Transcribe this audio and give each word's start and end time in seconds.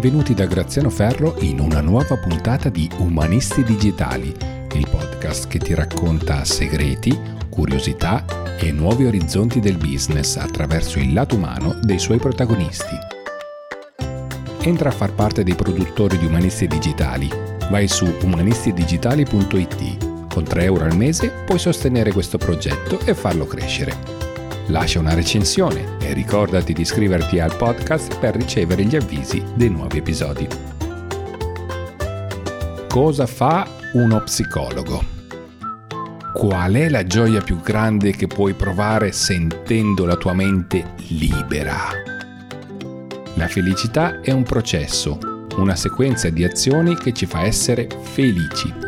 Benvenuti 0.00 0.32
da 0.32 0.46
Graziano 0.46 0.90
Ferro 0.90 1.34
in 1.40 1.58
una 1.58 1.80
nuova 1.80 2.16
puntata 2.16 2.68
di 2.68 2.88
Umanisti 2.98 3.64
Digitali, 3.64 4.32
il 4.74 4.86
podcast 4.88 5.48
che 5.48 5.58
ti 5.58 5.74
racconta 5.74 6.44
segreti, 6.44 7.18
curiosità 7.48 8.24
e 8.60 8.70
nuovi 8.70 9.06
orizzonti 9.06 9.58
del 9.58 9.76
business 9.76 10.36
attraverso 10.36 11.00
il 11.00 11.12
lato 11.12 11.34
umano 11.34 11.76
dei 11.82 11.98
suoi 11.98 12.18
protagonisti. 12.18 12.96
Entra 14.60 14.90
a 14.90 14.92
far 14.92 15.14
parte 15.14 15.42
dei 15.42 15.56
produttori 15.56 16.16
di 16.16 16.26
Umanisti 16.26 16.68
Digitali. 16.68 17.28
Vai 17.68 17.88
su 17.88 18.06
umanistidigitali.it. 18.22 20.26
Con 20.32 20.44
3 20.44 20.62
euro 20.62 20.84
al 20.84 20.96
mese 20.96 21.32
puoi 21.44 21.58
sostenere 21.58 22.12
questo 22.12 22.38
progetto 22.38 23.00
e 23.00 23.14
farlo 23.14 23.46
crescere 23.46 24.17
lascia 24.68 24.98
una 24.98 25.14
recensione 25.14 25.96
e 26.00 26.12
ricordati 26.12 26.72
di 26.72 26.82
iscriverti 26.82 27.40
al 27.40 27.56
podcast 27.56 28.18
per 28.18 28.36
ricevere 28.36 28.84
gli 28.84 28.96
avvisi 28.96 29.42
dei 29.54 29.70
nuovi 29.70 29.98
episodi. 29.98 30.46
Cosa 32.88 33.26
fa 33.26 33.66
uno 33.92 34.22
psicologo? 34.22 35.16
Qual 36.32 36.74
è 36.74 36.88
la 36.88 37.04
gioia 37.04 37.40
più 37.40 37.60
grande 37.60 38.12
che 38.12 38.26
puoi 38.26 38.54
provare 38.54 39.12
sentendo 39.12 40.04
la 40.04 40.16
tua 40.16 40.34
mente 40.34 40.94
libera? 41.08 41.76
La 43.34 43.48
felicità 43.48 44.20
è 44.20 44.30
un 44.30 44.42
processo, 44.42 45.46
una 45.56 45.76
sequenza 45.76 46.28
di 46.28 46.44
azioni 46.44 46.96
che 46.96 47.12
ci 47.12 47.26
fa 47.26 47.42
essere 47.42 47.88
felici 48.02 48.87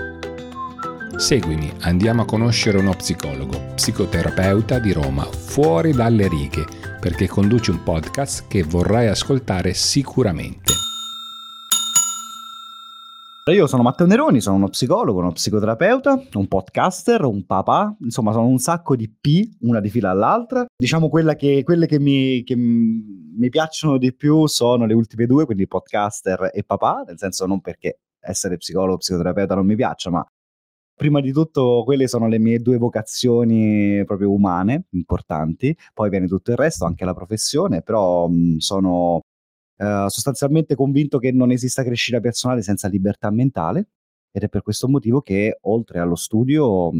Seguimi, 1.20 1.70
andiamo 1.80 2.22
a 2.22 2.24
conoscere 2.24 2.78
uno 2.78 2.94
psicologo, 2.94 3.60
psicoterapeuta 3.74 4.78
di 4.78 4.90
Roma, 4.90 5.22
fuori 5.24 5.92
dalle 5.92 6.26
righe, 6.26 6.64
perché 6.98 7.28
conduce 7.28 7.72
un 7.72 7.82
podcast 7.82 8.48
che 8.48 8.62
vorrai 8.62 9.08
ascoltare 9.08 9.74
sicuramente. 9.74 10.72
Io 13.52 13.66
sono 13.66 13.82
Matteo 13.82 14.06
Neroni, 14.06 14.40
sono 14.40 14.56
uno 14.56 14.68
psicologo, 14.70 15.18
uno 15.18 15.32
psicoterapeuta, 15.32 16.22
un 16.32 16.48
podcaster, 16.48 17.22
un 17.24 17.44
papà, 17.44 17.94
insomma 18.00 18.32
sono 18.32 18.46
un 18.46 18.58
sacco 18.58 18.96
di 18.96 19.10
P, 19.10 19.56
una 19.60 19.80
di 19.80 19.90
fila 19.90 20.08
all'altra. 20.08 20.64
Diciamo 20.74 21.10
che, 21.36 21.62
quelle 21.62 21.86
che 21.86 22.00
mi, 22.00 22.42
che 22.44 22.56
mi 22.56 23.48
piacciono 23.50 23.98
di 23.98 24.14
più 24.14 24.46
sono 24.46 24.86
le 24.86 24.94
ultime 24.94 25.26
due, 25.26 25.44
quindi 25.44 25.68
podcaster 25.68 26.50
e 26.54 26.64
papà, 26.64 27.04
nel 27.06 27.18
senso 27.18 27.44
non 27.44 27.60
perché 27.60 28.00
essere 28.20 28.56
psicologo 28.56 28.94
o 28.94 28.96
psicoterapeuta 28.96 29.54
non 29.54 29.66
mi 29.66 29.76
piaccia, 29.76 30.08
ma 30.08 30.26
prima 31.00 31.22
di 31.22 31.32
tutto 31.32 31.82
quelle 31.82 32.06
sono 32.06 32.28
le 32.28 32.38
mie 32.38 32.58
due 32.58 32.76
vocazioni 32.76 34.04
proprio 34.04 34.30
umane 34.30 34.84
importanti, 34.90 35.74
poi 35.94 36.10
viene 36.10 36.26
tutto 36.26 36.50
il 36.50 36.58
resto, 36.58 36.84
anche 36.84 37.06
la 37.06 37.14
professione, 37.14 37.80
però 37.80 38.28
mh, 38.28 38.58
sono 38.58 39.22
eh, 39.78 40.04
sostanzialmente 40.08 40.74
convinto 40.74 41.16
che 41.16 41.32
non 41.32 41.52
esista 41.52 41.82
crescita 41.82 42.20
personale 42.20 42.60
senza 42.60 42.86
libertà 42.86 43.30
mentale 43.30 43.88
ed 44.30 44.42
è 44.42 44.50
per 44.50 44.60
questo 44.60 44.88
motivo 44.88 45.22
che 45.22 45.56
oltre 45.62 46.00
allo 46.00 46.16
studio, 46.16 46.90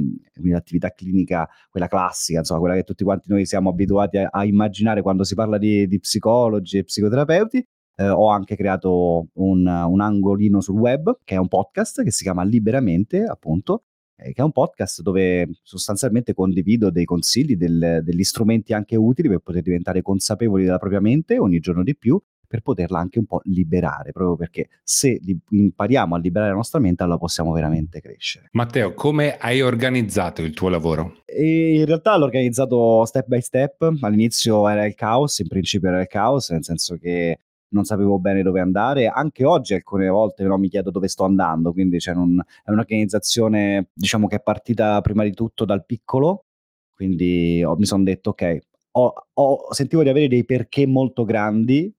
l'attività 0.44 0.92
clinica, 0.92 1.46
quella 1.68 1.86
classica, 1.86 2.38
insomma, 2.38 2.60
quella 2.60 2.76
che 2.76 2.84
tutti 2.84 3.04
quanti 3.04 3.28
noi 3.28 3.44
siamo 3.44 3.68
abituati 3.68 4.16
a, 4.16 4.28
a 4.30 4.46
immaginare 4.46 5.02
quando 5.02 5.24
si 5.24 5.34
parla 5.34 5.58
di, 5.58 5.86
di 5.86 6.00
psicologi 6.00 6.78
e 6.78 6.84
psicoterapeuti, 6.84 7.62
eh, 7.96 8.08
ho 8.08 8.30
anche 8.30 8.56
creato 8.56 9.28
un, 9.34 9.66
un, 9.66 10.00
angolino 10.00 10.62
sul 10.62 10.78
web 10.78 11.18
che 11.22 11.34
è 11.34 11.38
un 11.38 11.48
podcast 11.48 12.02
che 12.02 12.10
si 12.10 12.22
chiama 12.22 12.44
Liberamente, 12.44 13.24
appunto, 13.24 13.84
eh, 14.22 14.32
che 14.32 14.40
è 14.40 14.44
un 14.44 14.52
podcast 14.52 15.02
dove 15.02 15.48
sostanzialmente 15.62 16.34
condivido 16.34 16.90
dei 16.90 17.04
consigli, 17.04 17.56
del, 17.56 18.00
degli 18.02 18.22
strumenti 18.22 18.72
anche 18.72 18.96
utili 18.96 19.28
per 19.28 19.38
poter 19.38 19.62
diventare 19.62 20.02
consapevoli 20.02 20.64
della 20.64 20.78
propria 20.78 21.00
mente 21.00 21.38
ogni 21.38 21.58
giorno 21.60 21.82
di 21.82 21.96
più 21.96 22.20
per 22.50 22.62
poterla 22.62 22.98
anche 22.98 23.20
un 23.20 23.26
po' 23.26 23.40
liberare, 23.44 24.10
proprio 24.10 24.34
perché 24.34 24.70
se 24.82 25.20
impariamo 25.50 26.16
a 26.16 26.18
liberare 26.18 26.50
la 26.50 26.56
nostra 26.56 26.80
mente 26.80 27.04
allora 27.04 27.16
possiamo 27.16 27.52
veramente 27.52 28.00
crescere. 28.00 28.48
Matteo, 28.50 28.92
come 28.92 29.36
hai 29.36 29.62
organizzato 29.62 30.42
il 30.42 30.52
tuo 30.52 30.68
lavoro? 30.68 31.22
E 31.24 31.76
in 31.76 31.84
realtà 31.84 32.16
l'ho 32.16 32.24
organizzato 32.24 33.04
step 33.04 33.26
by 33.28 33.40
step, 33.40 33.98
all'inizio 34.00 34.68
era 34.68 34.84
il 34.84 34.96
caos, 34.96 35.38
in 35.38 35.46
principio 35.46 35.90
era 35.90 36.00
il 36.00 36.08
caos, 36.08 36.50
nel 36.50 36.64
senso 36.64 36.96
che 36.96 37.38
non 37.70 37.84
sapevo 37.84 38.18
bene 38.18 38.42
dove 38.42 38.60
andare. 38.60 39.06
Anche 39.08 39.44
oggi 39.44 39.74
alcune 39.74 40.08
volte 40.08 40.44
no, 40.44 40.58
mi 40.58 40.68
chiedo 40.68 40.90
dove 40.90 41.08
sto 41.08 41.24
andando, 41.24 41.72
quindi 41.72 41.98
cioè, 42.00 42.14
non, 42.14 42.42
è 42.64 42.70
un'organizzazione 42.70 43.90
diciamo 43.92 44.26
che 44.26 44.36
è 44.36 44.42
partita 44.42 45.00
prima 45.00 45.24
di 45.24 45.32
tutto 45.32 45.64
dal 45.64 45.84
piccolo, 45.84 46.46
quindi 46.94 47.62
ho, 47.64 47.76
mi 47.76 47.86
sono 47.86 48.04
detto 48.04 48.30
ok, 48.30 48.58
ho, 48.92 49.14
ho, 49.32 49.72
sentivo 49.72 50.02
di 50.02 50.08
avere 50.08 50.28
dei 50.28 50.44
perché 50.44 50.86
molto 50.86 51.24
grandi, 51.24 51.92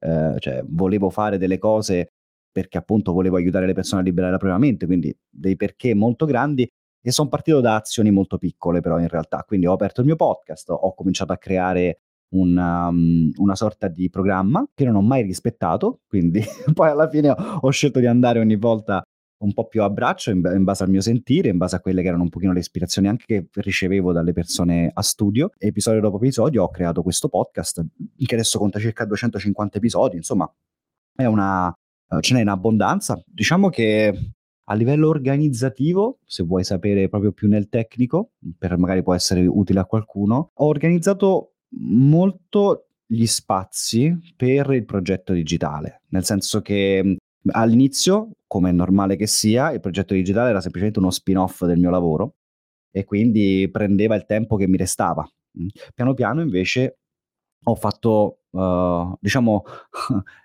eh, 0.00 0.36
cioè 0.38 0.62
volevo 0.66 1.10
fare 1.10 1.38
delle 1.38 1.58
cose 1.58 2.12
perché 2.52 2.78
appunto 2.78 3.12
volevo 3.12 3.36
aiutare 3.36 3.66
le 3.66 3.72
persone 3.72 4.02
a 4.02 4.04
liberare 4.04 4.32
la 4.32 4.38
propria 4.38 4.58
mente, 4.58 4.86
quindi 4.86 5.16
dei 5.28 5.56
perché 5.56 5.94
molto 5.94 6.24
grandi 6.24 6.70
e 7.06 7.10
sono 7.10 7.28
partito 7.28 7.60
da 7.60 7.76
azioni 7.76 8.10
molto 8.10 8.38
piccole 8.38 8.80
però 8.80 8.98
in 9.00 9.08
realtà, 9.08 9.42
quindi 9.46 9.66
ho 9.66 9.72
aperto 9.72 10.00
il 10.00 10.06
mio 10.06 10.16
podcast, 10.16 10.70
ho 10.70 10.94
cominciato 10.94 11.32
a 11.32 11.36
creare 11.36 12.00
una, 12.34 12.88
um, 12.88 13.30
una, 13.36 13.54
sorta 13.54 13.88
di 13.88 14.08
programma 14.10 14.66
che 14.74 14.84
non 14.84 14.96
ho 14.96 15.02
mai 15.02 15.22
rispettato, 15.22 16.00
quindi 16.06 16.42
poi 16.74 16.90
alla 16.90 17.08
fine 17.08 17.30
ho, 17.30 17.36
ho, 17.60 17.70
scelto 17.70 18.00
di 18.00 18.06
andare 18.06 18.38
ogni 18.38 18.56
volta 18.56 19.02
un 19.38 19.52
po' 19.52 19.66
più 19.66 19.82
a 19.82 19.90
braccio 19.90 20.30
in, 20.30 20.40
in, 20.54 20.64
base 20.64 20.82
al 20.82 20.90
mio 20.90 21.00
sentire, 21.00 21.48
in 21.48 21.58
base 21.58 21.76
a 21.76 21.80
quelle 21.80 22.02
che 22.02 22.08
erano 22.08 22.22
un 22.22 22.30
pochino 22.30 22.52
le 22.52 22.60
ispirazioni 22.60 23.08
anche 23.08 23.24
che 23.26 23.48
ricevevo 23.60 24.12
dalle 24.12 24.32
persone 24.32 24.90
a 24.92 25.02
studio. 25.02 25.50
episodio 25.58 26.00
dopo 26.00 26.16
episodio 26.16 26.64
ho 26.64 26.70
creato 26.70 27.02
questo 27.02 27.28
podcast 27.28 27.84
che 28.16 28.34
adesso 28.34 28.58
conta 28.58 28.78
circa 28.78 29.04
250 29.04 29.78
episodi, 29.78 30.16
insomma 30.16 30.50
è 31.14 31.26
una, 31.26 31.68
eh, 31.68 32.20
ce 32.20 32.34
n'è 32.34 32.40
in 32.40 32.48
abbondanza. 32.48 33.22
Diciamo 33.26 33.68
che 33.68 34.34
a 34.66 34.74
livello 34.74 35.08
organizzativo, 35.08 36.20
se 36.24 36.42
vuoi 36.42 36.64
sapere 36.64 37.08
proprio 37.08 37.32
più 37.32 37.48
nel 37.48 37.68
tecnico, 37.68 38.32
per 38.56 38.78
magari 38.78 39.02
può 39.02 39.14
essere 39.14 39.46
utile 39.46 39.80
a 39.80 39.84
qualcuno, 39.84 40.52
ho 40.54 40.66
organizzato 40.66 41.53
molto 41.78 42.88
gli 43.06 43.26
spazi 43.26 44.16
per 44.36 44.70
il 44.72 44.84
progetto 44.84 45.32
digitale, 45.32 46.02
nel 46.08 46.24
senso 46.24 46.62
che 46.62 47.16
all'inizio, 47.50 48.30
come 48.46 48.70
è 48.70 48.72
normale 48.72 49.16
che 49.16 49.26
sia, 49.26 49.72
il 49.72 49.80
progetto 49.80 50.14
digitale 50.14 50.50
era 50.50 50.60
semplicemente 50.60 50.98
uno 50.98 51.10
spin-off 51.10 51.64
del 51.64 51.78
mio 51.78 51.90
lavoro 51.90 52.36
e 52.90 53.04
quindi 53.04 53.68
prendeva 53.70 54.14
il 54.14 54.24
tempo 54.24 54.56
che 54.56 54.66
mi 54.66 54.76
restava. 54.76 55.28
Piano 55.94 56.14
piano 56.14 56.40
invece 56.40 56.98
ho 57.66 57.74
fatto, 57.74 58.40
uh, 58.50 59.16
diciamo, 59.20 59.62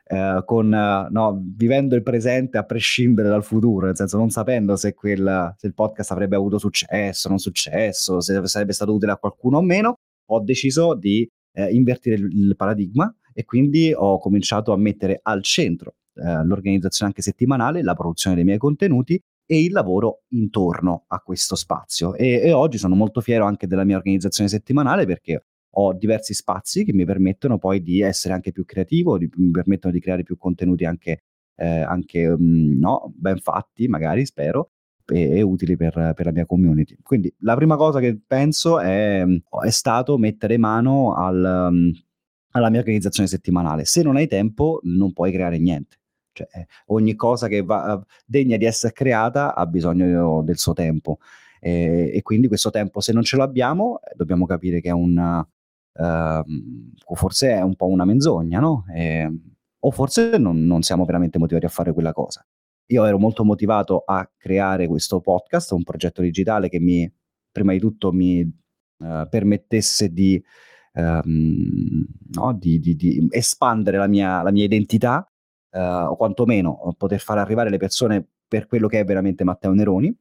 uh, 0.09 0.43
con, 0.45 0.65
uh, 0.67 1.11
no, 1.11 1.41
vivendo 1.55 1.95
il 1.95 2.03
presente 2.03 2.57
a 2.57 2.63
prescindere 2.63 3.29
dal 3.29 3.43
futuro, 3.43 3.87
nel 3.87 3.95
senso 3.95 4.17
non 4.17 4.29
sapendo 4.29 4.75
se, 4.75 4.93
quel, 4.93 5.53
se 5.57 5.67
il 5.67 5.73
podcast 5.73 6.11
avrebbe 6.11 6.35
avuto 6.35 6.57
successo, 6.57 7.29
non 7.29 7.39
successo, 7.39 8.21
se 8.21 8.45
sarebbe 8.47 8.73
stato 8.73 8.93
utile 8.93 9.11
a 9.11 9.17
qualcuno 9.17 9.57
o 9.57 9.61
meno, 9.61 9.99
ho 10.31 10.39
deciso 10.41 10.95
di 10.95 11.27
eh, 11.53 11.71
invertire 11.71 12.15
il, 12.15 12.27
il, 12.31 12.55
paradigma 12.55 13.13
e 13.33 13.45
quindi 13.45 13.93
ho 13.95 14.19
cominciato 14.19 14.71
a 14.71 14.77
mettere 14.77 15.19
al 15.21 15.43
centro 15.43 15.95
eh, 16.15 16.43
l'organizzazione 16.43 17.11
anche 17.11 17.21
settimanale, 17.21 17.81
la 17.81 17.93
produzione 17.93 18.35
dei 18.35 18.45
miei 18.45 18.57
contenuti 18.57 19.21
e 19.45 19.63
il 19.63 19.71
lavoro 19.71 20.23
intorno 20.29 21.05
a 21.07 21.19
questo 21.19 21.55
spazio. 21.55 22.13
E, 22.15 22.41
e 22.41 22.51
oggi 22.51 22.77
sono 22.77 22.95
molto 22.95 23.21
fiero 23.21 23.45
anche 23.45 23.67
della 23.67 23.83
mia 23.83 23.97
organizzazione 23.97 24.49
settimanale 24.49 25.05
perché 25.05 25.45
ho 25.71 25.93
diversi 25.93 26.33
spazi 26.33 26.83
che 26.83 26.93
mi 26.93 27.05
permettono 27.05 27.57
poi 27.57 27.81
di 27.81 28.01
essere 28.01 28.33
anche 28.33 28.51
più 28.51 28.65
creativo, 28.65 29.17
di, 29.17 29.29
mi 29.35 29.51
permettono 29.51 29.93
di 29.93 29.99
creare 29.99 30.23
più 30.23 30.37
contenuti 30.37 30.85
anche, 30.85 31.23
eh, 31.55 31.65
anche 31.65 32.27
um, 32.27 32.77
no, 32.77 33.11
ben 33.15 33.37
fatti, 33.37 33.87
magari 33.87 34.25
spero, 34.25 34.71
e, 35.09 35.37
e 35.37 35.41
utili 35.41 35.75
per, 35.75 36.13
per, 36.15 36.25
la 36.25 36.31
mia 36.31 36.45
community. 36.45 36.97
Quindi 37.01 37.33
la 37.39 37.55
prima 37.55 37.75
cosa 37.75 37.99
che 37.99 38.19
penso 38.25 38.79
è, 38.79 39.25
è 39.25 39.69
stato 39.69 40.17
mettere 40.17 40.57
mano 40.57 41.13
al, 41.15 41.69
um, 41.71 41.91
alla 42.51 42.69
mia 42.69 42.79
organizzazione 42.79 43.27
settimanale. 43.27 43.85
Se 43.85 44.01
non 44.01 44.15
hai 44.15 44.27
tempo 44.27 44.79
non 44.83 45.13
puoi 45.13 45.31
creare 45.31 45.57
niente. 45.57 45.97
Cioè, 46.31 46.47
ogni 46.87 47.15
cosa 47.15 47.47
che 47.47 47.63
va 47.63 48.01
degna 48.25 48.55
di 48.57 48.65
essere 48.65 48.93
creata 48.93 49.55
ha 49.55 49.65
bisogno 49.65 50.41
del 50.43 50.57
suo 50.57 50.73
tempo. 50.73 51.17
E, 51.59 52.11
e 52.13 52.21
quindi 52.21 52.47
questo 52.47 52.69
tempo, 52.69 53.01
se 53.01 53.11
non 53.11 53.23
ce 53.23 53.35
l'abbiamo, 53.35 53.99
eh, 54.01 54.13
dobbiamo 54.15 54.45
capire 54.45 54.81
che 54.81 54.89
è 54.89 54.93
un... 54.93 55.45
Uh, 55.91 57.15
forse 57.15 57.49
è 57.51 57.61
un 57.61 57.75
po' 57.75 57.87
una 57.87 58.05
menzogna, 58.05 58.59
no? 58.59 58.85
E, 58.93 59.29
o 59.79 59.91
forse 59.91 60.37
non, 60.37 60.63
non 60.63 60.81
siamo 60.81 61.03
veramente 61.03 61.37
motivati 61.39 61.65
a 61.65 61.69
fare 61.69 61.91
quella 61.91 62.13
cosa 62.13 62.45
io 62.91 63.05
ero 63.05 63.19
molto 63.19 63.43
motivato 63.43 64.03
a 64.05 64.29
creare 64.37 64.87
questo 64.87 65.19
podcast, 65.19 65.71
un 65.71 65.83
progetto 65.83 66.21
digitale 66.21 66.69
che 66.69 66.79
mi, 66.79 67.11
prima 67.51 67.71
di 67.71 67.79
tutto, 67.79 68.11
mi 68.11 68.41
uh, 68.41 69.27
permettesse 69.29 70.11
di, 70.11 70.41
um, 70.93 72.05
no, 72.31 72.53
di, 72.53 72.79
di, 72.79 72.95
di, 72.95 73.27
espandere 73.29 73.97
la 73.97 74.07
mia, 74.07 74.41
la 74.41 74.51
mia 74.51 74.63
identità, 74.63 75.27
uh, 75.71 75.79
o 75.79 76.15
quantomeno 76.15 76.95
poter 76.97 77.19
far 77.19 77.37
arrivare 77.37 77.69
le 77.69 77.77
persone 77.77 78.27
per 78.47 78.65
quello 78.65 78.87
che 78.87 78.99
è 78.99 79.05
veramente 79.05 79.43
Matteo 79.43 79.71
Neroni. 79.73 80.15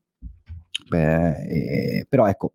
Beh, 0.88 1.43
e, 1.47 2.06
però 2.06 2.26
ecco, 2.26 2.53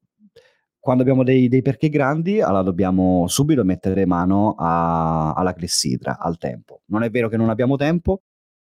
quando 0.80 1.01
abbiamo 1.01 1.24
dei, 1.24 1.48
dei, 1.48 1.63
perché 1.63 1.89
grandi, 1.89 2.39
allora 2.39 2.62
dobbiamo 2.62 3.25
subito 3.27 3.63
mettere 3.63 4.06
mano 4.06 4.54
a, 4.57 5.33
alla 5.33 5.54
clessidra, 5.54 6.19
al 6.19 6.38
tempo. 6.38 6.81
Non 6.88 7.01
è 7.01 7.09
vero 7.09 7.30
che 7.30 7.38
non 7.38 7.50
abbiamo 7.50 7.77
tempo, 7.77 8.21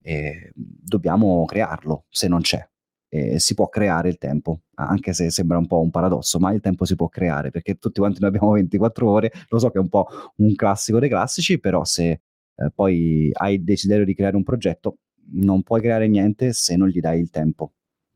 e 0.02 0.52
dobbiamo 0.54 1.44
crearlo 1.44 2.06
se 2.08 2.28
non 2.28 2.40
c'è. 2.40 2.66
E 3.08 3.38
si 3.38 3.54
può 3.54 3.68
creare 3.68 4.08
il 4.08 4.18
tempo, 4.18 4.62
anche 4.74 5.12
se 5.12 5.30
sembra 5.30 5.58
un 5.58 5.66
po' 5.66 5.80
un 5.80 5.90
paradosso, 5.90 6.38
ma 6.38 6.52
il 6.52 6.60
tempo 6.60 6.84
si 6.86 6.96
può 6.96 7.08
creare 7.08 7.50
perché 7.50 7.76
tutti 7.76 8.00
quanti 8.00 8.20
noi 8.20 8.30
abbiamo 8.30 8.52
24 8.52 9.08
ore, 9.10 9.32
lo 9.48 9.58
so 9.58 9.70
che 9.70 9.78
è 9.78 9.80
un 9.80 9.88
po' 9.88 10.06
un 10.36 10.54
classico 10.54 10.98
dei 10.98 11.08
classici, 11.08 11.60
però 11.60 11.84
se 11.84 12.10
eh, 12.10 12.70
poi 12.74 13.30
hai 13.32 13.56
il 13.56 13.64
desiderio 13.64 14.04
di 14.04 14.14
creare 14.14 14.36
un 14.36 14.42
progetto, 14.42 14.98
non 15.34 15.62
puoi 15.62 15.80
creare 15.80 16.08
niente 16.08 16.52
se 16.52 16.76
non 16.76 16.88
gli 16.88 17.00
dai 17.00 17.20
il 17.20 17.30
tempo 17.30 17.72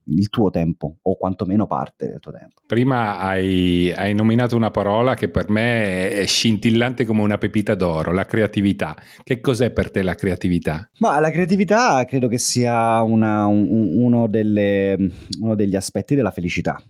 il 0.08 0.29
tuo 0.29 0.50
tempo 0.50 0.99
o 1.03 1.17
quantomeno 1.17 1.67
parte 1.67 2.08
del 2.08 2.20
tuo 2.20 2.32
tempo. 2.32 2.61
Prima 2.67 3.19
hai, 3.19 3.93
hai, 3.93 4.14
nominato 4.14 4.56
una 4.56 4.70
parola 4.70 5.14
che 5.14 5.29
per 5.29 5.49
me 5.50 6.11
è 6.11 6.26
scintillante 6.26 7.05
come 7.05 7.23
una 7.23 7.38
pepita 7.38 7.75
d'oro, 7.75 8.12
la 8.12 8.25
creatività. 8.25 8.97
Che 9.23 9.41
cos'è 9.41 9.70
per 9.70 9.91
te 9.91 10.03
la 10.03 10.14
creatività? 10.14 10.88
Ma 10.99 11.19
la 11.20 11.31
creatività 11.31 12.05
credo 12.05 12.29
che 12.29 12.38
sia 12.38 13.03
una, 13.03 13.47
un, 13.47 13.67
uno, 13.69 14.26
delle, 14.29 14.97
uno 15.41 15.55
degli 15.55 15.76
aspetti 15.76 16.14
della 16.14 16.31
felicità. 16.31 16.81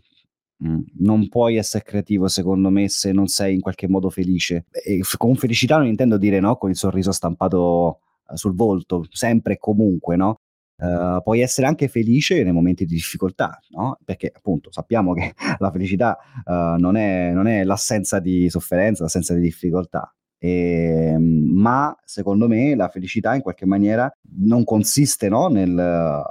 Mm. 0.65 0.81
Non 1.01 1.29
puoi 1.29 1.57
essere 1.57 1.85
creativo, 1.85 2.29
secondo 2.29 2.71
me, 2.71 2.89
se 2.89 3.13
non 3.13 3.27
sei 3.27 3.55
in 3.55 3.61
qualche 3.61 3.89
modo 3.89 4.11
felice. 4.11 4.67
E 4.71 5.01
con 5.17 5.37
felicità 5.37 5.77
non 5.77 5.87
intendo 5.87 6.17
dire 6.17 6.41
no, 6.41 6.57
con 6.57 6.71
il 6.71 6.77
sorriso 6.77 7.13
stampato 7.13 8.01
eh, 8.31 8.37
sul 8.37 8.55
volto, 8.55 9.07
sempre 9.11 9.55
e 9.55 9.59
comunque, 9.59 10.17
no? 10.17 10.41
Uh, 10.78 11.23
puoi 11.23 11.40
essere 11.40 11.67
anche 11.67 11.88
felice 11.88 12.43
nei 12.43 12.52
momenti 12.52 12.84
di 12.84 12.94
difficoltà, 12.94 13.58
no? 13.70 13.99
perché 14.05 14.31
appunto 14.34 14.70
sappiamo 14.70 15.14
che 15.14 15.32
la 15.58 15.70
felicità 15.70 16.19
uh, 16.44 16.78
non, 16.78 16.96
è, 16.96 17.31
non, 17.32 17.46
è, 17.46 17.64
l'assenza 17.64 18.19
di 18.19 18.50
sofferenza, 18.50 19.02
l'assenza 19.02 19.32
di 19.32 19.40
difficoltà. 19.40 20.14
E, 20.38 21.12
ehm, 21.14 21.50
ma 21.50 21.96
secondo 22.05 22.46
me 22.46 22.75
la 22.75 22.88
felicità 22.88 23.34
in 23.34 23.40
qualche 23.40 23.64
maniera 23.64 24.11
non 24.40 24.64
consiste 24.64 25.31
no? 25.31 25.49
Nel, 25.49 26.23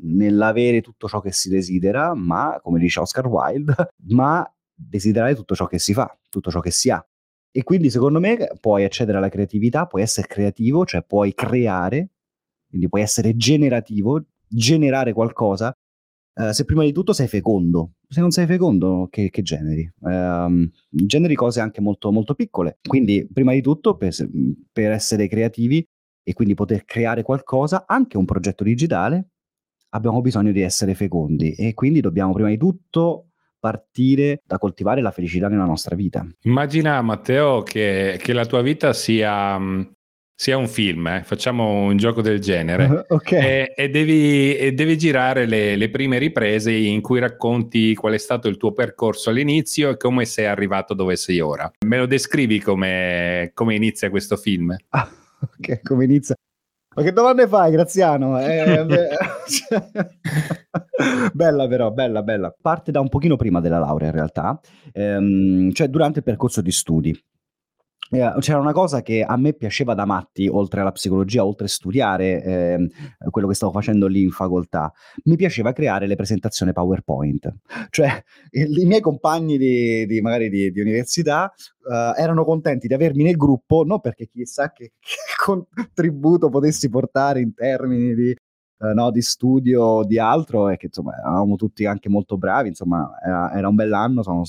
nell'avere 0.00 0.80
tutto 0.80 1.08
ciò 1.08 1.20
che 1.20 1.32
si 1.32 1.48
desidera, 1.48 2.14
ma 2.14 2.58
come 2.62 2.78
dice 2.78 3.00
Oscar 3.00 3.26
Wilde, 3.26 3.74
ma 4.08 4.44
desiderare 4.74 5.34
tutto 5.34 5.54
ciò 5.54 5.66
che 5.66 5.78
si 5.78 5.92
fa, 5.92 6.16
tutto 6.28 6.50
ciò 6.50 6.60
che 6.60 6.70
si 6.70 6.90
ha. 6.90 7.04
E 7.50 7.62
quindi 7.62 7.90
secondo 7.90 8.20
me 8.20 8.36
puoi 8.60 8.84
accedere 8.84 9.18
alla 9.18 9.28
creatività, 9.28 9.86
puoi 9.86 10.02
essere 10.02 10.26
creativo, 10.26 10.84
cioè 10.84 11.02
puoi 11.02 11.34
creare 11.34 12.10
quindi 12.68 12.88
puoi 12.88 13.02
essere 13.02 13.36
generativo, 13.36 14.22
generare 14.46 15.12
qualcosa, 15.12 15.72
uh, 16.34 16.50
se 16.50 16.64
prima 16.64 16.84
di 16.84 16.92
tutto 16.92 17.12
sei 17.12 17.28
fecondo. 17.28 17.92
Se 18.08 18.20
non 18.20 18.30
sei 18.30 18.46
fecondo, 18.46 19.08
che, 19.10 19.30
che 19.30 19.42
generi? 19.42 19.90
Um, 20.00 20.68
generi 20.88 21.34
cose 21.34 21.60
anche 21.60 21.80
molto, 21.80 22.10
molto 22.10 22.34
piccole. 22.34 22.78
Quindi, 22.86 23.28
prima 23.30 23.52
di 23.52 23.60
tutto, 23.60 23.96
per, 23.96 24.14
per 24.72 24.92
essere 24.92 25.28
creativi 25.28 25.86
e 26.22 26.32
quindi 26.32 26.54
poter 26.54 26.84
creare 26.84 27.22
qualcosa, 27.22 27.84
anche 27.86 28.16
un 28.16 28.24
progetto 28.24 28.64
digitale, 28.64 29.30
abbiamo 29.90 30.20
bisogno 30.20 30.52
di 30.52 30.60
essere 30.60 30.94
fecondi 30.94 31.52
e 31.52 31.74
quindi 31.74 32.00
dobbiamo 32.00 32.32
prima 32.32 32.48
di 32.48 32.58
tutto 32.58 33.28
partire 33.58 34.42
da 34.44 34.58
coltivare 34.58 35.00
la 35.00 35.10
felicità 35.10 35.48
nella 35.48 35.64
nostra 35.64 35.96
vita. 35.96 36.26
Immagina 36.42 37.00
Matteo 37.02 37.62
che, 37.62 38.18
che 38.22 38.32
la 38.32 38.46
tua 38.46 38.62
vita 38.62 38.92
sia 38.92 39.58
sia 40.40 40.56
un 40.56 40.68
film, 40.68 41.04
eh? 41.08 41.22
facciamo 41.24 41.82
un 41.82 41.96
gioco 41.96 42.22
del 42.22 42.38
genere 42.38 43.06
okay. 43.10 43.40
e, 43.40 43.74
e, 43.76 43.90
devi, 43.90 44.56
e, 44.56 44.70
devi, 44.70 44.96
girare 44.96 45.46
le, 45.46 45.74
le, 45.74 45.90
prime 45.90 46.18
riprese 46.18 46.70
in 46.70 47.00
cui 47.00 47.18
racconti 47.18 47.92
qual 47.96 48.12
è 48.12 48.18
stato 48.18 48.46
il 48.46 48.56
tuo 48.56 48.72
percorso 48.72 49.30
all'inizio 49.30 49.90
e 49.90 49.96
come 49.96 50.26
sei 50.26 50.46
arrivato 50.46 50.94
dove 50.94 51.16
sei 51.16 51.40
ora. 51.40 51.68
Me 51.84 51.98
lo 51.98 52.06
descrivi 52.06 52.60
come, 52.60 53.50
come 53.52 53.74
inizia 53.74 54.10
questo 54.10 54.36
film? 54.36 54.76
Ah, 54.90 55.10
ok, 55.40 55.82
come 55.82 56.04
inizia. 56.04 56.36
Ma 56.94 57.02
che 57.02 57.12
domande 57.12 57.46
fai, 57.46 57.72
Graziano? 57.72 58.40
Eh, 58.40 58.86
bella 61.32 61.68
però, 61.68 61.90
bella, 61.90 62.22
bella. 62.22 62.54
Parte 62.60 62.92
da 62.92 63.00
un 63.00 63.08
pochino 63.08 63.36
prima 63.36 63.60
della 63.60 63.78
laurea 63.78 64.08
in 64.08 64.14
realtà, 64.14 64.58
ehm, 64.92 65.72
cioè 65.72 65.88
durante 65.88 66.20
il 66.20 66.24
percorso 66.24 66.60
di 66.60 66.72
studi. 66.72 67.22
Eh, 68.10 68.34
c'era 68.38 68.58
una 68.58 68.72
cosa 68.72 69.02
che 69.02 69.22
a 69.22 69.36
me 69.36 69.52
piaceva 69.52 69.94
da 69.94 70.06
matti, 70.06 70.48
oltre 70.48 70.80
alla 70.80 70.92
psicologia, 70.92 71.44
oltre 71.44 71.66
a 71.66 71.68
studiare 71.68 72.42
eh, 72.42 72.88
quello 73.30 73.48
che 73.48 73.54
stavo 73.54 73.72
facendo 73.72 74.06
lì 74.06 74.22
in 74.22 74.30
facoltà, 74.30 74.92
mi 75.24 75.36
piaceva 75.36 75.72
creare 75.72 76.06
le 76.06 76.16
presentazioni 76.16 76.72
PowerPoint. 76.72 77.54
Cioè, 77.90 78.22
i, 78.52 78.86
miei 78.86 79.00
compagni 79.00 79.58
di, 79.58 80.06
di 80.06 80.20
magari 80.20 80.48
di, 80.48 80.70
di 80.70 80.80
università 80.80 81.52
uh, 81.84 82.18
erano 82.18 82.44
contenti 82.44 82.86
di 82.86 82.94
avermi 82.94 83.22
nel 83.22 83.36
gruppo, 83.36 83.84
non 83.84 84.00
perché 84.00 84.26
chissà 84.26 84.72
che, 84.72 84.92
che 84.98 85.16
contributo 85.44 86.48
potessi 86.48 86.88
portare 86.88 87.40
in 87.40 87.52
termini 87.52 88.14
di, 88.14 88.34
uh, 88.78 88.94
no, 88.94 89.10
di 89.10 89.20
studio 89.20 90.02
di 90.04 90.18
altro, 90.18 90.70
e 90.70 90.76
che 90.78 90.86
insomma 90.86 91.16
eravamo 91.18 91.56
tutti 91.56 91.84
anche 91.84 92.08
molto 92.08 92.38
bravi, 92.38 92.68
insomma 92.68 93.10
era, 93.22 93.52
era 93.52 93.68
un 93.68 93.74
bell'anno, 93.74 94.22
sono 94.22 94.44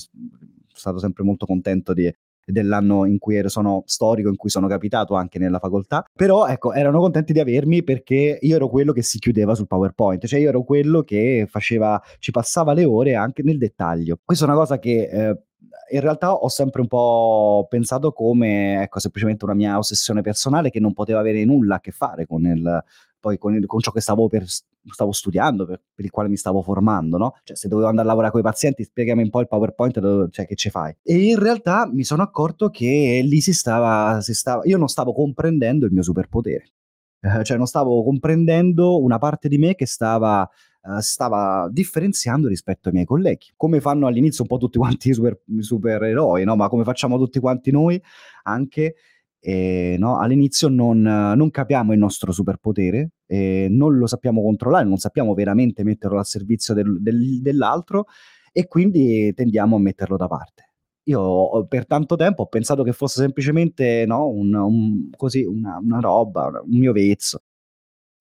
stato 0.72 0.98
sempre 0.98 1.24
molto 1.24 1.44
contento 1.44 1.92
di 1.92 2.10
dell'anno 2.52 3.04
in 3.04 3.18
cui 3.18 3.36
ero, 3.36 3.48
sono 3.48 3.82
storico, 3.86 4.28
in 4.28 4.36
cui 4.36 4.50
sono 4.50 4.66
capitato 4.66 5.14
anche 5.14 5.38
nella 5.38 5.58
facoltà, 5.58 6.04
però 6.14 6.46
ecco, 6.46 6.72
erano 6.72 7.00
contenti 7.00 7.32
di 7.32 7.40
avermi 7.40 7.82
perché 7.82 8.38
io 8.40 8.56
ero 8.56 8.68
quello 8.68 8.92
che 8.92 9.02
si 9.02 9.18
chiudeva 9.18 9.54
sul 9.54 9.66
PowerPoint, 9.66 10.26
cioè 10.26 10.40
io 10.40 10.48
ero 10.48 10.62
quello 10.62 11.02
che 11.02 11.46
faceva, 11.48 12.00
ci 12.18 12.30
passava 12.30 12.72
le 12.72 12.84
ore 12.84 13.14
anche 13.14 13.42
nel 13.42 13.58
dettaglio. 13.58 14.18
Questa 14.24 14.44
è 14.44 14.48
una 14.48 14.56
cosa 14.56 14.78
che 14.78 15.08
eh, 15.10 15.42
in 15.90 16.00
realtà 16.00 16.32
ho 16.32 16.48
sempre 16.48 16.80
un 16.80 16.86
po' 16.86 17.66
pensato 17.68 18.12
come 18.12 18.82
ecco, 18.82 19.00
semplicemente 19.00 19.44
una 19.44 19.54
mia 19.54 19.78
ossessione 19.78 20.22
personale 20.22 20.70
che 20.70 20.80
non 20.80 20.92
poteva 20.92 21.20
avere 21.20 21.44
nulla 21.44 21.76
a 21.76 21.80
che 21.80 21.90
fare 21.90 22.26
con 22.26 22.44
il, 22.44 22.84
poi 23.20 23.38
con, 23.38 23.62
con 23.66 23.80
ciò 23.80 23.92
che 23.92 24.00
stavo, 24.00 24.26
per, 24.28 24.44
stavo 24.46 25.12
studiando, 25.12 25.66
per, 25.66 25.80
per, 25.94 26.04
il 26.04 26.10
quale 26.10 26.28
mi 26.28 26.36
stavo 26.36 26.62
formando, 26.62 27.18
no? 27.18 27.36
Cioè, 27.44 27.56
se 27.56 27.68
dovevo 27.68 27.88
andare 27.88 28.06
a 28.06 28.10
lavorare 28.10 28.32
con 28.32 28.40
i 28.40 28.44
pazienti, 28.44 28.82
spiegami 28.82 29.22
un 29.22 29.30
po' 29.30 29.40
il 29.40 29.48
PowerPoint, 29.48 30.30
cioè, 30.30 30.46
che 30.46 30.54
ci 30.56 30.70
fai? 30.70 30.96
E 31.02 31.28
in 31.28 31.38
realtà 31.38 31.88
mi 31.92 32.02
sono 32.02 32.22
accorto 32.22 32.70
che 32.70 33.20
lì 33.22 33.40
si 33.40 33.52
stava, 33.52 34.20
si 34.20 34.34
stava 34.34 34.62
io 34.64 34.78
non 34.78 34.88
stavo 34.88 35.12
comprendendo 35.12 35.86
il 35.86 35.92
mio 35.92 36.02
superpotere. 36.02 36.72
Eh, 37.20 37.44
cioè, 37.44 37.58
non 37.58 37.66
stavo 37.66 38.02
comprendendo 38.02 39.00
una 39.00 39.18
parte 39.18 39.48
di 39.48 39.58
me 39.58 39.74
che 39.74 39.86
stava 39.86 40.48
Uh, 40.82 40.98
stava 41.00 41.68
differenziando 41.70 42.48
rispetto 42.48 42.88
ai 42.88 42.94
miei 42.94 43.04
colleghi. 43.04 43.48
Come 43.54 43.82
fanno 43.82 44.06
all'inizio 44.06 44.44
un 44.44 44.48
po' 44.48 44.56
tutti 44.56 44.78
quanti 44.78 45.10
i 45.10 45.12
super, 45.12 45.38
supereroi, 45.58 46.44
no? 46.44 46.56
Ma 46.56 46.70
come 46.70 46.84
facciamo 46.84 47.18
tutti 47.18 47.38
quanti 47.38 47.70
noi 47.70 48.02
anche 48.44 48.94
e, 49.40 49.96
no, 49.98 50.18
all'inizio 50.18 50.68
non, 50.68 51.00
non, 51.00 51.50
capiamo 51.50 51.92
il 51.92 51.98
nostro 51.98 52.30
superpotere, 52.30 53.12
eh, 53.26 53.68
non 53.70 53.96
lo 53.96 54.06
sappiamo 54.06 54.42
controllare, 54.42 54.84
non 54.84 54.98
sappiamo 54.98 55.32
veramente 55.32 55.82
metterlo 55.82 56.18
al 56.18 56.26
servizio 56.26 56.74
del, 56.74 57.00
del, 57.00 57.40
dell'altro 57.40 58.04
e 58.52 58.66
quindi 58.66 59.32
tendiamo 59.34 59.76
a 59.76 59.80
metterlo 59.80 60.16
da 60.16 60.28
parte. 60.28 60.68
Io 61.04 61.66
per 61.66 61.86
tanto 61.86 62.16
tempo 62.16 62.42
ho 62.42 62.46
pensato 62.46 62.82
che 62.82 62.92
fosse 62.92 63.20
semplicemente 63.20 64.04
no, 64.06 64.28
un, 64.28 64.54
un, 64.54 65.10
così, 65.16 65.42
una, 65.42 65.78
una 65.82 66.00
roba, 66.00 66.50
un 66.62 66.78
mio 66.78 66.92
vezzo. 66.92 67.40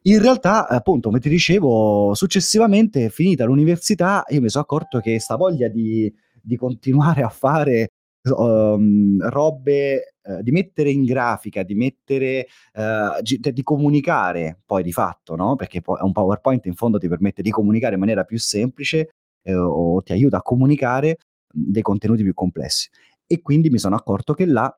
In 0.03 0.21
realtà, 0.21 0.67
appunto, 0.69 1.09
come 1.09 1.19
ti 1.19 1.27
dicevo, 1.27 2.13
successivamente, 2.13 3.09
finita 3.09 3.43
l'università, 3.43 4.23
io 4.29 4.39
mi 4.39 4.49
sono 4.49 4.63
accorto 4.63 4.99
che 4.99 5.19
sta 5.19 5.35
voglia 5.35 5.67
di, 5.67 6.11
di 6.41 6.55
continuare 6.55 7.21
a 7.21 7.29
fare 7.29 7.89
um, 8.29 9.17
robe 9.29 10.15
uh, 10.21 10.41
di 10.41 10.51
mettere 10.51 10.89
in 10.91 11.03
grafica, 11.03 11.63
di 11.63 11.75
mettere 11.75 12.47
uh, 12.73 13.21
di 13.21 13.63
comunicare 13.63 14.59
poi 14.65 14.83
di 14.83 14.91
fatto, 14.91 15.35
no? 15.35 15.55
Perché 15.55 15.81
poi 15.81 15.97
un 16.01 16.11
PowerPoint 16.11 16.65
in 16.65 16.75
fondo 16.75 16.97
ti 16.97 17.07
permette 17.07 17.41
di 17.41 17.49
comunicare 17.51 17.93
in 17.93 17.99
maniera 17.99 18.23
più 18.23 18.39
semplice 18.39 19.09
eh, 19.43 19.55
o 19.55 20.01
ti 20.01 20.11
aiuta 20.11 20.37
a 20.37 20.41
comunicare 20.41 21.17
dei 21.51 21.81
contenuti 21.81 22.23
più 22.23 22.33
complessi. 22.33 22.89
E 23.25 23.41
quindi 23.41 23.69
mi 23.69 23.77
sono 23.77 23.95
accorto 23.95 24.33
che 24.33 24.45
là 24.45 24.73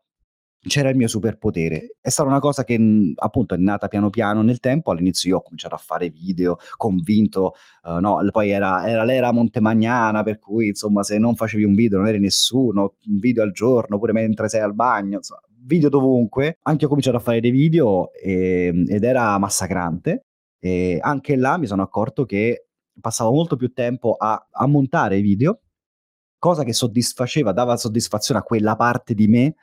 c'era 0.67 0.89
il 0.89 0.95
mio 0.95 1.07
superpotere. 1.07 1.95
È 1.99 2.09
stata 2.09 2.29
una 2.29 2.39
cosa 2.39 2.63
che 2.63 2.77
mhmm, 2.77 3.13
appunto 3.15 3.55
è 3.55 3.57
nata 3.57 3.87
piano 3.87 4.09
piano 4.09 4.41
nel 4.41 4.59
tempo. 4.59 4.91
All'inizio 4.91 5.29
io 5.29 5.37
ho 5.37 5.41
cominciato 5.41 5.75
a 5.75 5.79
fare 5.79 6.09
video 6.09 6.57
convinto, 6.77 7.53
uh, 7.83 7.99
no, 7.99 8.19
poi 8.31 8.49
era, 8.49 8.87
era, 8.87 9.03
l'era 9.03 9.31
montemagnana, 9.31 10.23
per 10.23 10.39
cui 10.39 10.67
insomma 10.67 11.03
se 11.03 11.17
non 11.17 11.35
facevi 11.35 11.63
un 11.63 11.73
video 11.73 11.97
non 11.97 12.07
eri 12.07 12.19
nessuno, 12.19 12.95
un 13.07 13.17
video 13.17 13.43
al 13.43 13.51
giorno, 13.51 13.97
pure 13.97 14.13
mentre 14.13 14.49
sei 14.49 14.61
al 14.61 14.75
bagno, 14.75 15.17
insomma, 15.17 15.41
video 15.63 15.89
dovunque. 15.89 16.57
Anche 16.63 16.85
ho 16.85 16.87
cominciato 16.87 17.17
a 17.17 17.21
fare 17.21 17.39
dei 17.39 17.51
video 17.51 18.13
e, 18.13 18.65
ehm, 18.67 18.85
ed 18.87 19.03
era 19.03 19.37
massacrante. 19.37 20.25
E 20.59 20.99
anche 21.01 21.35
là 21.35 21.57
mi 21.57 21.65
sono 21.65 21.81
accorto 21.81 22.23
che 22.25 22.67
passavo 22.99 23.31
molto 23.31 23.55
più 23.55 23.73
tempo 23.73 24.15
a, 24.15 24.47
a 24.51 24.67
montare 24.67 25.21
video 25.21 25.61
cosa 26.41 26.63
che 26.63 26.73
soddisfaceva, 26.73 27.51
dava 27.51 27.77
soddisfazione 27.77 28.39
a 28.39 28.43
quella 28.43 28.75
parte 28.75 29.13
di 29.13 29.27
me, 29.27 29.53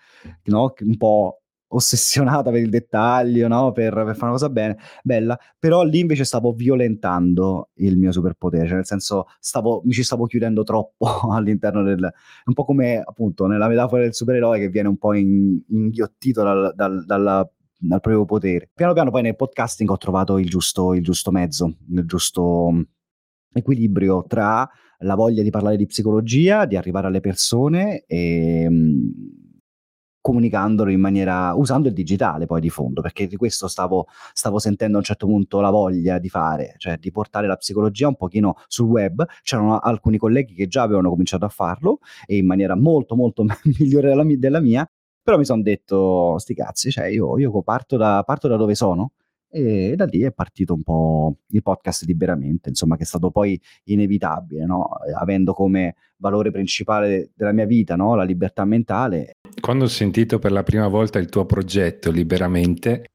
no? 0.44 0.73
un 0.78 0.97
po' 0.97 1.40
ossessionata 1.70 2.52
per 2.52 2.61
il 2.61 2.70
dettaglio, 2.70 3.49
no? 3.49 3.73
per, 3.73 3.92
per, 3.92 4.14
fare 4.14 4.23
una 4.23 4.30
cosa 4.30 4.49
bene, 4.49 4.78
bella, 5.02 5.37
però 5.58 5.82
lì 5.82 5.99
invece 5.99 6.23
stavo 6.23 6.52
violentando 6.52 7.70
il 7.78 7.99
mio 7.99 8.12
superpotere, 8.12 8.66
cioè 8.66 8.76
nel 8.76 8.87
senso 8.87 9.25
stavo, 9.40 9.82
mi 9.87 9.90
ci 9.90 10.04
stavo 10.04 10.26
chiudendo 10.26 10.62
troppo 10.62 11.06
all'interno 11.35 11.82
del... 11.82 12.08
un 12.44 12.54
po' 12.54 12.64
come 12.64 13.02
appunto 13.04 13.47
nella 13.47 13.66
metafora 13.66 14.02
del 14.02 14.14
supereroe 14.14 14.61
che 14.61 14.68
viene 14.68 14.87
un 14.87 14.99
po' 14.99 15.14
in, 15.14 15.61
inghiottito 15.70 16.44
dal, 16.44 16.73
dal, 16.76 17.04
dalla 17.04 17.50
al 17.90 18.00
proprio 18.00 18.25
potere. 18.25 18.70
Piano 18.73 18.92
piano 18.92 19.11
poi 19.11 19.23
nel 19.23 19.35
podcasting 19.35 19.90
ho 19.90 19.97
trovato 19.97 20.38
il 20.38 20.49
giusto, 20.49 20.94
il 20.94 21.02
giusto 21.02 21.32
mezzo, 21.32 21.76
il 21.90 22.06
giusto 22.06 22.70
equilibrio 23.52 24.25
tra 24.28 24.68
la 24.99 25.14
voglia 25.14 25.43
di 25.43 25.50
parlare 25.50 25.76
di 25.76 25.87
psicologia, 25.87 26.64
di 26.64 26.76
arrivare 26.76 27.07
alle 27.07 27.21
persone 27.21 28.05
e 28.07 28.67
mm, 28.69 29.09
comunicandolo 30.21 30.90
in 30.90 31.00
maniera 31.00 31.55
usando 31.55 31.88
il 31.88 31.95
digitale 31.95 32.47
poi 32.47 32.61
di 32.61 32.71
fondo, 32.71 33.00
perché 33.00 33.26
di 33.26 33.37
questo 33.37 33.69
stavo, 33.69 34.07
stavo 34.33 34.59
sentendo 34.59 34.97
a 34.97 34.99
un 34.99 35.05
certo 35.05 35.26
punto 35.26 35.61
la 35.61 35.71
voglia 35.71 36.19
di 36.19 36.28
fare, 36.28 36.75
cioè 36.78 36.99
di 36.99 37.11
portare 37.11 37.47
la 37.47 37.57
psicologia 37.57 38.09
un 38.09 38.17
pochino 38.17 38.57
sul 38.67 38.88
web. 38.88 39.25
C'erano 39.43 39.78
alcuni 39.78 40.19
colleghi 40.19 40.55
che 40.55 40.67
già 40.67 40.83
avevano 40.83 41.09
cominciato 41.11 41.45
a 41.45 41.49
farlo 41.49 42.00
e 42.26 42.37
in 42.37 42.47
maniera 42.47 42.76
molto 42.76 43.14
molto 43.17 43.45
migliore 43.78 44.09
della, 44.09 44.25
della 44.37 44.61
mia, 44.61 44.88
però 45.23 45.38
mi 45.38 45.45
sono 45.45 45.62
detto, 45.62 46.38
sti 46.38 46.55
cazzi, 46.55 46.90
cioè 46.90 47.07
io, 47.07 47.38
io 47.38 47.62
parto, 47.62 47.97
da, 47.97 48.23
parto 48.25 48.49
da 48.49 48.57
dove 48.57 48.75
sono 48.75 49.12
e 49.50 49.95
da 49.97 50.05
lì 50.05 50.23
è 50.23 50.33
partito 50.33 50.75
un 50.75 50.83
po' 50.83 51.38
il 51.49 51.62
podcast 51.62 52.05
liberamente, 52.05 52.69
insomma, 52.69 52.97
che 52.97 53.02
è 53.02 53.07
stato 53.07 53.31
poi 53.31 53.61
inevitabile, 53.85 54.64
no? 54.64 54.88
avendo 55.19 55.52
come 55.52 55.95
valore 56.19 56.50
principale 56.50 57.31
della 57.35 57.52
mia 57.52 57.67
vita 57.67 57.97
no? 57.97 58.14
la 58.14 58.25
libertà 58.25 58.64
mentale. 58.64 59.37
Quando 59.61 59.85
ho 59.85 59.88
sentito 59.88 60.38
per 60.38 60.52
la 60.52 60.62
prima 60.62 60.88
volta 60.88 61.19
il 61.19 61.28
tuo 61.28 61.47
progetto 61.47 62.11
liberamente, 62.11 63.07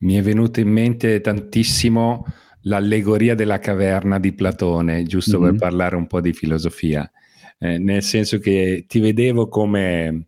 mi 0.00 0.14
è 0.14 0.22
venuto 0.22 0.60
in 0.60 0.68
mente 0.68 1.20
tantissimo 1.20 2.24
l'allegoria 2.62 3.34
della 3.34 3.58
caverna 3.58 4.18
di 4.18 4.32
Platone, 4.32 5.04
giusto 5.04 5.38
mm-hmm. 5.38 5.50
per 5.50 5.58
parlare 5.58 5.96
un 5.96 6.06
po' 6.06 6.20
di 6.20 6.32
filosofia, 6.32 7.10
eh, 7.58 7.78
nel 7.78 8.02
senso 8.02 8.38
che 8.38 8.84
ti 8.86 9.00
vedevo 9.00 9.48
come 9.48 10.26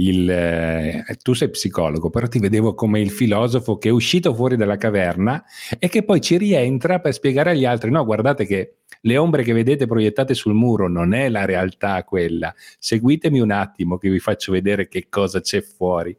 il, 0.00 0.30
eh, 0.30 1.04
tu 1.22 1.34
sei 1.34 1.50
psicologo, 1.50 2.10
però 2.10 2.26
ti 2.26 2.38
vedevo 2.38 2.74
come 2.74 3.00
il 3.00 3.10
filosofo 3.10 3.76
che 3.78 3.88
è 3.88 3.92
uscito 3.92 4.34
fuori 4.34 4.56
dalla 4.56 4.76
caverna 4.76 5.42
e 5.78 5.88
che 5.88 6.04
poi 6.04 6.20
ci 6.20 6.38
rientra 6.38 7.00
per 7.00 7.12
spiegare 7.12 7.50
agli 7.50 7.64
altri, 7.64 7.90
no, 7.90 8.04
guardate 8.04 8.46
che 8.46 8.76
le 9.02 9.16
ombre 9.16 9.42
che 9.42 9.52
vedete 9.52 9.86
proiettate 9.86 10.34
sul 10.34 10.54
muro 10.54 10.88
non 10.88 11.12
è 11.12 11.28
la 11.28 11.44
realtà 11.44 12.02
quella, 12.04 12.54
seguitemi 12.78 13.40
un 13.40 13.50
attimo 13.50 13.98
che 13.98 14.10
vi 14.10 14.18
faccio 14.18 14.52
vedere 14.52 14.88
che 14.88 15.06
cosa 15.08 15.40
c'è 15.40 15.60
fuori. 15.60 16.16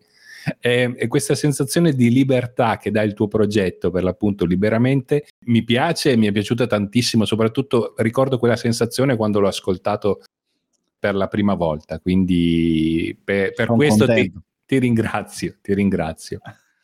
E, 0.59 0.95
e, 0.97 1.07
questa 1.07 1.35
sensazione 1.35 1.93
di 1.93 2.09
libertà 2.09 2.77
che 2.77 2.89
dà 2.89 3.03
il 3.03 3.13
tuo 3.13 3.27
progetto, 3.27 3.91
per 3.91 4.03
l'appunto 4.03 4.45
liberamente, 4.45 5.27
mi 5.45 5.63
piace 5.63 6.11
e 6.11 6.15
mi 6.15 6.25
è 6.25 6.31
piaciuta 6.31 6.65
tantissimo, 6.65 7.25
soprattutto 7.25 7.93
ricordo 7.97 8.39
quella 8.39 8.55
sensazione 8.55 9.15
quando 9.15 9.39
l'ho 9.39 9.47
ascoltato 9.47 10.21
per 11.01 11.15
la 11.15 11.27
prima 11.27 11.55
volta, 11.55 11.99
quindi 11.99 13.19
per, 13.23 13.53
per 13.53 13.69
questo 13.69 14.05
ti, 14.05 14.31
ti, 14.67 14.77
ringrazio, 14.77 15.55
ti 15.59 15.73
ringrazio. 15.73 16.39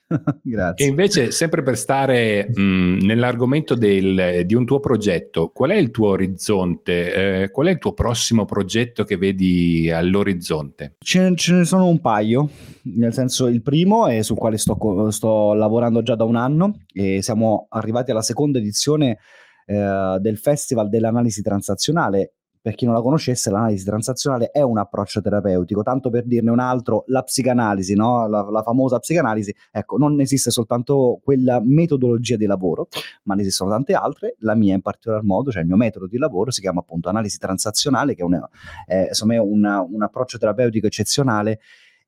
Grazie. 0.42 0.86
E 0.86 0.90
invece, 0.90 1.30
sempre 1.30 1.62
per 1.62 1.78
stare 1.78 2.50
mh, 2.52 2.98
nell'argomento 3.04 3.76
del, 3.76 4.42
di 4.44 4.56
un 4.56 4.66
tuo 4.66 4.80
progetto, 4.80 5.50
qual 5.50 5.70
è 5.70 5.76
il 5.76 5.92
tuo 5.92 6.10
orizzonte? 6.10 7.44
Eh, 7.44 7.52
qual 7.52 7.68
è 7.68 7.70
il 7.70 7.78
tuo 7.78 7.94
prossimo 7.94 8.46
progetto 8.46 9.04
che 9.04 9.18
vedi 9.18 9.92
all'orizzonte? 9.92 10.96
Ce, 10.98 11.36
ce, 11.36 11.54
ne 11.54 11.66
sono 11.66 11.88
un 11.88 12.00
paio, 12.00 12.50
nel 12.96 13.14
senso 13.14 13.46
il 13.46 13.62
primo 13.62 14.08
è 14.08 14.24
sul 14.24 14.38
quale 14.38 14.58
sto, 14.58 15.12
sto 15.12 15.54
lavorando 15.54 16.02
già 16.02 16.16
da 16.16 16.24
un 16.24 16.38
anno 16.38 16.80
e 16.92 17.22
siamo 17.22 17.68
arrivati 17.70 18.10
alla 18.10 18.24
seconda 18.24 18.58
edizione 18.58 19.20
eh, 19.68 20.18
del 20.20 20.40
Festival 20.40 20.90
dell'analisi 20.90 21.44
transazionale 21.44 22.32
per 22.68 22.76
chi 22.76 22.84
non 22.84 22.96
la 22.96 23.02
conoscesse, 23.02 23.50
l'analisi 23.50 23.86
transazionale 23.86 24.52
è 24.52 24.62
un 24.62 24.78
approccio 24.78 25.22
terapeutico, 25.22 25.84
tanto 25.84 26.10
per 26.10 26.26
dirne 26.26 26.52
un 26.52 26.60
altro, 26.60 27.06
la 27.08 27.24
psicanalisi, 27.24 27.96
no? 27.96 28.28
la, 28.28 28.42
la, 28.42 28.62
famosa 28.62 29.00
psicanalisi, 29.00 29.56
ecco, 29.72 29.96
non 29.96 30.20
esiste 30.20 30.52
soltanto 30.52 31.18
quella 31.24 31.62
metodologia 31.64 32.36
di 32.36 32.46
lavoro, 32.46 32.90
ma 33.24 33.36
ne 33.36 33.44
esistono 33.44 33.70
tante 33.70 33.94
altre, 33.94 34.36
la 34.40 34.54
mia 34.54 34.76
in 34.76 34.82
particolar 34.82 35.24
modo, 35.24 35.50
cioè 35.50 35.62
il 35.62 35.68
mio 35.70 35.78
metodo 35.78 36.08
di 36.08 36.18
lavoro 36.18 36.52
si 36.52 36.60
chiama 36.60 36.82
appunto 36.82 37.08
analisi 37.08 37.38
transazionale, 37.38 38.16
che 38.16 38.22
è, 38.22 38.26
una, 38.26 38.50
è 38.86 39.12
è 39.12 39.38
una, 39.38 39.80
un 39.80 40.02
approccio 40.04 40.38
terapeutico 40.38 40.88
eccezionale 40.88 41.62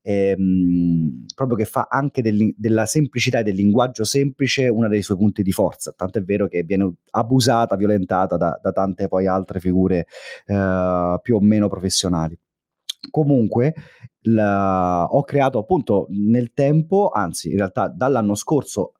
ehm, 0.09 1.25
proprio 1.35 1.55
che 1.55 1.65
fa 1.65 1.87
anche 1.87 2.23
del, 2.23 2.53
della 2.57 2.87
semplicità 2.87 3.39
e 3.39 3.43
del 3.43 3.55
linguaggio 3.55 4.03
semplice 4.03 4.67
uno 4.67 4.87
dei 4.87 5.03
suoi 5.03 5.17
punti 5.17 5.43
di 5.43 5.51
forza, 5.51 5.93
tanto 5.95 6.17
è 6.17 6.23
vero 6.23 6.47
che 6.47 6.63
viene 6.63 6.91
abusata, 7.11 7.75
violentata 7.75 8.35
da, 8.35 8.59
da 8.61 8.71
tante 8.71 9.07
poi 9.07 9.27
altre 9.27 9.59
figure 9.59 10.07
eh, 10.47 11.19
più 11.21 11.35
o 11.35 11.39
meno 11.39 11.69
professionali. 11.69 12.37
Comunque, 13.11 13.73
la, 14.23 15.05
ho 15.05 15.23
creato 15.23 15.59
appunto 15.59 16.07
nel 16.09 16.53
tempo, 16.53 17.09
anzi 17.09 17.51
in 17.51 17.57
realtà 17.57 17.87
dall'anno 17.87 18.35
scorso 18.35 18.93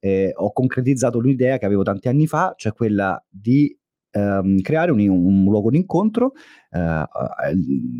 eh, 0.00 0.32
ho 0.34 0.52
concretizzato 0.52 1.20
l'idea 1.20 1.58
che 1.58 1.66
avevo 1.66 1.82
tanti 1.82 2.08
anni 2.08 2.26
fa, 2.26 2.54
cioè 2.56 2.72
quella 2.72 3.22
di 3.28 3.76
ehm, 4.14 4.60
creare 4.60 4.90
un, 4.92 5.00
un, 5.08 5.44
luogo 5.44 5.70
di 5.70 5.76
incontro. 5.76 6.32
Eh, 6.70 7.04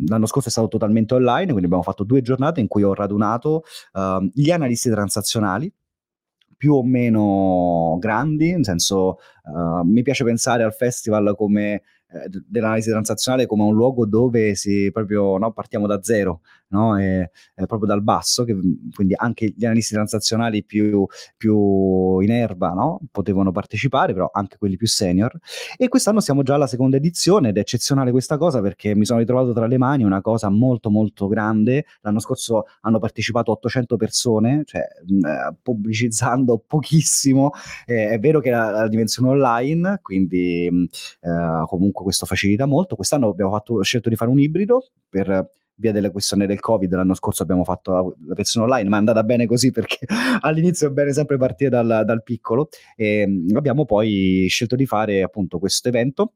l'anno 0.07 0.25
scorso 0.25 0.47
è 0.47 0.51
stato 0.51 0.67
totalmente 0.67 1.13
online, 1.13 1.47
quindi 1.47 1.65
abbiamo 1.65 1.83
fatto 1.83 2.03
due 2.03 2.21
giornate 2.21 2.61
in 2.61 2.67
cui 2.67 2.83
ho 2.83 2.93
radunato 2.93 3.63
eh, 3.93 4.29
gli 4.33 4.51
analisti 4.51 4.89
transazionali 4.89 5.71
più 6.57 6.73
o 6.73 6.83
meno 6.83 7.97
grandi, 7.99 8.51
nel 8.51 8.63
senso 8.63 9.17
uh, 9.43 9.85
mi 9.85 10.01
piace 10.03 10.23
pensare 10.23 10.63
al 10.63 10.73
festival 10.73 11.35
come 11.35 11.81
eh, 12.07 12.29
dell'analisi 12.47 12.89
transazionale 12.89 13.45
come 13.45 13.63
un 13.63 13.73
luogo 13.73 14.05
dove 14.05 14.55
si 14.55 14.89
proprio 14.91 15.37
no, 15.37 15.51
partiamo 15.51 15.85
da 15.85 16.01
zero, 16.01 16.41
no? 16.75 16.97
e, 16.99 17.31
e 17.55 17.65
proprio 17.65 17.87
dal 17.87 18.03
basso, 18.03 18.43
che, 18.43 18.55
quindi 18.93 19.13
anche 19.15 19.53
gli 19.55 19.65
analisti 19.65 19.93
transazionali 19.93 20.63
più, 20.63 21.05
più 21.37 22.19
in 22.19 22.31
erba 22.31 22.69
no? 22.69 22.99
potevano 23.11 23.51
partecipare, 23.51 24.13
però 24.13 24.29
anche 24.31 24.57
quelli 24.57 24.75
più 24.75 24.87
senior. 24.87 25.37
E 25.77 25.87
quest'anno 25.87 26.19
siamo 26.19 26.43
già 26.43 26.55
alla 26.55 26.67
seconda 26.67 26.97
edizione 26.97 27.49
ed 27.49 27.57
è 27.57 27.61
eccezionale 27.61 28.11
questa 28.11 28.37
cosa 28.37 28.61
perché 28.61 28.93
mi 28.95 29.05
sono 29.05 29.19
ritrovato 29.19 29.53
tra 29.53 29.65
le 29.65 29.77
mani 29.77 30.03
una 30.03 30.21
cosa 30.21 30.49
molto 30.49 30.89
molto 30.89 31.27
grande. 31.27 31.85
L'anno 32.01 32.19
scorso 32.19 32.65
hanno 32.81 32.99
partecipato 32.99 33.51
800 33.51 33.95
persone, 33.95 34.63
cioè 34.65 34.81
eh, 34.81 35.55
pubblicizzando 35.61 36.61
pochissimo. 36.67 37.51
Eh, 37.85 38.09
è 38.09 38.19
vero 38.19 38.39
che 38.39 38.49
la, 38.49 38.69
la 38.69 38.87
dimensione 38.87 39.29
online, 39.29 39.99
quindi 40.01 40.67
eh, 40.67 41.63
comunque 41.65 41.85
comunque 41.85 42.03
questo 42.03 42.25
facilita 42.25 42.65
molto. 42.65 42.95
Quest'anno 42.95 43.29
abbiamo 43.29 43.51
fatto, 43.51 43.81
scelto 43.81 44.09
di 44.09 44.15
fare 44.15 44.31
un 44.31 44.39
ibrido 44.39 44.87
per 45.09 45.49
via 45.75 45.91
delle 45.91 46.11
questioni 46.11 46.45
del 46.45 46.59
Covid. 46.59 46.93
L'anno 46.93 47.13
scorso 47.13 47.43
abbiamo 47.43 47.63
fatto 47.63 48.15
la, 48.25 48.33
versione 48.33 48.65
online, 48.67 48.89
ma 48.89 48.95
è 48.95 48.99
andata 48.99 49.23
bene 49.23 49.45
così 49.45 49.71
perché 49.71 50.05
all'inizio 50.41 50.87
è 50.87 50.91
bene 50.91 51.13
sempre 51.13 51.37
partire 51.37 51.69
dal, 51.69 52.03
dal 52.05 52.23
piccolo. 52.23 52.69
E 52.95 53.25
mm, 53.27 53.55
abbiamo 53.55 53.85
poi 53.85 54.45
scelto 54.49 54.75
di 54.75 54.85
fare 54.85 55.21
appunto 55.23 55.59
questo 55.59 55.87
evento. 55.89 56.33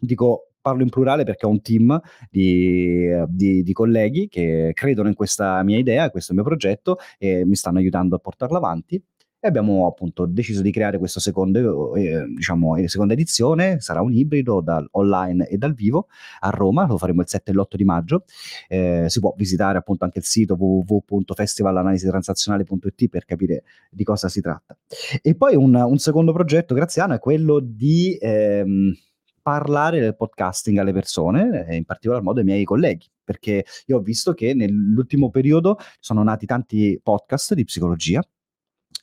Dico 0.00 0.44
parlo 0.60 0.82
in 0.82 0.90
plurale 0.90 1.24
perché 1.24 1.46
ho 1.46 1.50
un 1.50 1.62
team 1.62 2.00
di, 2.30 3.08
di, 3.28 3.62
di, 3.62 3.72
colleghi 3.72 4.28
che 4.28 4.72
credono 4.74 5.08
in 5.08 5.14
questa 5.14 5.62
mia 5.62 5.78
idea, 5.78 6.10
questo 6.10 6.34
mio 6.34 6.42
progetto 6.42 6.98
e 7.16 7.44
mi 7.46 7.54
stanno 7.54 7.78
aiutando 7.78 8.16
a 8.16 8.18
portarlo 8.18 8.58
avanti 8.58 9.02
e 9.40 9.46
abbiamo 9.46 9.86
appunto 9.86 10.26
deciso 10.26 10.62
di 10.62 10.72
creare 10.72 10.98
questa 10.98 11.20
secondo, 11.20 11.94
eh, 11.94 12.24
diciamo, 12.34 12.74
eh, 12.76 12.88
seconda 12.88 13.12
edizione, 13.12 13.78
sarà 13.80 14.02
un 14.02 14.12
ibrido 14.12 14.60
dal 14.60 14.88
online 14.92 15.46
e 15.46 15.56
dal 15.56 15.74
vivo 15.74 16.08
a 16.40 16.50
Roma, 16.50 16.86
lo 16.86 16.98
faremo 16.98 17.20
il 17.20 17.28
7 17.28 17.52
e 17.52 17.54
l'8 17.54 17.76
di 17.76 17.84
maggio, 17.84 18.24
eh, 18.66 19.04
si 19.08 19.20
può 19.20 19.32
visitare 19.36 19.78
appunto 19.78 20.02
anche 20.04 20.18
il 20.18 20.24
sito 20.24 20.56
www.festivalanalisitransazionale.it 20.58 23.08
per 23.08 23.24
capire 23.24 23.62
di 23.90 24.02
cosa 24.02 24.28
si 24.28 24.40
tratta. 24.40 24.76
E 25.22 25.36
poi 25.36 25.54
un, 25.54 25.72
un 25.74 25.98
secondo 25.98 26.32
progetto 26.32 26.74
graziano 26.74 27.14
è 27.14 27.18
quello 27.18 27.60
di... 27.60 28.16
Ehm, 28.20 28.92
parlare 29.40 30.00
del 30.00 30.14
podcasting 30.14 30.76
alle 30.76 30.92
persone, 30.92 31.64
in 31.70 31.86
particolar 31.86 32.20
modo 32.20 32.40
ai 32.40 32.44
miei 32.44 32.64
colleghi, 32.64 33.06
perché 33.24 33.64
io 33.86 33.96
ho 33.96 34.00
visto 34.00 34.34
che 34.34 34.52
nell'ultimo 34.52 35.30
periodo 35.30 35.78
sono 36.00 36.22
nati 36.22 36.44
tanti 36.44 37.00
podcast 37.02 37.54
di 37.54 37.64
psicologia, 37.64 38.22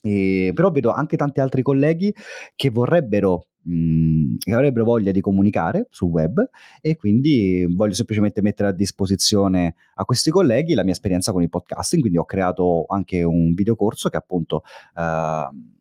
e, 0.02 0.52
però 0.54 0.72
vedo 0.72 0.92
anche 0.92 1.18
tanti 1.18 1.40
altri 1.40 1.62
colleghi 1.62 2.14
che 2.56 2.70
vorrebbero 2.70 3.48
mh, 3.66 4.36
che 4.40 4.54
avrebbero 4.54 4.86
voglia 4.86 5.12
di 5.12 5.22
comunicare 5.22 5.88
sul 5.90 6.10
web 6.10 6.48
e 6.82 6.96
quindi 6.96 7.66
voglio 7.70 7.94
semplicemente 7.94 8.42
mettere 8.42 8.70
a 8.70 8.72
disposizione 8.72 9.76
a 9.96 10.06
questi 10.06 10.30
colleghi 10.30 10.74
la 10.74 10.84
mia 10.84 10.94
esperienza 10.94 11.32
con 11.32 11.42
il 11.42 11.50
podcasting, 11.50 12.02
quindi 12.02 12.20
ho 12.20 12.26
creato 12.26 12.86
anche 12.88 13.24
un 13.24 13.54
videocorso 13.54 14.10
che 14.10 14.18
appunto 14.18 14.64
uh, 14.96 15.74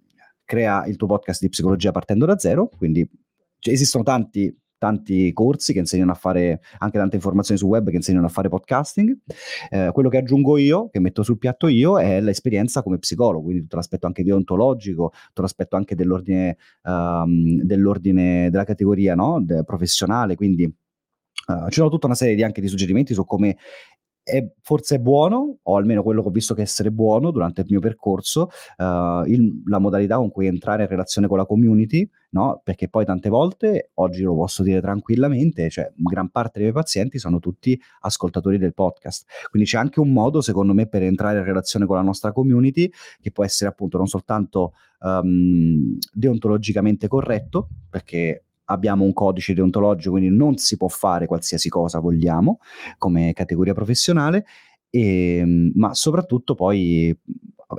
crea 0.44 0.86
il 0.86 0.96
tuo 0.96 1.06
podcast 1.06 1.40
di 1.40 1.48
psicologia 1.48 1.90
partendo 1.90 2.26
da 2.26 2.38
zero, 2.38 2.68
quindi 2.68 3.08
cioè, 3.58 3.72
esistono 3.72 4.04
tanti 4.04 4.54
tanti 4.84 5.32
corsi 5.32 5.72
che 5.72 5.78
insegnano 5.78 6.12
a 6.12 6.14
fare 6.14 6.60
anche 6.78 6.98
tante 6.98 7.16
informazioni 7.16 7.58
su 7.58 7.66
web 7.66 7.88
che 7.88 7.96
insegnano 7.96 8.26
a 8.26 8.28
fare 8.28 8.50
podcasting. 8.50 9.16
Eh, 9.70 9.88
quello 9.94 10.10
che 10.10 10.18
aggiungo 10.18 10.58
io, 10.58 10.90
che 10.90 11.00
metto 11.00 11.22
sul 11.22 11.38
piatto 11.38 11.68
io, 11.68 11.98
è 11.98 12.20
l'esperienza 12.20 12.82
come 12.82 12.98
psicologo, 12.98 13.44
quindi 13.44 13.62
tutto 13.62 13.76
l'aspetto 13.76 14.06
anche 14.06 14.22
deontologico, 14.22 15.12
tutto 15.28 15.40
l'aspetto 15.40 15.76
anche 15.76 15.94
dell'ordine, 15.94 16.58
um, 16.82 17.62
dell'ordine 17.62 18.50
della 18.50 18.64
categoria 18.64 19.14
no? 19.14 19.40
De- 19.42 19.64
professionale, 19.64 20.34
quindi 20.34 20.64
uh, 20.64 21.68
ci 21.68 21.78
sono 21.78 21.88
tutta 21.88 22.04
una 22.04 22.14
serie 22.14 22.34
di, 22.34 22.42
anche 22.42 22.60
di 22.60 22.68
suggerimenti 22.68 23.14
su 23.14 23.24
come 23.24 23.56
è 24.24 24.44
forse 24.62 24.98
buono, 24.98 25.58
o 25.62 25.76
almeno 25.76 26.02
quello 26.02 26.22
che 26.22 26.28
ho 26.28 26.32
visto 26.32 26.54
che 26.54 26.62
essere 26.62 26.90
buono 26.90 27.30
durante 27.30 27.60
il 27.60 27.66
mio 27.68 27.78
percorso, 27.78 28.48
uh, 28.78 29.22
il, 29.26 29.62
la 29.66 29.78
modalità 29.78 30.16
con 30.16 30.30
cui 30.30 30.46
entrare 30.46 30.84
in 30.84 30.88
relazione 30.88 31.28
con 31.28 31.36
la 31.36 31.44
community, 31.44 32.08
no? 32.30 32.60
perché 32.64 32.88
poi 32.88 33.04
tante 33.04 33.28
volte, 33.28 33.90
oggi 33.94 34.22
lo 34.22 34.34
posso 34.34 34.62
dire 34.62 34.80
tranquillamente, 34.80 35.68
cioè 35.68 35.92
gran 35.94 36.30
parte 36.30 36.52
dei 36.54 36.62
miei 36.62 36.72
pazienti 36.72 37.18
sono 37.18 37.38
tutti 37.38 37.78
ascoltatori 38.00 38.56
del 38.56 38.72
podcast, 38.72 39.26
quindi 39.50 39.68
c'è 39.68 39.76
anche 39.76 40.00
un 40.00 40.10
modo 40.10 40.40
secondo 40.40 40.72
me 40.72 40.86
per 40.86 41.02
entrare 41.02 41.38
in 41.38 41.44
relazione 41.44 41.84
con 41.84 41.96
la 41.96 42.02
nostra 42.02 42.32
community, 42.32 42.90
che 43.20 43.30
può 43.30 43.44
essere 43.44 43.68
appunto 43.68 43.98
non 43.98 44.06
soltanto 44.06 44.72
um, 45.00 45.98
deontologicamente 46.12 47.08
corretto, 47.08 47.68
perché 47.90 48.44
abbiamo 48.66 49.04
un 49.04 49.12
codice 49.12 49.54
deontologico, 49.54 50.12
quindi 50.12 50.34
non 50.34 50.56
si 50.56 50.76
può 50.76 50.88
fare 50.88 51.26
qualsiasi 51.26 51.68
cosa 51.68 51.98
vogliamo 51.98 52.58
come 52.98 53.32
categoria 53.32 53.74
professionale, 53.74 54.46
e, 54.90 55.36
ehm, 55.38 55.72
ma 55.74 55.94
soprattutto 55.94 56.54
poi 56.54 57.16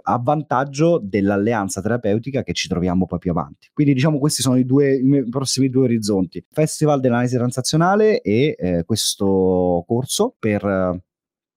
a 0.03 0.19
vantaggio 0.19 0.99
dell'alleanza 1.01 1.81
terapeutica 1.81 2.43
che 2.43 2.53
ci 2.53 2.67
troviamo 2.67 3.05
poi 3.05 3.19
più 3.19 3.31
avanti. 3.31 3.69
Quindi 3.73 3.93
diciamo 3.93 4.19
questi 4.19 4.41
sono 4.41 4.57
i, 4.57 4.65
due, 4.65 4.95
i 4.95 5.29
prossimi 5.29 5.69
due 5.69 5.83
orizzonti, 5.83 6.43
Festival 6.51 6.99
dell'analisi 6.99 7.35
transazionale 7.35 8.21
e 8.21 8.55
eh, 8.57 8.83
questo 8.83 9.83
corso 9.87 10.35
per 10.37 11.03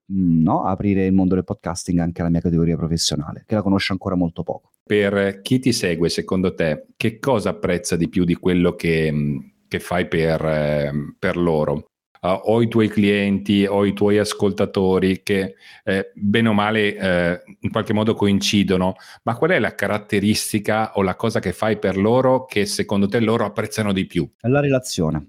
no, 0.08 0.64
aprire 0.64 1.06
il 1.06 1.12
mondo 1.12 1.34
del 1.34 1.44
podcasting 1.44 1.98
anche 1.98 2.20
alla 2.20 2.30
mia 2.30 2.40
categoria 2.40 2.76
professionale, 2.76 3.44
che 3.46 3.54
la 3.54 3.62
conosce 3.62 3.92
ancora 3.92 4.14
molto 4.14 4.42
poco 4.42 4.70
per 4.88 5.42
chi 5.42 5.58
ti 5.58 5.70
segue, 5.70 6.08
secondo 6.08 6.54
te, 6.54 6.86
che 6.96 7.18
cosa 7.18 7.50
apprezza 7.50 7.94
di 7.94 8.08
più 8.08 8.24
di 8.24 8.34
quello 8.34 8.74
che, 8.74 9.12
mm, 9.12 9.38
che 9.68 9.80
fai 9.80 10.08
per, 10.08 10.42
eh, 10.42 10.90
per 11.18 11.36
loro? 11.36 11.90
Uh, 12.20 12.40
o 12.50 12.62
i 12.62 12.68
tuoi 12.68 12.88
clienti 12.88 13.64
o 13.64 13.84
i 13.84 13.92
tuoi 13.92 14.18
ascoltatori 14.18 15.22
che 15.22 15.54
eh, 15.84 16.10
bene 16.14 16.48
o 16.48 16.52
male 16.52 16.96
eh, 16.96 17.42
in 17.60 17.70
qualche 17.70 17.92
modo 17.92 18.14
coincidono, 18.14 18.94
ma 19.22 19.36
qual 19.36 19.50
è 19.50 19.58
la 19.60 19.76
caratteristica 19.76 20.96
o 20.96 21.02
la 21.02 21.14
cosa 21.14 21.38
che 21.38 21.52
fai 21.52 21.78
per 21.78 21.96
loro 21.96 22.44
che 22.44 22.66
secondo 22.66 23.06
te 23.06 23.20
loro 23.20 23.44
apprezzano 23.44 23.92
di 23.92 24.06
più? 24.06 24.28
La 24.40 24.58
relazione. 24.58 25.28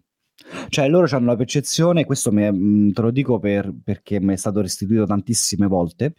Cioè 0.70 0.88
loro 0.88 1.08
hanno 1.16 1.28
la 1.28 1.36
percezione, 1.36 2.06
questo 2.06 2.32
me, 2.32 2.52
mm, 2.52 2.92
te 2.92 3.02
lo 3.02 3.12
dico 3.12 3.40
per, 3.40 3.74
perché 3.84 4.20
mi 4.20 4.34
è 4.34 4.38
stato 4.38 4.62
restituito 4.62 5.06
tantissime 5.06 5.68
volte, 5.68 6.14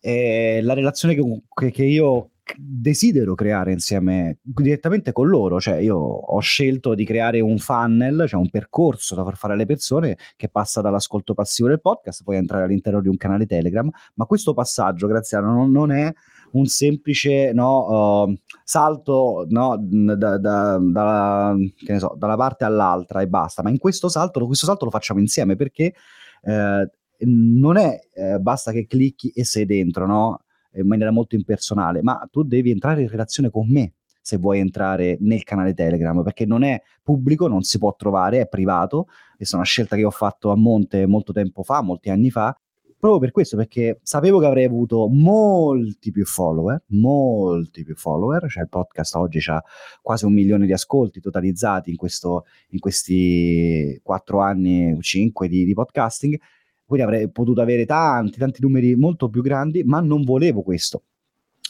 eh, 0.00 0.60
la 0.62 0.74
relazione 0.74 1.14
che, 1.14 1.70
che, 1.70 1.84
io 1.84 2.30
desidero 2.56 3.34
creare 3.34 3.72
insieme 3.72 4.38
direttamente 4.42 5.12
con 5.12 5.28
loro, 5.28 5.60
cioè 5.60 5.76
io 5.76 5.96
ho 5.96 6.40
scelto 6.40 6.94
di 6.94 7.04
creare 7.04 7.40
un 7.40 7.58
funnel, 7.58 8.26
cioè 8.26 8.40
un 8.40 8.50
percorso 8.50 9.14
da 9.14 9.22
far 9.22 9.36
fare 9.36 9.54
alle 9.54 9.66
persone 9.66 10.16
che 10.36 10.48
passa 10.48 10.80
dall'ascolto 10.80 11.34
passivo 11.34 11.68
del 11.68 11.80
podcast, 11.80 12.24
poi 12.24 12.36
entrare 12.36 12.64
all'interno 12.64 13.00
di 13.00 13.08
un 13.08 13.16
canale 13.16 13.46
Telegram, 13.46 13.88
ma 14.14 14.26
questo 14.26 14.54
passaggio, 14.54 15.06
Graziano, 15.06 15.52
non, 15.52 15.70
non 15.70 15.92
è 15.92 16.12
un 16.52 16.66
semplice 16.66 17.52
no, 17.52 18.24
uh, 18.24 18.38
salto 18.64 19.46
no, 19.48 19.76
da, 19.78 20.38
da, 20.38 20.78
da, 20.78 21.56
so, 21.98 22.14
dalla 22.16 22.36
parte 22.36 22.64
all'altra 22.64 23.20
e 23.20 23.28
basta, 23.28 23.62
ma 23.62 23.70
in 23.70 23.78
questo 23.78 24.08
salto, 24.08 24.44
questo 24.46 24.66
salto 24.66 24.84
lo 24.84 24.90
facciamo 24.90 25.20
insieme 25.20 25.56
perché 25.56 25.94
eh, 26.42 26.90
non 27.24 27.76
è 27.76 27.98
eh, 28.14 28.38
basta 28.38 28.72
che 28.72 28.86
clicchi 28.86 29.30
e 29.30 29.44
sei 29.44 29.66
dentro, 29.66 30.06
no? 30.06 30.44
in 30.74 30.86
maniera 30.86 31.10
molto 31.10 31.34
impersonale, 31.34 32.02
ma 32.02 32.26
tu 32.30 32.42
devi 32.42 32.70
entrare 32.70 33.02
in 33.02 33.08
relazione 33.08 33.50
con 33.50 33.68
me 33.68 33.94
se 34.22 34.36
vuoi 34.36 34.60
entrare 34.60 35.16
nel 35.20 35.42
canale 35.42 35.74
Telegram, 35.74 36.22
perché 36.22 36.46
non 36.46 36.62
è 36.62 36.80
pubblico, 37.02 37.48
non 37.48 37.62
si 37.62 37.78
può 37.78 37.94
trovare, 37.96 38.40
è 38.40 38.46
privato. 38.46 39.06
Questa 39.36 39.56
è 39.56 39.58
una 39.58 39.66
scelta 39.66 39.96
che 39.96 40.04
ho 40.04 40.10
fatto 40.10 40.52
a 40.52 40.56
monte 40.56 41.06
molto 41.06 41.32
tempo 41.32 41.64
fa, 41.64 41.82
molti 41.82 42.08
anni 42.08 42.30
fa, 42.30 42.56
proprio 43.02 43.18
per 43.18 43.32
questo, 43.32 43.56
perché 43.56 43.98
sapevo 44.04 44.38
che 44.38 44.46
avrei 44.46 44.62
avuto 44.62 45.08
molti 45.08 46.12
più 46.12 46.24
follower, 46.24 46.84
molti 46.90 47.82
più 47.82 47.96
follower, 47.96 48.48
cioè 48.48 48.62
il 48.62 48.68
podcast 48.68 49.16
oggi 49.16 49.40
ha 49.50 49.60
quasi 50.00 50.24
un 50.24 50.32
milione 50.32 50.66
di 50.66 50.72
ascolti 50.72 51.18
totalizzati 51.18 51.90
in, 51.90 51.96
questo, 51.96 52.44
in 52.68 52.78
questi 52.78 53.98
quattro 54.04 54.38
anni, 54.38 54.96
cinque 55.00 55.48
di, 55.48 55.64
di 55.64 55.74
podcasting, 55.74 56.38
quindi 56.84 57.04
avrei 57.04 57.28
potuto 57.28 57.60
avere 57.60 57.86
tanti, 57.86 58.38
tanti 58.38 58.62
numeri 58.62 58.94
molto 58.94 59.28
più 59.28 59.42
grandi, 59.42 59.82
ma 59.82 59.98
non 59.98 60.22
volevo 60.22 60.62
questo. 60.62 61.02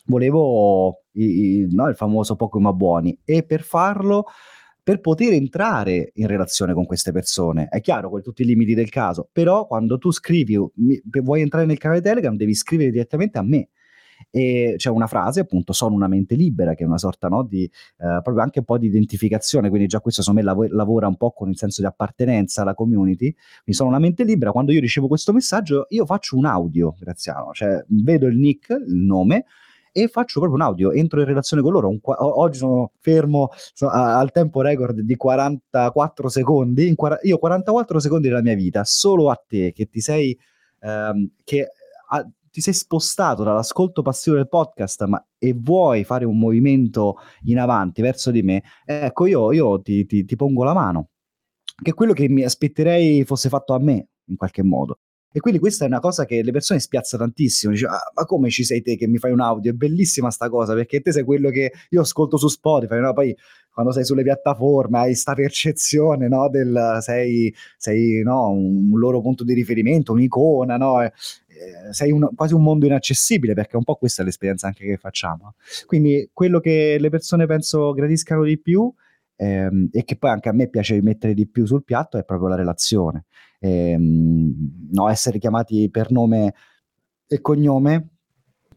Volevo 0.05 1.05
i, 1.13 1.25
i, 1.25 1.69
no, 1.71 1.89
il 1.89 1.97
famoso 1.97 2.37
ma 2.59 2.75
buoni. 2.75 3.19
E 3.25 3.43
per 3.43 3.63
farlo 3.63 4.27
per 4.83 5.01
poter 5.01 5.33
entrare 5.33 6.11
in 6.15 6.27
relazione 6.27 6.75
con 6.75 6.87
queste 6.87 7.13
persone. 7.13 7.69
È 7.69 7.81
chiaro, 7.81 8.11
con 8.11 8.23
tutti 8.23 8.43
i 8.43 8.45
limiti 8.45 8.75
del 8.75 8.89
caso, 8.89 9.29
però 9.31 9.67
quando 9.67 9.99
tu 9.99 10.11
scrivi, 10.11 10.59
mi, 10.77 11.01
vuoi 11.23 11.43
entrare 11.43 11.67
nel 11.67 11.79
canale 11.79 12.01
Telegram, 12.01 12.37
devi 12.37 12.55
scrivere 12.55 12.91
direttamente 12.91 13.39
a 13.39 13.43
me. 13.43 13.69
E 14.31 14.75
c'è 14.77 14.89
una 14.89 15.09
frase 15.09 15.41
appunto 15.41 15.73
sono 15.73 15.97
una 15.97 16.07
mente 16.07 16.37
libera 16.37 16.75
che 16.75 16.85
è 16.85 16.87
una 16.87 16.97
sorta 16.97 17.27
no, 17.27 17.43
di 17.43 17.65
eh, 17.65 18.21
proprio 18.23 18.41
anche 18.41 18.61
un 18.61 18.65
po' 18.65 18.79
di 18.79 18.87
identificazione. 18.87 19.69
Quindi 19.69 19.89
già 19.89 20.01
questo 20.01 20.23
secondo 20.23 20.41
me 20.41 20.47
lav- 20.47 20.73
lavora 20.73 21.09
un 21.09 21.17
po' 21.17 21.33
con 21.33 21.51
il 21.51 21.57
senso 21.57 21.81
di 21.81 21.89
appartenenza 21.89 22.63
alla 22.63 22.75
community. 22.75 23.33
Quindi 23.33 23.73
sono 23.73 23.89
una 23.89 23.99
mente 23.99 24.23
libera 24.23 24.53
quando 24.53 24.73
io 24.73 24.81
ricevo 24.81 25.09
questo 25.09 25.33
messaggio 25.33 25.87
io 25.91 26.07
faccio 26.07 26.37
un 26.37 26.45
audio 26.45 26.95
Graziano 26.99 27.51
cioè 27.53 27.85
vedo 27.89 28.27
il 28.27 28.37
nick 28.37 28.71
il 28.71 28.95
nome 28.95 29.45
e 29.93 30.09
faccio 30.09 30.41
proprio 30.41 30.59
un 30.61 30.67
audio, 30.67 30.91
entro 30.93 31.21
in 31.21 31.27
relazione 31.27 31.63
con 31.63 31.73
loro. 31.73 31.97
Qu- 32.01 32.17
oggi 32.19 32.59
sono 32.59 32.93
fermo 33.01 33.51
so, 33.75 33.89
a- 33.89 34.19
al 34.19 34.33
tempo 34.33 34.61
record 34.63 35.01
di 35.01 35.17
44 35.17 36.29
secondi. 36.29 36.95
Quara- 36.95 37.19
io 37.23 37.39
44 37.39 38.01
secondi 38.01 38.29
della 38.29 38.43
mia 38.43 38.55
vita, 38.55 38.85
solo 38.85 39.31
a 39.31 39.41
te 39.47 39.73
che 39.73 39.87
ti 39.89 40.01
sei, 40.01 40.37
ehm, 40.81 41.31
che 41.45 41.69
a- 42.11 42.27
ti 42.51 42.61
sei 42.61 42.75
spostato 42.75 43.43
dall'ascolto 43.45 44.03
passivo 44.03 44.37
del 44.37 44.49
podcast 44.49 45.05
ma, 45.07 45.25
e 45.39 45.55
vuoi 45.57 46.05
fare 46.05 46.25
un 46.27 46.39
movimento 46.39 47.17
in 47.45 47.59
avanti 47.59 48.03
verso 48.03 48.31
di 48.31 48.43
me, 48.43 48.63
ecco 48.85 49.27
io, 49.27 49.53
io 49.53 49.81
ti, 49.81 50.05
ti, 50.05 50.25
ti 50.27 50.37
pongo 50.37 50.63
la 50.65 50.75
mano, 50.75 51.09
che 51.83 51.91
è 51.93 51.95
quello 51.95 52.13
che 52.13 52.29
mi 52.29 52.43
aspetterei 52.45 53.25
fosse 53.25 53.49
fatto 53.49 53.73
a 53.75 53.79
me 53.79 54.09
in 54.27 54.37
qualche 54.37 54.63
modo. 54.63 54.99
E 55.33 55.41
quindi 55.41 55.59
questa 55.59 55.85
è 55.85 55.89
una 55.89 56.01
cosa 56.01 56.25
che 56.25 56.43
le 56.43 56.53
persone 56.53 56.79
spiazza 56.79 57.17
tantissimo. 57.17 57.73
Dice, 57.73 57.87
ah, 57.87 58.13
ma 58.15 58.25
come 58.25 58.51
ci 58.51 58.65
sei 58.65 58.83
te 58.83 58.97
che 58.97 59.07
mi 59.07 59.19
fai 59.19 59.33
un 59.33 59.41
audio? 59.41 59.71
È 59.71 59.75
bellissima 59.75 60.31
sta 60.31 60.49
cosa 60.49 60.75
perché 60.75 61.01
te 61.01 61.13
sei 61.13 61.25
quello 61.25 61.51
che 61.51 61.73
io 61.91 62.01
ascolto 62.01 62.37
su 62.37 62.49
Spotify, 62.49 63.01
no? 63.01 63.13
poi 63.13 63.35
quando 63.73 63.93
sei 63.93 64.05
sulle 64.05 64.23
piattaforme 64.23 64.99
hai 64.99 65.05
questa 65.07 65.35
percezione 65.35 66.29
no? 66.29 66.49
del 66.51 66.99
sei, 67.01 67.55
sei 67.79 68.23
no? 68.23 68.51
un, 68.51 68.99
loro 68.99 69.21
punto 69.21 69.45
di 69.45 69.55
riferimento, 69.55 70.13
un'icona, 70.13 70.77
no? 70.77 71.03
Eh, 71.03 71.13
sei 71.91 72.11
un, 72.11 72.29
quasi 72.35 72.55
un 72.55 72.63
mondo 72.63 72.87
inaccessibile 72.87 73.55
perché 73.55 73.77
un 73.77 73.85
po' 73.85 73.95
questa 73.97 74.23
è 74.23 74.25
l'esperienza 74.25 74.67
anche 74.67 74.85
che 74.85 74.97
facciamo. 74.97 75.55
Quindi 75.87 76.29
quello 76.33 76.61
che 76.61 76.99
le 76.99 77.09
persone 77.09 77.47
penso 77.47 77.93
gradiscano 77.93 78.45
di 78.45 78.59
più 78.59 78.93
ehm, 79.37 79.89
e 79.93 80.05
che 80.05 80.17
poi 80.17 80.31
anche 80.31 80.49
a 80.49 80.53
me 80.53 80.69
piace 80.69 81.01
mettere 81.03 81.35
di 81.35 81.47
più 81.47 81.67
sul 81.67 81.85
piatto 81.85 82.19
è 82.19 82.25
proprio 82.25 82.49
la 82.49 82.57
relazione. 82.57 83.27
Ehm, 83.61 84.89
no, 84.91 85.09
essere 85.09 85.39
chiamati 85.39 85.91
per 85.91 86.11
nome 86.11 86.55
e 87.27 87.41
cognome 87.41 88.09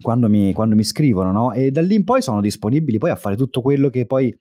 quando 0.02 0.30
mi, 0.30 0.54
quando 0.54 0.76
mi 0.76 0.84
scrivono, 0.84 1.32
no? 1.32 1.54
E 1.54 1.72
da 1.72 1.82
lì 1.82 1.96
in 1.96 2.04
poi 2.04 2.22
sono 2.22 2.42
disponibili 2.42 2.98
poi 2.98 3.10
a 3.10 3.16
fare 3.16 3.36
tutto 3.36 3.62
quello 3.62 3.90
che 3.90 4.06
poi 4.06 4.38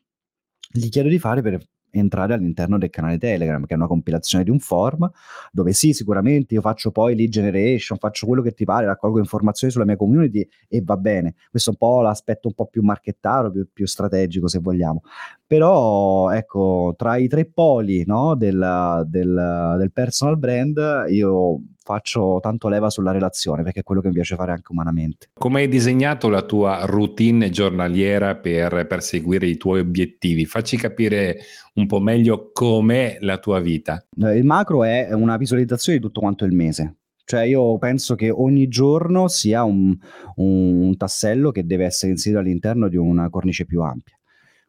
gli 0.72 0.88
chiedo 0.88 1.08
di 1.08 1.18
fare 1.18 1.42
per 1.42 1.60
entrare 1.94 2.34
all'interno 2.34 2.78
del 2.78 2.90
canale 2.90 3.18
Telegram, 3.18 3.64
che 3.64 3.74
è 3.74 3.76
una 3.76 3.86
compilazione 3.86 4.44
di 4.44 4.50
un 4.50 4.58
form, 4.58 5.10
dove 5.52 5.72
sì, 5.72 5.92
sicuramente 5.92 6.54
io 6.54 6.60
faccio 6.60 6.90
poi 6.90 7.14
lead 7.14 7.30
generation, 7.30 7.98
faccio 7.98 8.26
quello 8.26 8.42
che 8.42 8.52
ti 8.52 8.64
pare, 8.64 8.86
raccolgo 8.86 9.18
informazioni 9.18 9.72
sulla 9.72 9.84
mia 9.84 9.96
community 9.96 10.46
e 10.68 10.82
va 10.82 10.96
bene. 10.96 11.34
Questo 11.50 11.70
è 11.70 11.76
un 11.78 11.88
po' 11.88 12.00
l'aspetto 12.02 12.48
un 12.48 12.54
po' 12.54 12.66
più 12.66 12.82
marchettaro, 12.82 13.50
più, 13.50 13.68
più 13.72 13.86
strategico 13.86 14.48
se 14.48 14.58
vogliamo. 14.58 15.02
Però 15.46 16.30
ecco, 16.30 16.94
tra 16.96 17.16
i 17.16 17.28
tre 17.28 17.44
poli 17.46 18.04
no, 18.06 18.34
del, 18.34 19.04
del, 19.06 19.74
del 19.78 19.92
personal 19.92 20.38
brand, 20.38 21.04
io 21.08 21.60
faccio 21.84 22.38
tanto 22.40 22.68
leva 22.68 22.88
sulla 22.88 23.12
relazione 23.12 23.62
perché 23.62 23.80
è 23.80 23.82
quello 23.82 24.00
che 24.00 24.08
mi 24.08 24.14
piace 24.14 24.34
fare 24.34 24.52
anche 24.52 24.72
umanamente. 24.72 25.28
Come 25.34 25.60
hai 25.60 25.68
disegnato 25.68 26.28
la 26.28 26.42
tua 26.42 26.84
routine 26.86 27.50
giornaliera 27.50 28.34
per 28.36 28.86
perseguire 28.86 29.46
i 29.46 29.56
tuoi 29.56 29.80
obiettivi? 29.80 30.46
Facci 30.46 30.76
capire 30.78 31.38
un 31.74 31.86
po' 31.86 32.00
meglio 32.00 32.50
com'è 32.52 33.18
la 33.20 33.38
tua 33.38 33.60
vita. 33.60 34.04
Eh, 34.18 34.36
il 34.36 34.44
macro 34.44 34.82
è 34.82 35.12
una 35.12 35.36
visualizzazione 35.36 35.98
di 35.98 36.04
tutto 36.04 36.20
quanto 36.20 36.44
il 36.44 36.52
mese. 36.52 36.96
Cioè 37.26 37.42
io 37.42 37.78
penso 37.78 38.14
che 38.14 38.30
ogni 38.30 38.68
giorno 38.68 39.28
sia 39.28 39.64
un, 39.64 39.96
un 40.36 40.96
tassello 40.96 41.50
che 41.50 41.64
deve 41.64 41.86
essere 41.86 42.12
inserito 42.12 42.40
all'interno 42.40 42.88
di 42.88 42.96
una 42.96 43.30
cornice 43.30 43.64
più 43.64 43.80
ampia. 43.80 44.18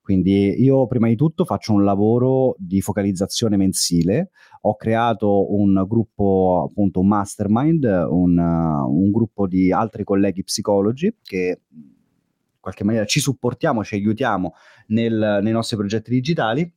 Quindi 0.06 0.62
io 0.62 0.86
prima 0.86 1.08
di 1.08 1.16
tutto 1.16 1.46
faccio 1.46 1.74
un 1.74 1.84
lavoro 1.84 2.54
di 2.60 2.80
focalizzazione 2.80 3.58
mensile, 3.58 4.30
ho 4.62 4.76
creato 4.76 5.52
un 5.52 5.84
gruppo, 5.88 6.68
appunto 6.70 7.00
un 7.00 7.08
mastermind, 7.08 7.86
un, 7.86 8.38
un 8.38 9.10
gruppo 9.10 9.48
di 9.48 9.72
altri 9.72 10.04
colleghi 10.04 10.44
psicologi 10.44 11.12
che 11.24 11.62
in 11.72 12.60
qualche 12.60 12.84
maniera 12.84 13.08
ci 13.08 13.20
supportiamo, 13.20 13.84
ci 13.84 13.96
aiutiamo 13.96 14.54
nel, 14.90 15.40
nei 15.42 15.52
nostri 15.52 15.76
progetti 15.76 16.12
digitali 16.12 16.72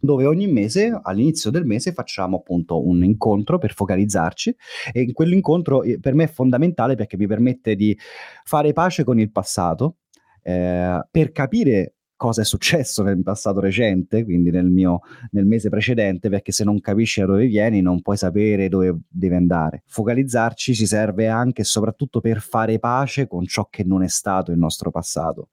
dove 0.00 0.24
ogni 0.24 0.46
mese, 0.46 0.96
all'inizio 1.02 1.50
del 1.50 1.64
mese, 1.64 1.92
facciamo 1.92 2.36
appunto 2.36 2.86
un 2.86 3.02
incontro 3.02 3.58
per 3.58 3.72
focalizzarci. 3.72 4.54
E 4.92 5.02
in 5.02 5.12
quell'incontro 5.12 5.82
eh, 5.82 5.98
per 5.98 6.14
me 6.14 6.24
è 6.24 6.28
fondamentale 6.28 6.94
perché 6.94 7.16
mi 7.16 7.26
permette 7.26 7.74
di 7.74 7.98
fare 8.44 8.72
pace 8.72 9.02
con 9.02 9.18
il 9.18 9.32
passato, 9.32 9.96
eh, 10.40 11.00
per 11.10 11.32
capire 11.32 11.93
cosa 12.16 12.42
è 12.42 12.44
successo 12.44 13.02
nel 13.02 13.22
passato 13.22 13.60
recente, 13.60 14.24
quindi 14.24 14.50
nel, 14.50 14.66
mio, 14.66 15.00
nel 15.30 15.46
mese 15.46 15.68
precedente, 15.68 16.28
perché 16.28 16.52
se 16.52 16.64
non 16.64 16.80
capisci 16.80 17.20
da 17.20 17.26
dove 17.26 17.46
vieni 17.46 17.80
non 17.80 18.02
puoi 18.02 18.16
sapere 18.16 18.68
dove 18.68 19.00
devi 19.08 19.34
andare. 19.34 19.82
Focalizzarci 19.86 20.74
ci 20.74 20.86
serve 20.86 21.28
anche 21.28 21.62
e 21.62 21.64
soprattutto 21.64 22.20
per 22.20 22.40
fare 22.40 22.78
pace 22.78 23.26
con 23.26 23.44
ciò 23.46 23.66
che 23.68 23.84
non 23.84 24.02
è 24.02 24.08
stato 24.08 24.52
il 24.52 24.58
nostro 24.58 24.90
passato 24.90 25.48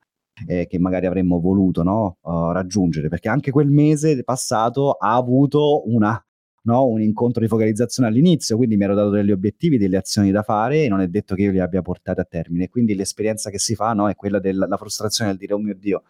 eh, 0.47 0.67
che 0.67 0.79
magari 0.79 1.05
avremmo 1.05 1.39
voluto 1.39 1.83
no, 1.83 2.17
uh, 2.21 2.51
raggiungere, 2.51 3.09
perché 3.09 3.29
anche 3.29 3.51
quel 3.51 3.69
mese 3.69 4.23
passato 4.23 4.91
ha 4.93 5.15
avuto 5.15 5.89
una, 5.89 6.23
no, 6.63 6.85
un 6.85 7.01
incontro 7.01 7.41
di 7.41 7.47
focalizzazione 7.47 8.09
all'inizio, 8.09 8.57
quindi 8.57 8.77
mi 8.77 8.83
ero 8.83 8.95
dato 8.95 9.09
degli 9.09 9.31
obiettivi, 9.31 9.77
delle 9.77 9.97
azioni 9.97 10.31
da 10.31 10.43
fare 10.43 10.83
e 10.83 10.87
non 10.87 11.01
è 11.01 11.07
detto 11.07 11.35
che 11.35 11.43
io 11.43 11.51
li 11.51 11.59
abbia 11.59 11.81
portati 11.81 12.19
a 12.19 12.23
termine. 12.23 12.69
Quindi 12.69 12.95
l'esperienza 12.95 13.49
che 13.49 13.59
si 13.59 13.75
fa 13.75 13.93
no, 13.93 14.09
è 14.09 14.15
quella 14.15 14.39
della 14.39 14.77
frustrazione 14.77 15.31
del 15.31 15.39
dire, 15.39 15.53
oh 15.53 15.59
mio 15.59 15.75
Dio, 15.75 16.03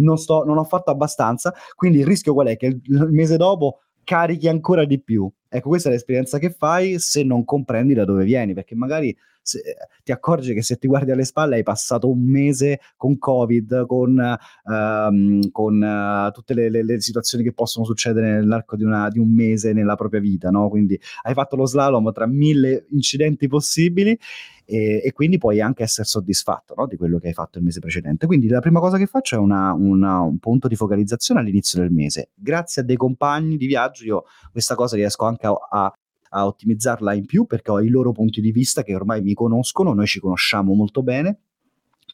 non, 0.00 0.16
sto, 0.18 0.44
non 0.44 0.58
ho 0.58 0.64
fatto 0.64 0.90
abbastanza, 0.90 1.54
quindi 1.74 1.98
il 1.98 2.06
rischio 2.06 2.32
qual 2.34 2.48
è? 2.48 2.56
Che 2.56 2.66
il, 2.66 2.80
il 2.84 3.08
mese 3.10 3.36
dopo 3.36 3.80
carichi 4.04 4.48
ancora 4.48 4.84
di 4.84 5.00
più. 5.00 5.30
Ecco, 5.56 5.68
questa 5.68 5.88
è 5.88 5.92
l'esperienza 5.92 6.38
che 6.38 6.50
fai 6.50 6.98
se 6.98 7.22
non 7.22 7.44
comprendi 7.44 7.94
da 7.94 8.04
dove 8.04 8.24
vieni, 8.24 8.54
perché 8.54 8.74
magari 8.74 9.16
se, 9.40 9.62
ti 10.02 10.10
accorgi 10.10 10.52
che 10.52 10.62
se 10.62 10.78
ti 10.78 10.88
guardi 10.88 11.12
alle 11.12 11.24
spalle 11.24 11.54
hai 11.54 11.62
passato 11.62 12.10
un 12.10 12.24
mese 12.24 12.80
con 12.96 13.18
Covid, 13.18 13.86
con, 13.86 14.36
um, 14.64 15.50
con 15.52 15.80
uh, 15.80 16.32
tutte 16.32 16.54
le, 16.54 16.70
le, 16.70 16.82
le, 16.82 17.00
situazioni 17.00 17.44
che 17.44 17.52
possono 17.52 17.84
succedere 17.84 18.32
nell'arco 18.32 18.74
di, 18.74 18.82
una, 18.82 19.08
di, 19.10 19.20
un 19.20 19.32
mese 19.32 19.72
nella 19.72 19.94
propria 19.94 20.18
vita, 20.18 20.50
no? 20.50 20.68
Quindi 20.68 20.98
hai 21.22 21.34
fatto 21.34 21.54
lo 21.54 21.66
slalom 21.66 22.10
tra 22.10 22.26
mille 22.26 22.86
incidenti 22.90 23.46
possibili 23.46 24.18
e, 24.66 25.02
e, 25.04 25.12
quindi 25.12 25.38
puoi 25.38 25.60
anche 25.60 25.82
essere 25.82 26.06
soddisfatto 26.06 26.74
no, 26.76 26.86
di 26.86 26.96
quello 26.96 27.18
che 27.18 27.28
hai 27.28 27.34
fatto 27.34 27.58
il 27.58 27.64
mese 27.64 27.80
precedente. 27.80 28.26
Quindi 28.26 28.48
la 28.48 28.60
prima 28.60 28.80
cosa 28.80 28.96
che 28.96 29.06
faccio 29.06 29.36
è 29.36 29.38
una, 29.38 29.72
una, 29.72 30.20
un 30.20 30.38
punto 30.38 30.68
di 30.68 30.76
focalizzazione 30.76 31.40
all'inizio 31.40 31.80
del 31.80 31.90
mese. 31.90 32.30
Grazie 32.34 32.82
a 32.82 32.84
dei 32.84 32.96
compagni 32.96 33.56
di 33.56 33.66
viaggio 33.66 34.04
io 34.04 34.24
questa 34.50 34.74
cosa 34.74 34.96
riesco 34.96 35.24
anche 35.26 35.43
a, 35.46 35.56
a 35.70 35.92
a 36.34 36.46
ottimizzarla 36.46 37.14
in 37.14 37.26
più 37.26 37.46
perché 37.46 37.70
ho 37.70 37.80
i 37.80 37.88
loro 37.88 38.12
punti 38.12 38.40
di 38.40 38.50
vista 38.50 38.82
che 38.82 38.94
ormai 38.94 39.22
mi 39.22 39.34
conoscono, 39.34 39.94
noi 39.94 40.06
ci 40.06 40.20
conosciamo 40.20 40.74
molto 40.74 41.02
bene 41.02 41.38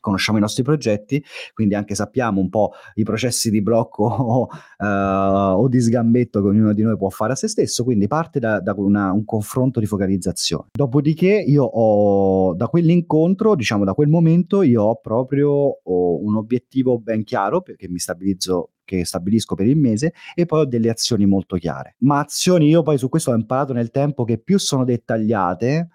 conosciamo 0.01 0.39
i 0.39 0.41
nostri 0.41 0.63
progetti, 0.63 1.23
quindi 1.55 1.75
anche 1.75 1.95
sappiamo 1.95 2.41
un 2.41 2.49
po' 2.49 2.73
i 2.95 3.03
processi 3.03 3.51
di 3.51 3.63
blocco 3.63 4.05
o, 4.09 4.49
uh, 4.79 4.85
o, 4.85 5.69
di 5.69 5.81
sgambetto 5.81 6.41
che 6.41 6.49
ognuno 6.49 6.73
di 6.73 6.83
noi 6.83 6.97
può 6.97 7.11
fare 7.11 7.33
a 7.33 7.37
se 7.37 7.49
stesso, 7.49 7.85
quindi 7.85 8.07
parte 8.07 8.41
da, 8.41 8.61
da 8.61 8.75
una, 8.77 9.13
un 9.13 9.25
confronto 9.25 9.79
di 9.79 9.87
focalizzazione. 9.87 10.69
Dopodiché 10.73 11.45
io 11.47 11.65
ho, 11.65 12.55
da 12.55 12.67
quell'incontro, 12.69 13.55
diciamo 13.55 13.85
da 13.85 13.95
quel 13.95 14.09
momento, 14.09 14.63
io 14.63 14.83
ho 14.83 14.97
proprio 14.97 15.51
ho 15.51 16.23
un 16.23 16.37
obiettivo 16.37 16.99
ben 16.99 17.25
chiaro 17.25 17.61
perché 17.61 17.89
mi 17.89 17.99
stabilizzo 17.99 18.71
stabilisco 19.05 19.55
per 19.55 19.69
il 19.69 19.77
mese 19.77 20.13
e 20.35 20.47
poi 20.47 20.61
ho 20.61 20.65
delle 20.65 20.91
azioni 20.91 21.25
molto 21.25 21.57
chiare. 21.57 21.95
Ma 21.99 22.19
azioni 22.19 22.67
io 22.67 22.83
poi 22.83 22.99
su 22.99 23.09
questo 23.09 23.31
ho 23.31 23.35
imparato 23.35 23.73
nel 23.73 23.93
tempo 23.93 24.25
che 24.25 24.39
più 24.39 24.59
sono 24.59 24.85
dettagliate, 24.85 25.89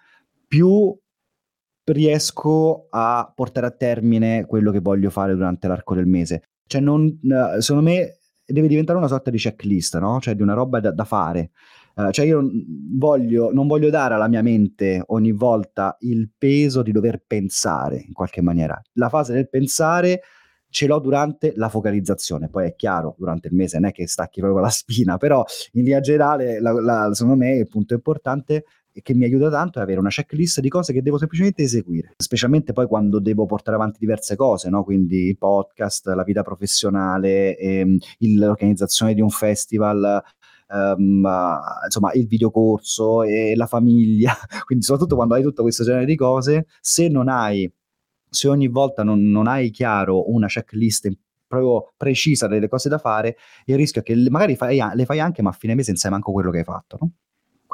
più 0.47 0.97
riesco 1.85 2.87
a 2.89 3.31
portare 3.33 3.67
a 3.67 3.71
termine 3.71 4.45
quello 4.45 4.71
che 4.71 4.79
voglio 4.79 5.09
fare 5.09 5.33
durante 5.33 5.67
l'arco 5.67 5.95
del 5.95 6.07
mese. 6.07 6.43
Cioè, 6.67 6.81
non, 6.81 7.05
eh, 7.07 7.61
secondo 7.61 7.89
me 7.89 8.17
deve 8.45 8.67
diventare 8.67 8.97
una 8.97 9.07
sorta 9.07 9.29
di 9.29 9.37
checklist, 9.37 9.97
no? 9.99 10.19
Cioè 10.19 10.35
di 10.35 10.41
una 10.41 10.53
roba 10.53 10.79
da, 10.79 10.91
da 10.91 11.03
fare. 11.03 11.51
Uh, 11.95 12.11
cioè 12.11 12.25
io 12.25 12.41
voglio, 12.97 13.53
non 13.53 13.67
voglio 13.67 13.89
dare 13.89 14.15
alla 14.15 14.27
mia 14.27 14.41
mente 14.41 15.01
ogni 15.07 15.31
volta 15.31 15.95
il 16.01 16.29
peso 16.37 16.81
di 16.81 16.91
dover 16.91 17.23
pensare 17.25 18.03
in 18.05 18.11
qualche 18.11 18.41
maniera. 18.41 18.79
La 18.93 19.07
fase 19.07 19.31
del 19.31 19.49
pensare 19.49 20.21
ce 20.69 20.87
l'ho 20.87 20.99
durante 20.99 21.53
la 21.55 21.69
focalizzazione. 21.69 22.49
Poi 22.49 22.67
è 22.67 22.75
chiaro, 22.75 23.15
durante 23.17 23.47
il 23.47 23.53
mese 23.53 23.79
non 23.79 23.89
è 23.89 23.93
che 23.93 24.07
stacchi 24.07 24.41
proprio 24.41 24.61
la 24.61 24.69
spina, 24.69 25.15
però 25.15 25.45
in 25.71 25.83
linea 25.83 26.01
generale, 26.01 26.59
la, 26.59 26.73
la, 26.73 27.13
secondo 27.13 27.37
me, 27.37 27.55
il 27.55 27.67
punto 27.69 27.93
importante 27.93 28.65
e 28.97 29.01
che 29.01 29.13
mi 29.13 29.25
aiuta 29.25 29.49
tanto 29.49 29.79
è 29.79 29.81
avere 29.81 29.99
una 29.99 30.09
checklist 30.09 30.61
di 30.61 30.69
cose 30.69 30.93
che 30.93 31.01
devo 31.01 31.17
semplicemente 31.17 31.63
eseguire, 31.63 32.13
specialmente 32.15 32.71
poi 32.71 32.87
quando 32.87 33.19
devo 33.19 33.45
portare 33.45 33.75
avanti 33.75 33.97
diverse 33.99 34.37
cose, 34.37 34.69
no? 34.69 34.85
quindi 34.85 35.27
il 35.27 35.37
podcast, 35.37 36.07
la 36.07 36.23
vita 36.23 36.43
professionale, 36.43 37.57
ehm, 37.57 37.97
l'organizzazione 38.19 39.13
di 39.13 39.21
un 39.21 39.29
festival, 39.29 40.23
Um, 40.67 41.23
insomma 41.85 42.11
il 42.13 42.25
videocorso 42.25 43.21
e 43.21 43.53
la 43.55 43.67
famiglia 43.67 44.35
quindi 44.65 44.83
soprattutto 44.83 45.13
quando 45.13 45.35
hai 45.35 45.43
tutto 45.43 45.61
questo 45.61 45.83
genere 45.83 46.05
di 46.05 46.15
cose 46.15 46.65
se 46.81 47.07
non 47.07 47.29
hai 47.29 47.71
se 48.27 48.47
ogni 48.47 48.67
volta 48.67 49.03
non, 49.03 49.29
non 49.29 49.45
hai 49.45 49.69
chiaro 49.69 50.31
una 50.31 50.47
checklist 50.47 51.07
proprio 51.47 51.93
precisa 51.95 52.47
delle 52.47 52.67
cose 52.67 52.89
da 52.89 52.97
fare, 52.97 53.37
il 53.65 53.75
rischio 53.75 54.01
è 54.01 54.03
che 54.03 54.15
magari 54.29 54.55
fai, 54.55 54.79
le 54.93 55.05
fai 55.05 55.19
anche, 55.19 55.41
ma 55.41 55.49
a 55.49 55.53
fine 55.53 55.75
mese 55.75 55.91
non 55.91 55.99
sai 55.99 56.11
manco 56.11 56.31
quello 56.31 56.51
che 56.51 56.59
hai 56.59 56.63
fatto. 56.63 56.97
No? 56.99 57.11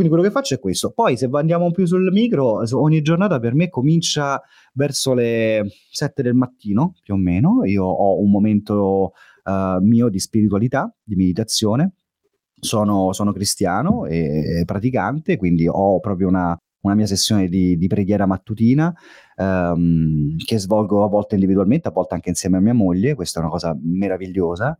Quindi 0.01 0.17
quello 0.17 0.33
che 0.33 0.39
faccio 0.39 0.55
è 0.55 0.59
questo. 0.59 0.89
Poi 0.93 1.15
se 1.15 1.29
andiamo 1.31 1.69
più 1.69 1.85
sul 1.85 2.11
micro, 2.11 2.63
ogni 2.71 3.03
giornata 3.03 3.39
per 3.39 3.53
me 3.53 3.69
comincia 3.69 4.41
verso 4.73 5.13
le 5.13 5.63
7 5.91 6.23
del 6.23 6.33
mattino, 6.33 6.95
più 7.03 7.13
o 7.13 7.17
meno. 7.17 7.63
Io 7.65 7.83
ho 7.85 8.19
un 8.19 8.31
momento 8.31 9.13
uh, 9.43 9.79
mio 9.79 10.09
di 10.09 10.17
spiritualità, 10.17 10.91
di 11.03 11.15
meditazione. 11.15 11.93
Sono, 12.59 13.13
sono 13.13 13.31
cristiano 13.31 14.05
e 14.05 14.63
praticante, 14.65 15.37
quindi 15.37 15.67
ho 15.67 15.99
proprio 15.99 16.29
una, 16.29 16.57
una 16.81 16.95
mia 16.95 17.05
sessione 17.05 17.47
di, 17.47 17.77
di 17.77 17.87
preghiera 17.87 18.25
mattutina 18.25 18.91
um, 19.35 20.35
che 20.43 20.57
svolgo 20.57 21.03
a 21.03 21.09
volte 21.09 21.35
individualmente, 21.35 21.89
a 21.89 21.91
volte 21.91 22.15
anche 22.15 22.29
insieme 22.29 22.57
a 22.57 22.61
mia 22.61 22.73
moglie, 22.73 23.13
questa 23.13 23.39
è 23.39 23.43
una 23.43 23.51
cosa 23.51 23.77
meravigliosa, 23.79 24.75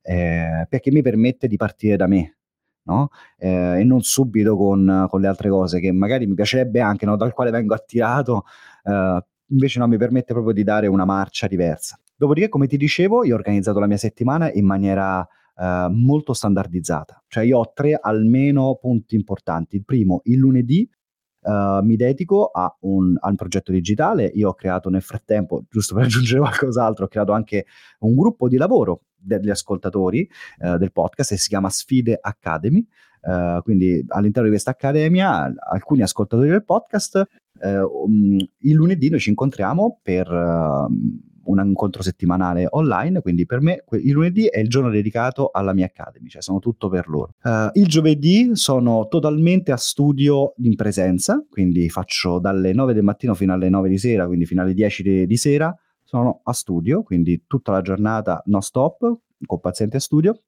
eh, 0.00 0.66
perché 0.68 0.92
mi 0.92 1.02
permette 1.02 1.48
di 1.48 1.56
partire 1.56 1.96
da 1.96 2.06
me, 2.06 2.39
no? 2.84 3.10
eh, 3.38 3.80
e 3.80 3.84
non 3.84 4.02
subito 4.02 4.56
con, 4.56 5.06
con, 5.08 5.20
le 5.20 5.26
altre 5.26 5.48
cose 5.48 5.80
che 5.80 5.92
magari 5.92 6.26
mi 6.26 6.34
piacerebbe 6.34 6.80
anche, 6.80 7.06
no? 7.06 7.16
dal 7.16 7.32
quale 7.32 7.50
vengo 7.50 7.74
attirato, 7.74 8.44
eh, 8.84 9.24
invece 9.48 9.78
no, 9.78 9.86
mi 9.86 9.96
permette 9.96 10.32
proprio 10.32 10.54
di 10.54 10.62
dare 10.62 10.86
una 10.86 11.04
marcia 11.04 11.46
diversa. 11.46 11.98
Dopodiché, 12.16 12.48
come 12.48 12.66
ti 12.66 12.76
dicevo, 12.76 13.24
io 13.24 13.34
ho 13.34 13.38
organizzato 13.38 13.78
la 13.78 13.86
mia 13.86 13.96
settimana 13.96 14.50
in 14.52 14.66
maniera 14.66 15.26
eh, 15.56 15.88
molto 15.90 16.32
standardizzata, 16.32 17.22
cioè 17.28 17.44
io 17.44 17.58
ho 17.58 17.72
tre 17.72 17.98
almeno 18.00 18.78
punti 18.80 19.14
importanti. 19.14 19.76
Il 19.76 19.84
primo, 19.84 20.20
il 20.24 20.38
lunedì 20.38 20.88
Uh, 21.42 21.82
mi 21.82 21.96
dedico 21.96 22.50
a 22.52 22.76
un, 22.80 23.16
a 23.18 23.30
un, 23.30 23.34
progetto 23.34 23.72
digitale. 23.72 24.30
Io 24.34 24.50
ho 24.50 24.52
creato 24.52 24.90
nel 24.90 25.00
frattempo, 25.00 25.64
giusto 25.70 25.94
per 25.94 26.04
aggiungere 26.04 26.40
qualcos'altro, 26.40 27.06
ho 27.06 27.08
creato 27.08 27.32
anche 27.32 27.64
un 28.00 28.14
gruppo 28.14 28.46
di 28.46 28.58
lavoro 28.58 29.04
degli 29.20 29.50
ascoltatori 29.50 30.28
uh, 30.60 30.76
del 30.76 30.92
podcast 30.92 31.32
e 31.32 31.36
si 31.36 31.48
chiama 31.48 31.68
Sfide 31.68 32.18
Academy. 32.20 32.86
Uh, 33.20 33.60
quindi 33.62 34.02
all'interno 34.08 34.44
di 34.44 34.54
questa 34.54 34.70
accademia 34.70 35.52
alcuni 35.70 36.00
ascoltatori 36.00 36.48
del 36.48 36.64
podcast 36.64 37.28
um, 37.62 38.38
il 38.38 38.74
lunedì 38.74 39.10
noi 39.10 39.20
ci 39.20 39.28
incontriamo 39.28 40.00
per 40.02 40.26
ehm, 40.26 41.20
un 41.42 41.62
incontro 41.64 42.02
settimanale 42.02 42.66
online, 42.70 43.20
quindi 43.22 43.44
per 43.44 43.60
me 43.60 43.82
il 43.90 44.12
lunedì 44.12 44.46
è 44.46 44.60
il 44.60 44.68
giorno 44.68 44.88
dedicato 44.88 45.50
alla 45.52 45.72
mia 45.72 45.86
Academy, 45.86 46.28
cioè 46.28 46.42
sono 46.42 46.60
tutto 46.60 46.88
per 46.88 47.08
loro. 47.08 47.34
Uh, 47.42 47.70
il 47.72 47.86
giovedì 47.88 48.50
sono 48.54 49.08
totalmente 49.08 49.72
a 49.72 49.76
studio 49.76 50.54
in 50.58 50.76
presenza, 50.76 51.44
quindi 51.50 51.88
faccio 51.88 52.38
dalle 52.38 52.72
9 52.72 52.94
del 52.94 53.02
mattino 53.02 53.34
fino 53.34 53.52
alle 53.52 53.68
9 53.68 53.88
di 53.88 53.98
sera, 53.98 54.26
quindi 54.26 54.46
fino 54.46 54.62
alle 54.62 54.74
10 54.74 55.02
di, 55.02 55.26
di 55.26 55.36
sera, 55.36 55.76
sono 56.10 56.40
a 56.42 56.52
studio, 56.52 57.04
quindi 57.04 57.44
tutta 57.46 57.70
la 57.70 57.82
giornata 57.82 58.42
no 58.46 58.60
stop, 58.60 59.18
con 59.46 59.60
paziente 59.60 59.98
a 59.98 60.00
studio, 60.00 60.42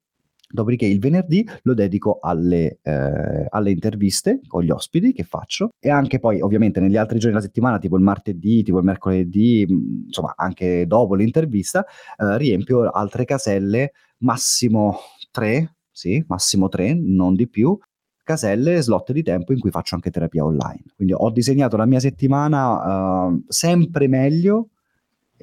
Dopodiché 0.53 0.85
il 0.85 0.99
venerdì 0.99 1.43
lo 1.63 1.73
dedico 1.73 2.19
alle, 2.21 2.77
eh, 2.83 3.47
alle, 3.49 3.71
interviste 3.71 4.41
con 4.45 4.61
gli 4.61 4.69
ospiti 4.69 5.11
che 5.11 5.23
faccio 5.23 5.69
e 5.79 5.89
anche 5.89 6.19
poi 6.19 6.41
ovviamente 6.41 6.79
negli 6.79 6.95
altri 6.95 7.17
giorni 7.17 7.33
della 7.33 7.47
settimana, 7.47 7.79
tipo 7.79 7.97
il 7.97 8.03
martedì, 8.03 8.61
tipo 8.61 8.77
il 8.77 8.83
mercoledì, 8.83 9.65
mm, 9.67 10.03
insomma 10.05 10.33
anche 10.35 10.85
dopo 10.85 11.15
l'intervista, 11.15 11.83
eh, 11.83 12.37
riempio 12.37 12.87
altre 12.87 13.25
caselle, 13.25 13.93
massimo 14.19 14.99
tre, 15.31 15.77
sì, 15.89 16.23
massimo 16.27 16.69
tre, 16.69 16.93
non 16.93 17.33
di 17.33 17.49
più, 17.49 17.75
caselle, 18.23 18.79
slot 18.79 19.11
di 19.11 19.23
tempo 19.23 19.53
in 19.53 19.59
cui 19.59 19.71
faccio 19.71 19.95
anche 19.95 20.11
terapia 20.11 20.45
online. 20.45 20.83
Quindi 20.95 21.13
ho 21.17 21.31
disegnato 21.31 21.77
la 21.77 21.85
mia 21.85 21.99
settimana 21.99 23.25
uh, 23.25 23.43
sempre 23.47 24.07
meglio 24.07 24.69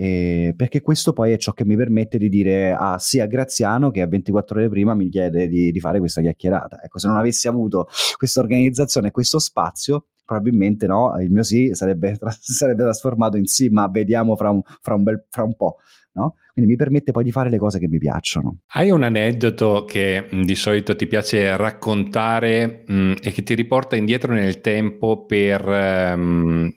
eh, 0.02 0.54
perché 0.56 0.80
questo 0.80 1.12
poi 1.12 1.32
è 1.32 1.36
ciò 1.36 1.52
che 1.52 1.66
mi 1.66 1.76
permette 1.76 2.16
di 2.16 2.30
dire 2.30 2.72
ah, 2.72 2.98
sì 2.98 3.20
a 3.20 3.26
Graziano 3.26 3.90
che 3.90 4.00
a 4.00 4.06
24 4.06 4.58
ore 4.58 4.70
prima 4.70 4.94
mi 4.94 5.10
chiede 5.10 5.46
di, 5.46 5.70
di 5.70 5.78
fare 5.78 5.98
questa 5.98 6.22
chiacchierata. 6.22 6.82
Ecco, 6.82 6.98
se 6.98 7.06
non 7.06 7.18
avessi 7.18 7.48
avuto 7.48 7.86
questa 8.16 8.40
organizzazione 8.40 9.10
questo 9.10 9.38
spazio, 9.38 10.06
probabilmente 10.24 10.86
no, 10.86 11.14
il 11.20 11.30
mio 11.30 11.42
sì 11.42 11.74
sarebbe, 11.74 12.16
tra- 12.16 12.32
sarebbe 12.40 12.84
trasformato 12.84 13.36
in 13.36 13.44
sì, 13.44 13.68
ma 13.68 13.88
vediamo 13.88 14.36
fra 14.36 14.48
un, 14.48 14.62
fra 14.80 14.94
un, 14.94 15.02
bel, 15.02 15.26
fra 15.28 15.42
un 15.42 15.54
po'. 15.54 15.76
No? 16.12 16.36
Quindi 16.52 16.72
mi 16.72 16.76
permette 16.76 17.12
poi 17.12 17.24
di 17.24 17.32
fare 17.32 17.50
le 17.50 17.58
cose 17.58 17.78
che 17.78 17.88
mi 17.88 17.98
piacciono. 17.98 18.60
Hai 18.68 18.90
un 18.90 19.02
aneddoto 19.02 19.84
che 19.84 20.26
di 20.30 20.54
solito 20.54 20.96
ti 20.96 21.06
piace 21.06 21.56
raccontare 21.56 22.84
mh, 22.86 23.14
e 23.22 23.32
che 23.32 23.42
ti 23.42 23.54
riporta 23.54 23.96
indietro 23.96 24.32
nel 24.32 24.60
tempo 24.60 25.24
per 25.24 25.64
mh, 25.64 26.74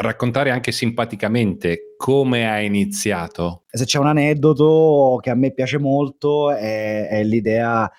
raccontare 0.00 0.50
anche 0.50 0.72
simpaticamente 0.72 1.94
come 1.96 2.48
hai 2.48 2.66
iniziato? 2.66 3.64
Se 3.68 3.84
c'è 3.84 3.98
un 3.98 4.06
aneddoto 4.06 5.18
che 5.20 5.30
a 5.30 5.34
me 5.34 5.52
piace 5.52 5.78
molto 5.78 6.52
è, 6.52 7.08
è 7.08 7.24
l'idea 7.24 7.90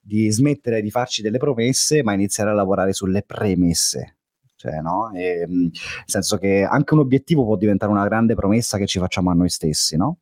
di 0.00 0.30
smettere 0.30 0.80
di 0.80 0.90
farci 0.90 1.22
delle 1.22 1.38
promesse 1.38 2.02
ma 2.02 2.14
iniziare 2.14 2.50
a 2.50 2.54
lavorare 2.54 2.92
sulle 2.92 3.22
premesse 3.22 4.19
cioè, 4.60 4.82
no? 4.82 5.10
E, 5.14 5.46
nel 5.48 5.70
senso 6.04 6.36
che 6.36 6.66
anche 6.68 6.92
un 6.92 7.00
obiettivo 7.00 7.44
può 7.44 7.56
diventare 7.56 7.90
una 7.90 8.04
grande 8.04 8.34
promessa 8.34 8.76
che 8.76 8.86
ci 8.86 8.98
facciamo 8.98 9.30
a 9.30 9.34
noi 9.34 9.48
stessi, 9.48 9.96
no? 9.96 10.18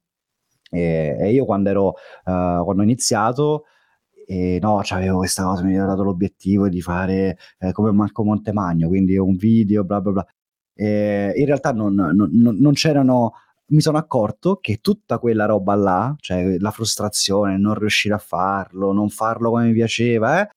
E, 0.71 1.17
e 1.19 1.33
io 1.33 1.45
quando 1.45 1.71
ero, 1.71 1.89
uh, 1.89 2.63
quando 2.63 2.83
ho 2.83 2.85
iniziato, 2.85 3.65
e 4.25 4.59
no, 4.61 4.79
avevo 4.79 5.19
questa 5.19 5.43
cosa, 5.43 5.63
mi 5.63 5.71
aveva 5.71 5.87
dato 5.87 6.05
l'obiettivo 6.05 6.69
di 6.69 6.81
fare 6.81 7.37
eh, 7.59 7.73
come 7.73 7.91
Marco 7.91 8.23
Montemagno, 8.23 8.87
quindi 8.87 9.17
un 9.17 9.35
video, 9.35 9.85
bla 9.85 10.01
bla 10.01 10.13
bla. 10.13 10.27
E 10.75 11.33
in 11.35 11.47
realtà 11.47 11.73
non, 11.73 11.95
non, 11.95 12.31
non, 12.33 12.73
c'erano, 12.75 13.33
mi 13.69 13.81
sono 13.81 13.99
accorto 13.99 14.59
che 14.61 14.79
tutta 14.81 15.19
quella 15.19 15.47
roba 15.47 15.75
là, 15.75 16.15
cioè 16.19 16.59
la 16.59 16.71
frustrazione, 16.71 17.59
non 17.59 17.75
riuscire 17.75 18.15
a 18.15 18.19
farlo, 18.19 18.93
non 18.93 19.09
farlo 19.09 19.51
come 19.51 19.65
mi 19.67 19.73
piaceva, 19.73 20.43
eh, 20.43 20.49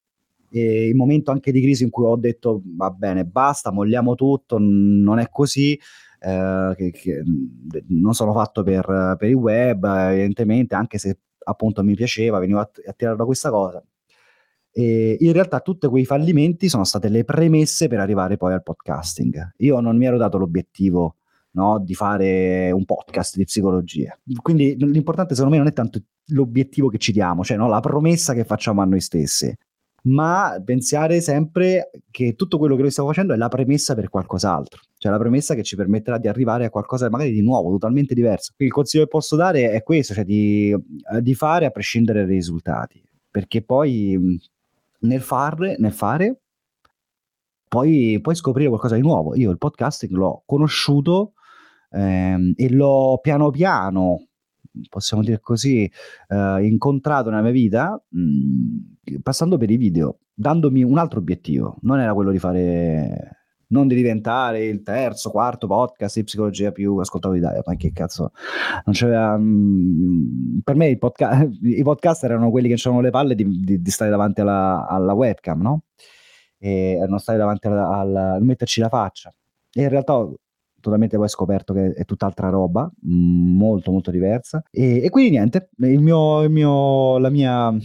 e 0.51 0.87
il 0.87 0.95
momento 0.95 1.31
anche 1.31 1.51
di 1.51 1.61
crisi 1.61 1.83
in 1.83 1.89
cui 1.89 2.05
ho 2.05 2.17
detto 2.17 2.61
va 2.75 2.91
bene, 2.91 3.23
basta, 3.23 3.71
molliamo 3.71 4.15
tutto, 4.15 4.57
non 4.59 5.19
è 5.19 5.29
così. 5.29 5.79
Eh, 6.23 6.73
che, 6.75 6.91
che 6.91 7.23
non 7.87 8.13
sono 8.13 8.33
fatto 8.33 8.61
per, 8.61 9.15
per, 9.17 9.29
il 9.29 9.35
web, 9.35 9.83
evidentemente, 9.85 10.75
anche 10.75 10.97
se 10.97 11.17
appunto 11.43 11.83
mi 11.83 11.95
piaceva, 11.95 12.37
venivo 12.37 12.59
attirato 12.59 13.17
da 13.17 13.25
questa 13.25 13.49
cosa. 13.49 13.83
E 14.73 15.17
in 15.19 15.33
realtà 15.33 15.61
tutti 15.61 15.87
quei 15.87 16.05
fallimenti 16.05 16.69
sono 16.69 16.83
state 16.83 17.09
le 17.09 17.23
premesse 17.23 17.87
per 17.87 17.99
arrivare 17.99 18.37
poi 18.37 18.53
al 18.53 18.61
podcasting. 18.61 19.53
Io 19.57 19.79
non 19.79 19.97
mi 19.97 20.05
ero 20.05 20.17
dato 20.17 20.37
l'obiettivo 20.37 21.15
no, 21.51 21.79
di 21.79 21.95
fare 21.95 22.71
un 22.71 22.85
podcast 22.85 23.37
di 23.37 23.45
psicologia. 23.45 24.17
Quindi 24.41 24.75
l'importante 24.77 25.33
secondo 25.33 25.55
me 25.55 25.61
non 25.61 25.71
è 25.71 25.73
tanto 25.73 25.99
l'obiettivo 26.27 26.89
che 26.89 26.99
ci 26.99 27.11
diamo, 27.11 27.43
cioè 27.43 27.57
no, 27.57 27.67
la 27.67 27.79
promessa 27.79 28.33
che 28.33 28.43
facciamo 28.43 28.81
a 28.81 28.85
noi 28.85 29.01
stessi 29.01 29.53
ma 30.03 30.59
pensare 30.63 31.21
sempre 31.21 31.91
che 32.09 32.35
tutto 32.35 32.57
quello 32.57 32.75
che 32.75 32.81
noi 32.81 32.91
stiamo 32.91 33.09
facendo 33.09 33.33
è 33.33 33.37
la 33.37 33.49
premessa 33.49 33.93
per 33.93 34.09
qualcos'altro, 34.09 34.81
cioè 34.97 35.11
la 35.11 35.19
premessa 35.19 35.53
che 35.53 35.63
ci 35.63 35.75
permetterà 35.75 36.17
di 36.17 36.27
arrivare 36.27 36.65
a 36.65 36.69
qualcosa 36.69 37.09
magari 37.09 37.31
di 37.31 37.41
nuovo, 37.41 37.71
totalmente 37.71 38.13
diverso. 38.13 38.53
Quindi 38.55 38.73
il 38.73 38.79
consiglio 38.81 39.03
che 39.03 39.09
posso 39.09 39.35
dare 39.35 39.71
è 39.71 39.83
questo, 39.83 40.13
cioè 40.13 40.23
di, 40.23 40.71
eh, 40.71 41.21
di 41.21 41.35
fare 41.35 41.65
a 41.65 41.69
prescindere 41.69 42.25
dai 42.25 42.35
risultati, 42.35 43.03
perché 43.29 43.61
poi 43.61 44.39
nel, 44.99 45.21
far, 45.21 45.75
nel 45.77 45.93
fare 45.93 46.39
poi 47.67 48.19
puoi 48.21 48.35
scoprire 48.35 48.67
qualcosa 48.67 48.95
di 48.95 49.01
nuovo. 49.01 49.33
Io 49.35 49.49
il 49.49 49.57
podcasting 49.57 50.11
l'ho 50.11 50.43
conosciuto 50.45 51.33
ehm, 51.91 52.53
e 52.57 52.69
l'ho 52.69 53.17
piano 53.21 53.49
piano 53.49 54.25
possiamo 54.89 55.23
dire 55.23 55.39
così, 55.39 55.89
eh, 56.27 56.65
incontrato 56.65 57.29
nella 57.29 57.41
mia 57.41 57.51
vita, 57.51 58.01
mh, 58.09 58.19
mm, 58.21 59.15
passando 59.21 59.57
per 59.57 59.69
i 59.69 59.77
video, 59.77 60.19
dandomi 60.33 60.83
un 60.83 60.97
altro 60.97 61.19
obiettivo. 61.19 61.77
Non 61.81 61.99
era 61.99 62.13
quello 62.13 62.31
di 62.31 62.39
fare 62.39 63.41
non 63.71 63.87
di 63.87 63.95
diventare 63.95 64.65
il 64.65 64.83
terzo, 64.83 65.31
quarto 65.31 65.67
podcast 65.67 66.17
di 66.17 66.23
psicologia 66.23 66.71
più 66.71 66.97
ascoltato 66.97 67.33
d'Italia, 67.33 67.61
ma 67.65 67.75
che 67.75 67.91
cazzo, 67.91 68.31
non 68.85 68.93
c'era... 68.93 69.37
Mh, 69.37 69.43
mm, 69.43 70.59
per 70.63 70.75
me 70.75 70.97
podca- 70.97 71.47
i 71.61 71.83
podcast 71.83 72.23
erano 72.23 72.51
quelli 72.51 72.67
che 72.67 72.75
avevano 72.75 73.01
le 73.01 73.09
palle 73.09 73.35
di, 73.35 73.45
di, 73.47 73.81
di 73.81 73.91
stare 73.91 74.09
davanti 74.09 74.41
alla, 74.41 74.87
alla, 74.87 75.13
webcam, 75.13 75.61
no? 75.61 75.83
E 76.57 77.03
non 77.07 77.19
stare 77.19 77.37
davanti 77.37 77.67
alla, 77.67 77.87
alla, 77.89 78.37
metterci 78.39 78.81
la 78.81 78.89
faccia. 78.89 79.33
E 79.73 79.81
in 79.81 79.89
realtà 79.89 80.27
totalmente 80.81 81.17
poi 81.17 81.29
scoperto 81.29 81.73
che 81.73 81.93
è 81.93 82.03
tutt'altra 82.03 82.49
roba, 82.49 82.91
mm, 83.07 83.55
molto 83.57 83.91
molto 83.91 84.11
diversa. 84.11 84.61
E, 84.69 85.03
e 85.03 85.09
quindi 85.09 85.31
niente, 85.31 85.69
il 85.77 86.01
mio, 86.01 86.41
il 86.41 86.49
mio, 86.49 87.17
la 87.17 87.29
mia, 87.29 87.69
uh, 87.69 87.75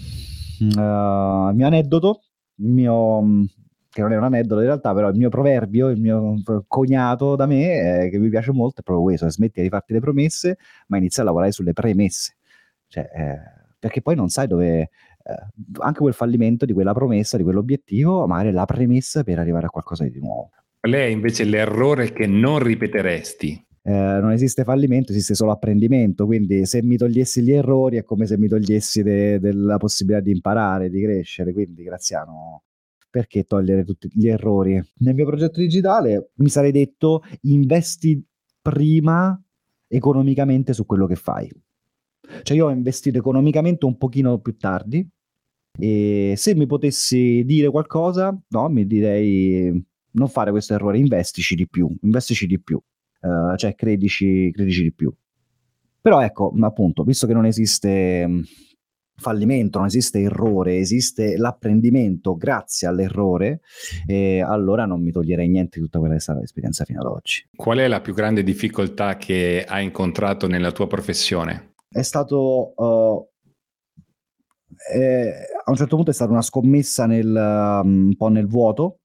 il 0.60 1.52
mio 1.54 1.66
aneddoto, 1.66 2.22
il 2.56 2.70
mio, 2.70 3.22
mm, 3.22 3.44
che 3.90 4.00
non 4.00 4.12
è 4.12 4.16
un 4.16 4.24
aneddoto 4.24 4.60
in 4.60 4.66
realtà, 4.66 4.92
però 4.92 5.08
il 5.08 5.16
mio 5.16 5.28
proverbio, 5.28 5.88
il 5.88 6.00
mio 6.00 6.34
cognato 6.66 7.36
da 7.36 7.46
me, 7.46 8.04
eh, 8.04 8.10
che 8.10 8.18
mi 8.18 8.28
piace 8.28 8.52
molto, 8.52 8.80
è 8.80 8.82
proprio 8.82 9.04
questo, 9.06 9.28
smetti 9.30 9.62
di 9.62 9.68
farti 9.68 9.92
le 9.92 10.00
promesse, 10.00 10.58
ma 10.88 10.96
inizia 10.96 11.22
a 11.22 11.26
lavorare 11.26 11.52
sulle 11.52 11.72
premesse. 11.72 12.36
Cioè, 12.88 13.02
eh, 13.14 13.38
perché 13.78 14.02
poi 14.02 14.16
non 14.16 14.28
sai 14.28 14.46
dove... 14.46 14.80
Eh, 14.80 14.90
anche 15.80 15.98
quel 16.00 16.14
fallimento 16.14 16.64
di 16.64 16.72
quella 16.72 16.92
promessa, 16.92 17.36
di 17.36 17.42
quell'obiettivo, 17.42 18.26
magari 18.26 18.52
la 18.52 18.64
premessa 18.64 19.24
per 19.24 19.40
arrivare 19.40 19.66
a 19.66 19.70
qualcosa 19.70 20.04
di 20.04 20.20
nuovo. 20.20 20.50
Qual 20.80 20.92
è 20.92 21.04
invece 21.04 21.44
l'errore 21.44 22.12
che 22.12 22.26
non 22.26 22.58
ripeteresti? 22.58 23.66
Eh, 23.82 24.18
non 24.20 24.32
esiste 24.32 24.64
fallimento, 24.64 25.12
esiste 25.12 25.36
solo 25.36 25.52
apprendimento, 25.52 26.26
quindi 26.26 26.66
se 26.66 26.82
mi 26.82 26.96
togliessi 26.96 27.40
gli 27.42 27.52
errori 27.52 27.98
è 27.98 28.02
come 28.02 28.26
se 28.26 28.36
mi 28.36 28.48
togliessi 28.48 29.02
de- 29.02 29.38
della 29.38 29.76
possibilità 29.76 30.22
di 30.22 30.32
imparare, 30.32 30.90
di 30.90 31.00
crescere, 31.00 31.52
quindi 31.52 31.84
Graziano, 31.84 32.64
perché 33.08 33.44
togliere 33.44 33.84
tutti 33.84 34.10
gli 34.12 34.26
errori? 34.26 34.82
Nel 34.98 35.14
mio 35.14 35.24
progetto 35.24 35.60
digitale 35.60 36.30
mi 36.34 36.48
sarei 36.48 36.72
detto 36.72 37.22
investi 37.42 38.20
prima 38.60 39.40
economicamente 39.86 40.72
su 40.72 40.84
quello 40.84 41.06
che 41.06 41.14
fai. 41.14 41.48
Cioè 42.42 42.56
io 42.56 42.66
ho 42.66 42.70
investito 42.70 43.18
economicamente 43.18 43.86
un 43.86 43.96
pochino 43.96 44.40
più 44.40 44.56
tardi 44.56 45.08
e 45.78 46.34
se 46.36 46.54
mi 46.56 46.66
potessi 46.66 47.44
dire 47.44 47.70
qualcosa, 47.70 48.36
no, 48.48 48.68
mi 48.68 48.84
direi 48.84 49.80
non 50.16 50.28
fare 50.28 50.50
questo 50.50 50.74
errore, 50.74 50.98
investici 50.98 51.54
di 51.54 51.68
più, 51.68 51.88
investici 52.02 52.46
di 52.46 52.60
più, 52.60 52.80
uh, 53.20 53.56
cioè 53.56 53.74
credici, 53.74 54.50
credici 54.52 54.82
di 54.82 54.92
più. 54.92 55.12
Però 56.00 56.20
ecco, 56.22 56.52
appunto, 56.60 57.02
visto 57.02 57.26
che 57.26 57.32
non 57.32 57.46
esiste 57.46 58.26
mm, 58.26 58.40
fallimento, 59.16 59.78
non 59.78 59.88
esiste 59.88 60.20
errore, 60.20 60.76
esiste 60.76 61.36
l'apprendimento 61.36 62.36
grazie 62.36 62.86
all'errore, 62.86 63.60
e 64.06 64.40
allora 64.40 64.86
non 64.86 65.02
mi 65.02 65.10
toglierei 65.10 65.48
niente 65.48 65.78
di 65.78 65.84
tutta 65.84 65.98
quella 65.98 66.14
che 66.14 66.20
è 66.20 66.22
stata 66.22 66.40
l'esperienza 66.40 66.84
fino 66.84 67.00
ad 67.00 67.06
oggi. 67.06 67.48
Qual 67.54 67.78
è 67.78 67.88
la 67.88 68.00
più 68.00 68.14
grande 68.14 68.42
difficoltà 68.42 69.16
che 69.16 69.64
hai 69.66 69.84
incontrato 69.84 70.46
nella 70.46 70.70
tua 70.70 70.86
professione? 70.86 71.74
È 71.88 72.02
stato 72.02 72.72
uh, 72.76 73.28
eh, 74.94 75.32
a 75.64 75.70
un 75.70 75.76
certo 75.76 75.96
punto 75.96 76.10
è 76.10 76.14
stata 76.14 76.30
una 76.30 76.42
scommessa 76.42 77.06
nel, 77.06 77.26
um, 77.26 78.06
un 78.06 78.16
po' 78.16 78.28
nel 78.28 78.46
vuoto, 78.46 79.00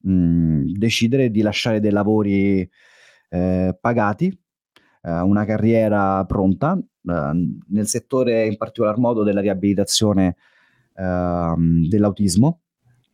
mh, 0.00 0.72
decidere 0.72 1.30
di 1.30 1.42
lasciare 1.42 1.80
dei 1.80 1.90
lavori 1.90 2.68
eh, 3.30 3.76
pagati, 3.80 4.26
eh, 5.02 5.20
una 5.20 5.44
carriera 5.44 6.24
pronta, 6.24 6.78
eh, 6.78 7.32
nel 7.68 7.86
settore 7.86 8.46
in 8.46 8.56
particolar 8.56 8.98
modo 8.98 9.22
della 9.22 9.40
riabilitazione 9.40 10.36
ehm, 10.94 11.88
dell'autismo. 11.88 12.60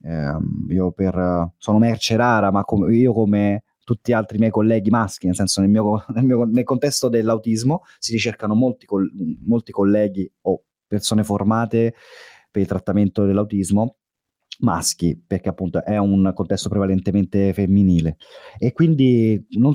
Ehm, 0.02 0.66
io 0.68 0.92
per, 0.92 1.52
sono 1.56 1.78
merce 1.78 2.16
rara, 2.16 2.50
ma 2.50 2.64
com- 2.64 2.90
io 2.92 3.12
come 3.12 3.64
tutti 3.84 4.10
gli 4.10 4.14
altri 4.14 4.38
miei 4.38 4.50
colleghi 4.50 4.90
maschi, 4.90 5.26
nel 5.26 5.34
senso 5.34 5.60
nel, 5.60 5.70
mio, 5.70 6.04
nel, 6.14 6.24
mio, 6.24 6.44
nel 6.44 6.64
contesto 6.64 7.08
dell'autismo 7.08 7.82
si 7.98 8.12
ricercano 8.12 8.54
molti, 8.54 8.86
col- 8.86 9.10
molti 9.44 9.72
colleghi 9.72 10.30
o 10.42 10.62
persone 10.86 11.24
formate 11.24 11.94
per 12.50 12.62
il 12.62 12.68
trattamento 12.68 13.24
dell'autismo 13.24 13.96
maschi, 14.60 15.20
perché 15.26 15.48
appunto 15.48 15.84
è 15.84 15.96
un 15.96 16.30
contesto 16.34 16.68
prevalentemente 16.68 17.52
femminile. 17.52 18.16
E 18.58 18.72
quindi 18.72 19.44
non, 19.50 19.72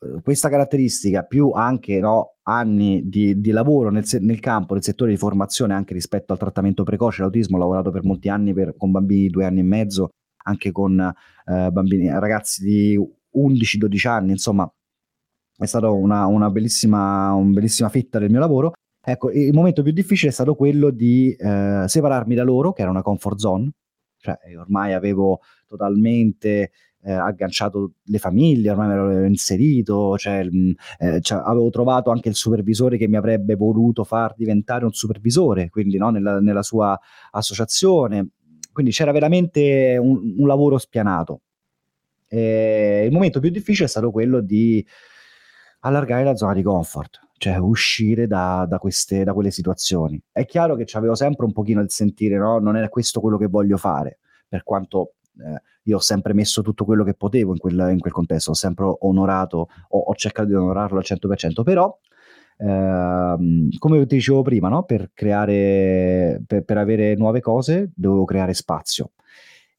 eh, 0.00 0.20
questa 0.22 0.48
caratteristica, 0.48 1.22
più 1.24 1.50
anche 1.50 1.98
no, 1.98 2.36
anni 2.42 3.08
di, 3.08 3.40
di 3.40 3.50
lavoro 3.50 3.90
nel, 3.90 4.04
nel, 4.20 4.40
campo, 4.40 4.74
nel 4.74 4.82
settore 4.82 5.10
di 5.10 5.16
formazione, 5.16 5.74
anche 5.74 5.94
rispetto 5.94 6.32
al 6.32 6.38
trattamento 6.38 6.84
precoce, 6.84 7.22
l'autismo, 7.22 7.56
ho 7.56 7.60
lavorato 7.60 7.90
per 7.90 8.04
molti 8.04 8.28
anni 8.28 8.52
per, 8.52 8.74
con 8.76 8.90
bambini 8.90 9.22
di 9.22 9.28
due 9.28 9.44
anni 9.44 9.60
e 9.60 9.64
mezzo, 9.64 10.10
anche 10.44 10.70
con 10.72 10.98
eh, 11.00 11.70
bambini, 11.70 12.08
ragazzi 12.08 12.64
di 12.64 12.98
11-12 13.34 14.08
anni, 14.08 14.30
insomma, 14.32 14.70
è 15.56 15.66
stata 15.66 15.90
una, 15.90 16.26
una, 16.26 16.50
bellissima, 16.50 17.32
una 17.32 17.52
bellissima 17.52 17.88
fetta 17.88 18.18
del 18.18 18.30
mio 18.30 18.38
lavoro. 18.40 18.72
Ecco, 19.10 19.30
il 19.30 19.54
momento 19.54 19.80
più 19.80 19.92
difficile 19.92 20.30
è 20.30 20.34
stato 20.34 20.54
quello 20.54 20.90
di 20.90 21.34
eh, 21.34 21.84
separarmi 21.86 22.34
da 22.34 22.42
loro, 22.42 22.72
che 22.74 22.82
era 22.82 22.90
una 22.90 23.00
comfort 23.00 23.38
zone, 23.38 23.70
cioè 24.18 24.38
ormai 24.58 24.92
avevo 24.92 25.40
totalmente 25.66 26.72
eh, 27.02 27.12
agganciato 27.12 27.92
le 28.02 28.18
famiglie, 28.18 28.68
ormai 28.68 28.86
mi 28.88 28.92
ero 28.92 29.24
inserito, 29.24 30.18
cioè, 30.18 30.44
mh, 30.44 30.74
eh, 30.98 31.20
cioè, 31.22 31.40
avevo 31.42 31.70
trovato 31.70 32.10
anche 32.10 32.28
il 32.28 32.34
supervisore 32.34 32.98
che 32.98 33.08
mi 33.08 33.16
avrebbe 33.16 33.54
voluto 33.54 34.04
far 34.04 34.34
diventare 34.36 34.84
un 34.84 34.92
supervisore, 34.92 35.70
quindi 35.70 35.96
no, 35.96 36.10
nella, 36.10 36.38
nella, 36.40 36.62
sua 36.62 36.98
associazione, 37.30 38.32
quindi 38.74 38.92
c'era 38.92 39.12
veramente 39.12 39.96
un, 39.98 40.34
un 40.36 40.46
lavoro 40.46 40.76
spianato. 40.76 41.40
E 42.28 43.04
il 43.06 43.12
momento 43.12 43.40
più 43.40 43.48
difficile 43.48 43.86
è 43.86 43.88
stato 43.88 44.10
quello 44.10 44.40
di 44.40 44.86
allargare 45.80 46.24
la 46.24 46.36
zona 46.36 46.52
di 46.52 46.62
comfort, 46.62 47.26
cioè 47.38 47.56
uscire 47.56 48.26
da, 48.26 48.66
da, 48.68 48.78
queste, 48.78 49.24
da 49.24 49.32
quelle 49.32 49.50
situazioni. 49.50 50.20
È 50.30 50.44
chiaro 50.44 50.74
che 50.76 50.86
avevo 50.92 51.14
sempre 51.14 51.46
un 51.46 51.52
pochino 51.52 51.80
il 51.80 51.90
sentire, 51.90 52.36
no? 52.36 52.58
Non 52.58 52.76
è 52.76 52.88
questo 52.88 53.20
quello 53.20 53.38
che 53.38 53.46
voglio 53.46 53.76
fare, 53.76 54.18
per 54.46 54.62
quanto 54.64 55.14
eh, 55.38 55.62
io 55.84 55.96
ho 55.96 56.00
sempre 56.00 56.34
messo 56.34 56.62
tutto 56.62 56.84
quello 56.84 57.04
che 57.04 57.14
potevo 57.14 57.52
in 57.52 57.58
quel, 57.58 57.88
in 57.92 58.00
quel 58.00 58.12
contesto, 58.12 58.50
ho 58.50 58.54
sempre 58.54 58.84
onorato, 59.00 59.68
ho, 59.88 59.98
ho, 59.98 60.14
cercato 60.14 60.48
di 60.48 60.54
onorarlo 60.54 60.98
al 60.98 61.04
100%, 61.06 61.62
però 61.62 61.96
ehm, 62.58 63.70
come 63.78 64.06
ti 64.06 64.16
dicevo 64.16 64.42
prima, 64.42 64.68
no? 64.68 64.82
per 64.82 65.10
creare, 65.14 66.42
per, 66.46 66.64
per 66.64 66.78
avere 66.78 67.14
nuove 67.14 67.40
cose 67.40 67.92
dovevo 67.94 68.24
creare 68.24 68.52
spazio 68.52 69.12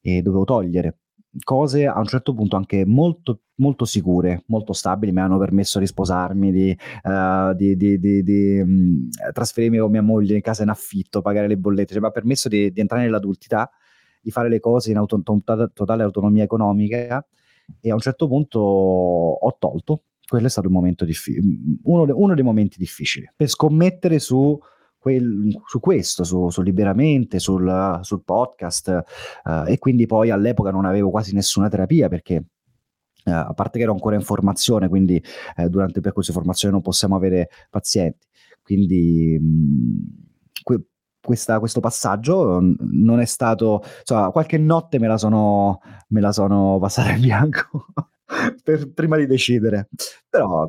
e 0.00 0.22
dovevo 0.22 0.44
togliere 0.44 0.96
cose 1.42 1.86
a 1.86 1.98
un 1.98 2.06
certo 2.06 2.34
punto 2.34 2.56
anche 2.56 2.84
molto, 2.84 3.42
molto 3.56 3.84
sicure, 3.84 4.42
molto 4.46 4.72
stabili, 4.72 5.12
mi 5.12 5.20
hanno 5.20 5.38
permesso 5.38 5.78
di 5.78 5.86
sposarmi, 5.86 6.50
di, 6.50 6.76
uh, 7.04 7.54
di, 7.54 7.76
di, 7.76 7.98
di 7.98 8.60
um, 8.60 9.08
trasferirmi 9.32 9.78
con 9.78 9.90
mia 9.90 10.02
moglie 10.02 10.34
in 10.34 10.40
casa 10.40 10.62
in 10.62 10.68
affitto, 10.68 11.22
pagare 11.22 11.46
le 11.46 11.56
bollette, 11.56 11.92
cioè 11.92 12.00
mi 12.00 12.08
ha 12.08 12.10
permesso 12.10 12.48
di, 12.48 12.72
entrare 12.74 13.04
nell'adultità, 13.04 13.70
di 14.20 14.30
fare 14.30 14.48
le 14.48 14.60
cose 14.60 14.90
in 14.90 14.96
auto, 14.96 15.22
totale 15.72 16.02
autonomia 16.02 16.44
economica. 16.44 17.24
E 17.80 17.90
a 17.90 17.94
un 17.94 18.00
certo 18.00 18.26
punto 18.26 18.58
ho 18.58 19.56
tolto. 19.58 20.02
Quello 20.26 20.46
è 20.46 20.50
stato 20.50 20.68
un 20.68 20.74
momento 20.74 21.04
difficile, 21.04 21.44
uno, 21.84 22.06
uno 22.16 22.34
dei 22.34 22.44
momenti 22.44 22.78
difficili. 22.78 23.30
Per 23.34 23.48
scommettere 23.48 24.18
su 24.18 24.58
quel, 25.00 25.48
su 25.66 25.80
questo, 25.80 26.24
su, 26.24 26.50
su 26.50 26.60
Liberamente, 26.62 27.38
sul, 27.38 27.98
sul 28.02 28.22
podcast 28.22 29.02
uh, 29.44 29.64
e 29.66 29.78
quindi 29.78 30.06
poi 30.06 30.30
all'epoca 30.30 30.70
non 30.70 30.84
avevo 30.84 31.10
quasi 31.10 31.34
nessuna 31.34 31.68
terapia 31.68 32.08
perché 32.08 32.44
Uh, 33.22 33.32
a 33.32 33.52
parte 33.52 33.76
che 33.76 33.84
ero 33.84 33.92
ancora 33.92 34.14
in 34.14 34.22
formazione, 34.22 34.88
quindi 34.88 35.22
uh, 35.56 35.68
durante 35.68 35.98
il 35.98 36.02
percorso 36.02 36.30
di 36.30 36.38
formazione 36.38 36.72
non 36.72 36.82
possiamo 36.82 37.16
avere 37.16 37.50
pazienti. 37.68 38.26
Quindi 38.62 39.38
mh, 39.38 40.62
que- 40.62 40.86
questa, 41.20 41.58
questo 41.58 41.80
passaggio 41.80 42.60
non 42.78 43.20
è 43.20 43.26
stato, 43.26 43.82
insomma, 43.98 44.30
qualche 44.30 44.56
notte 44.56 44.98
me 44.98 45.06
la 45.06 45.18
sono, 45.18 45.80
me 46.08 46.20
la 46.22 46.32
sono 46.32 46.78
passata 46.80 47.10
in 47.10 47.20
bianco 47.20 47.88
per, 48.64 48.90
prima 48.92 49.18
di 49.18 49.26
decidere, 49.26 49.90
però, 50.28 50.66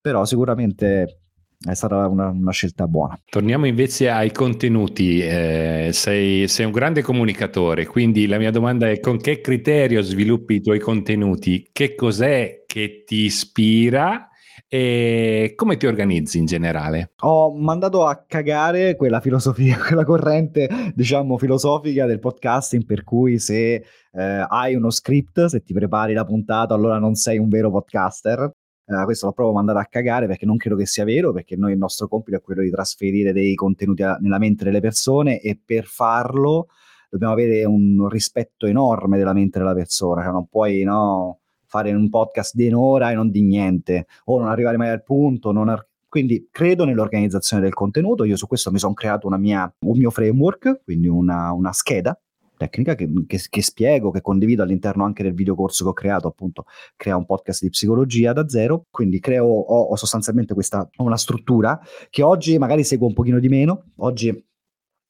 però 0.00 0.24
sicuramente 0.24 1.21
è 1.64 1.74
stata 1.74 2.06
una, 2.08 2.28
una, 2.28 2.50
scelta 2.50 2.86
buona. 2.86 3.18
Torniamo 3.28 3.66
invece 3.66 4.10
ai 4.10 4.32
contenuti. 4.32 5.20
Eh, 5.20 5.90
sei, 5.92 6.48
sei, 6.48 6.66
un 6.66 6.72
grande 6.72 7.02
comunicatore, 7.02 7.86
quindi 7.86 8.26
la 8.26 8.38
mia 8.38 8.50
domanda 8.50 8.90
è 8.90 9.00
con 9.00 9.18
che 9.18 9.40
criterio 9.40 10.02
sviluppi 10.02 10.54
i 10.54 10.60
tuoi 10.60 10.78
contenuti? 10.78 11.68
Che 11.72 11.94
cos'è 11.94 12.64
che 12.66 13.04
ti 13.06 13.24
ispira? 13.24 14.28
E 14.74 15.52
come 15.54 15.76
ti 15.76 15.86
organizzi 15.86 16.38
in 16.38 16.46
generale? 16.46 17.12
Ho 17.20 17.54
mandato 17.54 18.06
a 18.06 18.24
cagare 18.26 18.96
quella 18.96 19.20
filosofia, 19.20 19.76
quella 19.86 20.04
corrente, 20.04 20.92
diciamo, 20.94 21.36
filosofica 21.36 22.06
del 22.06 22.18
podcasting, 22.18 22.86
per 22.86 23.04
cui 23.04 23.38
se 23.38 23.74
eh, 23.74 24.46
hai 24.48 24.74
uno 24.74 24.88
script, 24.88 25.44
se 25.44 25.62
ti 25.62 25.74
prepari 25.74 26.14
la 26.14 26.24
puntata, 26.24 26.72
allora 26.72 26.98
non 26.98 27.14
sei 27.14 27.36
un 27.36 27.50
vero 27.50 27.70
podcaster. 27.70 28.50
Uh, 28.84 29.04
questo 29.04 29.26
l'ho 29.26 29.32
proprio 29.32 29.54
mandato 29.54 29.78
a 29.78 29.84
cagare 29.84 30.26
perché 30.26 30.44
non 30.44 30.56
credo 30.56 30.76
che 30.76 30.86
sia 30.86 31.04
vero, 31.04 31.32
perché 31.32 31.56
noi 31.56 31.72
il 31.72 31.78
nostro 31.78 32.08
compito 32.08 32.36
è 32.36 32.40
quello 32.40 32.62
di 32.62 32.70
trasferire 32.70 33.32
dei 33.32 33.54
contenuti 33.54 34.02
a, 34.02 34.16
nella 34.20 34.38
mente 34.38 34.64
delle 34.64 34.80
persone 34.80 35.40
e 35.40 35.58
per 35.64 35.84
farlo 35.84 36.66
dobbiamo 37.08 37.34
avere 37.34 37.64
un 37.64 38.08
rispetto 38.08 38.66
enorme 38.66 39.18
della 39.18 39.34
mente 39.34 39.58
della 39.58 39.74
persona, 39.74 40.22
cioè 40.22 40.32
non 40.32 40.46
puoi 40.48 40.82
no, 40.82 41.40
fare 41.66 41.92
un 41.92 42.08
podcast 42.08 42.54
di 42.54 42.68
un'ora 42.68 43.10
e 43.10 43.14
non 43.14 43.30
di 43.30 43.42
niente, 43.42 44.06
o 44.24 44.38
non 44.38 44.48
arrivare 44.48 44.78
mai 44.78 44.88
al 44.88 45.02
punto, 45.02 45.50
ar- 45.50 45.86
quindi 46.08 46.48
credo 46.50 46.84
nell'organizzazione 46.84 47.62
del 47.62 47.74
contenuto, 47.74 48.24
io 48.24 48.36
su 48.36 48.46
questo 48.46 48.70
mi 48.70 48.78
sono 48.78 48.94
creato 48.94 49.28
mia, 49.30 49.72
un 49.80 49.96
mio 49.96 50.10
framework, 50.10 50.82
quindi 50.84 51.06
una, 51.08 51.52
una 51.52 51.72
scheda 51.72 52.18
tecnica 52.62 52.94
che, 52.94 53.08
che, 53.26 53.40
che, 53.48 53.62
spiego, 53.62 54.10
che 54.10 54.20
condivido 54.20 54.62
all'interno 54.62 55.04
anche 55.04 55.22
del 55.22 55.34
videocorso 55.34 55.84
che 55.84 55.90
ho 55.90 55.94
creato, 55.94 56.28
appunto, 56.28 56.66
crea 56.96 57.16
un 57.16 57.26
podcast 57.26 57.62
di 57.62 57.70
psicologia 57.70 58.32
da 58.32 58.48
zero, 58.48 58.84
quindi 58.90 59.18
creo, 59.20 59.46
ho, 59.46 59.82
ho 59.82 59.96
sostanzialmente 59.96 60.54
questa, 60.54 60.88
una 60.98 61.16
struttura 61.16 61.80
che 62.10 62.22
oggi 62.22 62.58
magari 62.58 62.84
seguo 62.84 63.08
un 63.08 63.14
pochino 63.14 63.38
di 63.38 63.48
meno, 63.48 63.92
oggi 63.96 64.28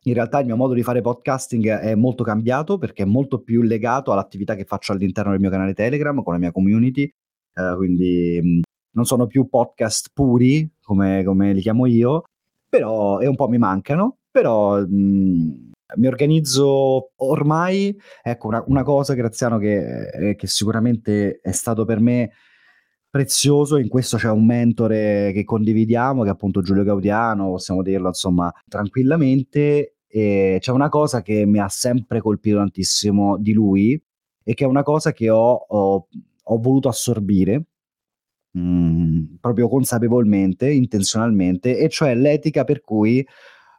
in 0.04 0.14
realtà 0.14 0.40
il 0.40 0.46
mio 0.46 0.56
modo 0.56 0.74
di 0.74 0.82
fare 0.82 1.00
podcasting 1.00 1.68
è 1.68 1.94
molto 1.94 2.24
cambiato 2.24 2.76
perché 2.76 3.04
è 3.04 3.06
molto 3.06 3.40
più 3.40 3.62
legato 3.62 4.10
all'attività 4.10 4.56
che 4.56 4.64
faccio 4.64 4.92
all'interno 4.92 5.30
del 5.30 5.40
mio 5.40 5.50
canale 5.50 5.74
Telegram 5.74 6.22
con 6.22 6.32
la 6.32 6.38
mia 6.38 6.50
community, 6.50 7.04
eh, 7.04 7.74
quindi 7.76 8.60
non 8.94 9.04
sono 9.04 9.26
più 9.26 9.48
podcast 9.48 10.10
puri 10.12 10.68
come, 10.82 11.22
come, 11.24 11.52
li 11.52 11.60
chiamo 11.60 11.86
io, 11.86 12.24
però 12.68 13.20
e 13.20 13.26
un 13.26 13.36
po' 13.36 13.48
mi 13.48 13.58
mancano, 13.58 14.18
però 14.30 14.80
mh, 14.80 15.71
mi 15.96 16.06
organizzo 16.06 17.12
ormai, 17.16 17.96
ecco, 18.22 18.48
una, 18.48 18.62
una 18.66 18.82
cosa, 18.82 19.14
Graziano, 19.14 19.58
che, 19.58 20.08
eh, 20.08 20.34
che, 20.34 20.46
sicuramente 20.46 21.40
è 21.40 21.52
stato 21.52 21.84
per 21.84 22.00
me 22.00 22.30
prezioso, 23.10 23.76
in 23.76 23.88
questo 23.88 24.16
c'è 24.16 24.30
un 24.30 24.46
mentore 24.46 25.32
che 25.32 25.44
condividiamo, 25.44 26.22
che 26.22 26.28
è 26.28 26.32
appunto 26.32 26.62
Giulio 26.62 26.82
Gaudiano, 26.82 27.50
possiamo 27.50 27.82
dirlo 27.82 28.08
insomma 28.08 28.50
tranquillamente, 28.66 29.96
e 30.06 30.58
c'è 30.60 30.72
una 30.72 30.88
cosa 30.88 31.22
che 31.22 31.46
mi 31.46 31.58
ha 31.58 31.68
sempre 31.68 32.20
colpito 32.20 32.56
tantissimo 32.56 33.38
di 33.38 33.52
lui 33.52 34.02
e 34.42 34.54
che 34.54 34.64
è 34.64 34.66
una 34.66 34.82
cosa 34.82 35.12
che 35.12 35.30
ho, 35.30 35.52
ho, 35.52 36.08
ho 36.42 36.58
voluto 36.58 36.88
assorbire, 36.88 37.64
mh, 38.52 38.60
mm, 38.60 39.24
proprio 39.40 39.68
consapevolmente, 39.68 40.70
intenzionalmente, 40.70 41.78
e 41.78 41.88
cioè 41.88 42.14
l'etica 42.14 42.64
per 42.64 42.80
cui 42.80 43.26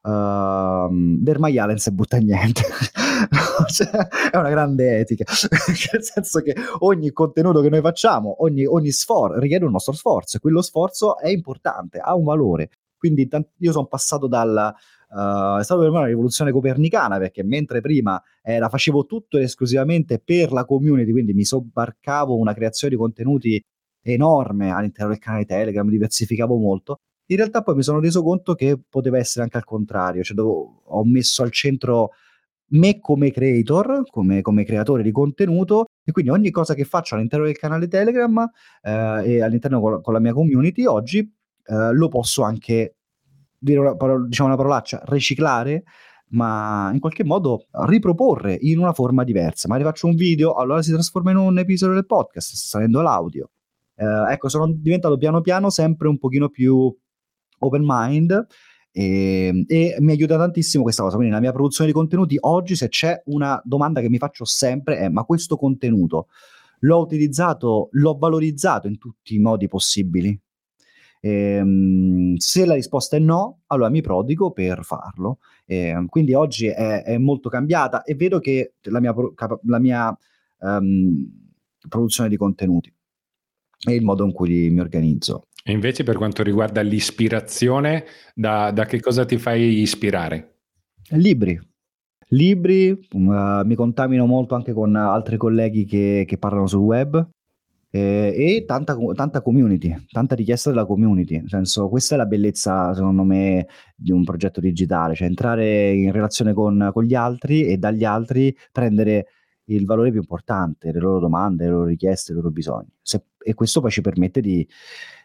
uh, 0.03 1.39
maiale 1.39 1.71
non 1.71 1.77
si 1.77 1.91
butta 1.91 2.17
niente. 2.17 2.61
cioè, 3.67 3.89
è 4.31 4.37
una 4.37 4.49
grande 4.49 4.99
etica, 4.99 5.25
nel 5.91 6.03
senso 6.03 6.41
che 6.41 6.55
ogni 6.79 7.11
contenuto 7.11 7.61
che 7.61 7.69
noi 7.69 7.81
facciamo, 7.81 8.43
ogni, 8.43 8.65
ogni 8.65 8.91
sforzo 8.91 9.39
richiede 9.39 9.65
un 9.65 9.71
nostro 9.71 9.93
sforzo 9.93 10.37
e 10.37 10.39
quello 10.39 10.61
sforzo 10.61 11.17
è 11.17 11.29
importante, 11.29 11.99
ha 11.99 12.15
un 12.15 12.23
valore. 12.23 12.69
Quindi 12.97 13.27
t- 13.27 13.45
io 13.57 13.71
sono 13.71 13.85
passato 13.87 14.27
dal... 14.27 14.73
Uh, 15.09 15.59
è 15.59 15.63
stata 15.63 15.81
per 15.81 15.91
me 15.91 15.97
una 15.97 16.07
rivoluzione 16.07 16.51
copernicana 16.51 17.19
perché 17.19 17.43
mentre 17.43 17.81
prima 17.81 18.19
era, 18.41 18.67
facevo 18.67 19.05
tutto 19.05 19.37
esclusivamente 19.37 20.17
per 20.19 20.51
la 20.51 20.65
community, 20.65 21.11
quindi 21.11 21.33
mi 21.33 21.45
sobbarcavo 21.45 22.35
una 22.35 22.53
creazione 22.55 22.95
di 22.95 22.99
contenuti 22.99 23.63
enorme 24.01 24.71
all'interno 24.71 25.11
del 25.11 25.19
canale 25.19 25.45
Telegram, 25.45 25.87
diversificavo 25.87 26.55
molto. 26.57 27.01
In 27.27 27.37
realtà 27.37 27.61
poi 27.63 27.75
mi 27.75 27.83
sono 27.83 27.99
reso 27.99 28.21
conto 28.21 28.53
che 28.53 28.79
poteva 28.87 29.17
essere 29.17 29.43
anche 29.43 29.57
al 29.57 29.63
contrario, 29.63 30.23
cioè 30.23 30.35
dove 30.35 30.81
ho 30.83 31.05
messo 31.05 31.43
al 31.43 31.51
centro 31.51 32.11
me 32.73 32.99
come 32.99 33.31
creator, 33.31 34.03
come, 34.09 34.41
come, 34.41 34.63
creatore 34.63 35.03
di 35.03 35.11
contenuto 35.11 35.85
e 36.03 36.11
quindi 36.11 36.31
ogni 36.31 36.49
cosa 36.51 36.73
che 36.73 36.85
faccio 36.85 37.15
all'interno 37.15 37.45
del 37.45 37.57
canale 37.57 37.87
Telegram 37.87 38.49
eh, 38.81 39.21
e 39.25 39.41
all'interno 39.41 39.79
con, 39.79 40.01
con, 40.01 40.13
la 40.13 40.19
mia 40.19 40.33
community 40.33 40.85
oggi 40.85 41.19
eh, 41.19 41.93
lo 41.93 42.07
posso 42.07 42.43
anche 42.43 42.95
dire 43.57 43.79
una, 43.79 43.95
diciamo 44.25 44.49
una 44.49 44.57
parolaccia, 44.57 45.03
riciclare 45.05 45.83
ma 46.33 46.89
in 46.91 46.99
qualche 46.99 47.23
modo 47.23 47.67
riproporre 47.71 48.57
in 48.59 48.79
una 48.79 48.93
forma 48.93 49.23
diversa. 49.23 49.67
Magari 49.67 49.87
faccio 49.87 50.07
un 50.07 50.15
video, 50.15 50.53
allora 50.53 50.81
si 50.81 50.91
trasforma 50.91 51.31
in 51.31 51.37
un 51.37 51.59
episodio 51.59 51.93
del 51.93 52.07
podcast, 52.07 52.55
salendo 52.55 53.01
l'audio. 53.01 53.51
Eh, 53.95 54.31
ecco, 54.31 54.49
sono 54.49 54.71
diventato 54.71 55.17
piano 55.17 55.41
piano 55.41 55.69
sempre 55.69 56.07
un 56.07 56.17
pochino 56.17 56.49
più 56.49 56.91
open 57.63 57.83
mind 57.85 58.47
e, 58.91 59.47
ehm, 59.47 59.63
e, 59.67 59.95
mi 59.99 60.11
aiuta 60.11 60.37
tantissimo 60.37 60.83
questa 60.83 61.01
cosa. 61.01 61.15
Quindi, 61.15 61.33
nella 61.33 61.45
mia 61.45 61.53
produzione 61.53 61.89
di 61.89 61.95
contenuti, 61.95 62.37
oggi, 62.39 62.75
se 62.75 62.87
c'è 62.89 63.21
una 63.25 63.59
domanda 63.65 63.99
che 64.01 64.09
mi 64.09 64.17
faccio 64.17 64.45
sempre, 64.45 64.97
è: 64.97 65.09
ma 65.09 65.23
questo 65.23 65.57
contenuto 65.57 66.27
l'ho 66.79 66.99
utilizzato, 66.99 67.89
l'ho 67.91 68.17
valorizzato 68.17 68.87
in 68.87 68.97
tutti 68.97 69.35
i 69.35 69.39
modi 69.39 69.67
possibili? 69.67 70.39
E, 71.19 71.31
ehm, 71.31 72.35
se 72.35 72.65
la 72.65 72.75
risposta 72.75 73.15
è 73.17 73.19
no, 73.19 73.61
allora 73.67 73.89
mi 73.89 74.01
prodigo 74.01 74.51
per 74.51 74.83
farlo. 74.83 75.39
E, 75.65 75.87
ehm, 75.87 76.07
quindi 76.07 76.33
oggi 76.33 76.67
è, 76.67 77.03
è, 77.03 77.17
molto 77.17 77.49
cambiata 77.49 78.03
e 78.03 78.15
vedo 78.15 78.39
che 78.39 78.75
la 78.83 78.99
mia, 78.99 79.13
la 79.63 79.79
mia 79.79 80.17
um, 80.59 81.41
produzione 81.87 82.29
di 82.29 82.37
contenuti 82.37 82.93
e 83.85 83.95
il 83.95 84.03
modo 84.03 84.25
in 84.25 84.31
cui 84.31 84.69
mi 84.69 84.79
organizzo. 84.79 85.47
E 85.65 85.71
invece 85.71 86.03
per 86.03 86.17
quanto 86.17 86.43
riguarda 86.43 86.81
l'ispirazione, 86.81 88.03
da, 88.35 88.71
da 88.71 88.85
che 88.85 88.99
cosa 88.99 89.23
ti 89.23 89.37
fai 89.37 89.79
ispirare? 89.79 90.57
Libri. 91.11 91.57
Libri, 92.29 92.89
uh, 92.89 93.61
mi 93.63 93.75
contamino 93.75 94.25
molto 94.25 94.55
anche 94.55 94.73
con 94.73 94.95
altri 94.95 95.37
colleghi 95.37 95.85
che, 95.85 96.25
che 96.27 96.37
parlano 96.37 96.67
sul 96.67 96.81
web 96.81 97.29
eh, 97.91 98.33
e 98.35 98.65
tanta, 98.65 98.97
tanta, 99.13 99.41
community, 99.41 99.95
tanta 100.09 100.35
richiesta 100.35 100.69
della 100.69 100.85
community. 100.85 101.37
Nel 101.37 101.49
senso, 101.49 101.87
questa 101.89 102.15
è 102.15 102.17
la 102.17 102.25
bellezza, 102.25 102.93
secondo 102.93 103.23
me, 103.23 103.67
di 103.95 104.11
un 104.11 104.23
progetto 104.23 104.59
digitale, 104.59 105.13
cioè 105.13 105.27
entrare 105.27 105.93
in 105.93 106.11
relazione 106.11 106.53
con, 106.53 106.89
con 106.91 107.03
gli 107.03 107.13
altri 107.13 107.65
e 107.67 107.77
dagli 107.77 108.03
altri 108.03 108.53
prendere 108.71 109.27
il 109.65 109.85
valore 109.85 110.11
più 110.11 110.19
importante, 110.19 110.91
le 110.91 110.99
loro 110.99 111.19
domande, 111.19 111.65
le 111.65 111.71
loro 111.71 111.85
richieste, 111.85 112.31
i 112.31 112.35
loro 112.35 112.49
bisogni. 112.51 112.89
Se, 113.01 113.23
e 113.37 113.53
questo 113.53 113.81
poi 113.81 113.91
ci 113.91 114.01
permette 114.01 114.41
di, 114.41 114.67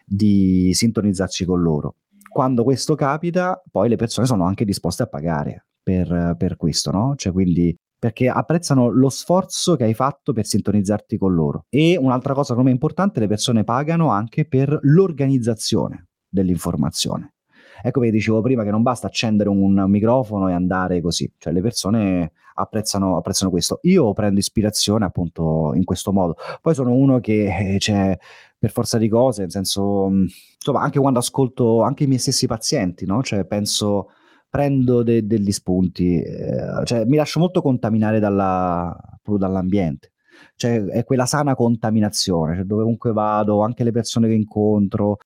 di 0.05 0.71
sintonizzarci 0.73 1.45
con 1.45 1.61
loro. 1.61 1.95
quando 2.29 2.63
questo 2.63 2.95
capita, 2.95 3.61
poi 3.69 3.89
le 3.89 3.95
persone 3.97 4.27
sono 4.27 4.45
anche 4.45 4.63
disposte 4.63 5.03
a 5.03 5.07
pagare 5.07 5.65
per, 5.83 6.35
per 6.37 6.55
questo, 6.55 6.91
no? 6.91 7.15
Cioè, 7.17 7.33
quindi 7.33 7.75
perché 7.99 8.29
apprezzano 8.29 8.87
lo 8.87 9.09
sforzo 9.09 9.75
che 9.75 9.83
hai 9.83 9.93
fatto 9.93 10.31
per 10.31 10.45
sintonizzarti 10.45 11.17
con 11.17 11.33
loro. 11.33 11.65
E 11.67 11.97
un'altra 11.97 12.33
cosa 12.33 12.55
come 12.55 12.71
importante, 12.71 13.19
le 13.19 13.27
persone 13.27 13.65
pagano 13.65 14.09
anche 14.09 14.45
per 14.45 14.79
l'organizzazione 14.83 16.07
dell'informazione. 16.29 17.33
Ecco 17.81 17.99
vi 17.99 18.11
dicevo 18.11 18.41
prima 18.41 18.63
che 18.63 18.71
non 18.71 18.83
basta 18.83 19.07
accendere 19.07 19.49
un 19.49 19.85
microfono 19.87 20.49
e 20.49 20.53
andare 20.53 21.01
così, 21.01 21.29
cioè 21.37 21.51
le 21.51 21.61
persone 21.61 22.31
apprezzano, 22.59 23.17
apprezzano 23.17 23.49
questo. 23.51 23.79
Io 23.83 24.13
prendo 24.13 24.39
ispirazione 24.39 25.05
appunto 25.05 25.71
in 25.73 25.83
questo 25.83 26.11
modo. 26.11 26.35
Poi 26.61 26.73
sono 26.73 26.91
uno 26.93 27.19
che 27.19 27.75
eh, 27.75 27.79
cioè, 27.79 28.17
per 28.57 28.71
forza 28.71 28.97
di 28.97 29.07
cose, 29.09 29.41
nel 29.41 29.51
senso, 29.51 30.09
insomma, 30.09 30.81
anche 30.81 30.99
quando 30.99 31.19
ascolto 31.19 31.81
anche 31.81 32.03
i 32.03 32.07
miei 32.07 32.19
stessi 32.19 32.47
pazienti, 32.47 33.05
no? 33.05 33.23
Cioè 33.23 33.45
penso 33.45 34.09
prendo 34.49 35.03
de- 35.03 35.25
degli 35.25 35.51
spunti, 35.51 36.21
eh, 36.21 36.83
cioè 36.83 37.05
mi 37.05 37.17
lascio 37.17 37.39
molto 37.39 37.61
contaminare 37.61 38.19
dalla, 38.19 38.95
dall'ambiente. 39.23 40.11
Cioè, 40.55 40.83
è 40.85 41.03
quella 41.03 41.25
sana 41.25 41.55
contaminazione, 41.55 42.55
cioè, 42.55 42.63
dovunque 42.65 43.11
vado, 43.13 43.61
anche 43.61 43.83
le 43.83 43.91
persone 43.91 44.27
che 44.27 44.33
incontro, 44.33 45.17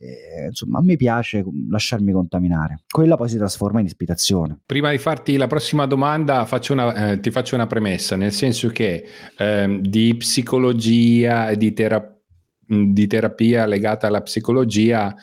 eh, 0.00 0.46
insomma, 0.48 0.78
a 0.78 0.82
me 0.82 0.96
piace 0.96 1.44
lasciarmi 1.68 2.12
contaminare. 2.12 2.82
Quella 2.88 3.16
poi 3.16 3.28
si 3.28 3.36
trasforma 3.36 3.80
in 3.80 3.86
ispirazione. 3.86 4.58
Prima 4.64 4.90
di 4.90 4.98
farti 4.98 5.36
la 5.36 5.46
prossima 5.46 5.86
domanda, 5.86 6.44
faccio 6.44 6.72
una, 6.72 7.12
eh, 7.12 7.20
ti 7.20 7.30
faccio 7.30 7.54
una 7.54 7.66
premessa, 7.66 8.16
nel 8.16 8.32
senso 8.32 8.68
che 8.68 9.04
ehm, 9.36 9.80
di 9.80 10.14
psicologia 10.16 11.50
e 11.50 11.56
di, 11.56 11.72
tera- 11.72 12.16
di 12.66 13.06
terapia 13.06 13.66
legata 13.66 14.06
alla 14.06 14.22
psicologia 14.22 15.14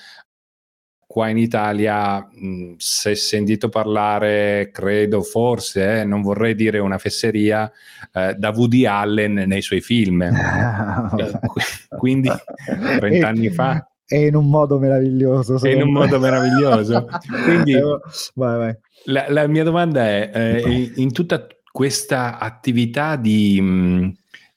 qua 1.16 1.30
in 1.30 1.38
Italia 1.38 2.28
si 2.76 3.10
è 3.10 3.16
sentito 3.16 3.70
parlare, 3.70 4.70
credo, 4.74 5.22
forse, 5.22 6.02
eh, 6.02 6.04
non 6.04 6.22
vorrei 6.22 6.56
dire 6.56 6.80
una 6.80 6.98
fesseria, 6.98 7.72
eh, 8.12 8.34
da 8.34 8.50
Woody 8.50 8.86
Allen 8.86 9.46
nei 9.48 9.62
suoi 9.62 9.80
film. 9.80 10.24
Eh, 11.16 11.98
quindi 11.98 12.30
30 13.00 13.28
anni 13.28 13.50
fa. 13.50 13.88
E 14.08 14.28
in 14.28 14.36
un 14.36 14.50
modo 14.50 14.78
meraviglioso. 14.78 15.60
E 15.62 15.74
in 15.74 15.82
un 15.82 15.92
modo 15.92 16.20
meraviglioso. 16.20 17.08
Quindi 17.44 17.74
vai, 18.36 18.58
vai. 18.58 18.78
La, 19.06 19.26
la, 19.30 19.48
mia 19.48 19.64
domanda 19.64 20.04
è, 20.04 20.32
eh, 20.34 20.92
in 20.96 21.12
tutta 21.12 21.48
questa 21.72 22.40
attività 22.40 23.16
di... 23.16 23.60
Mh, 23.62 24.14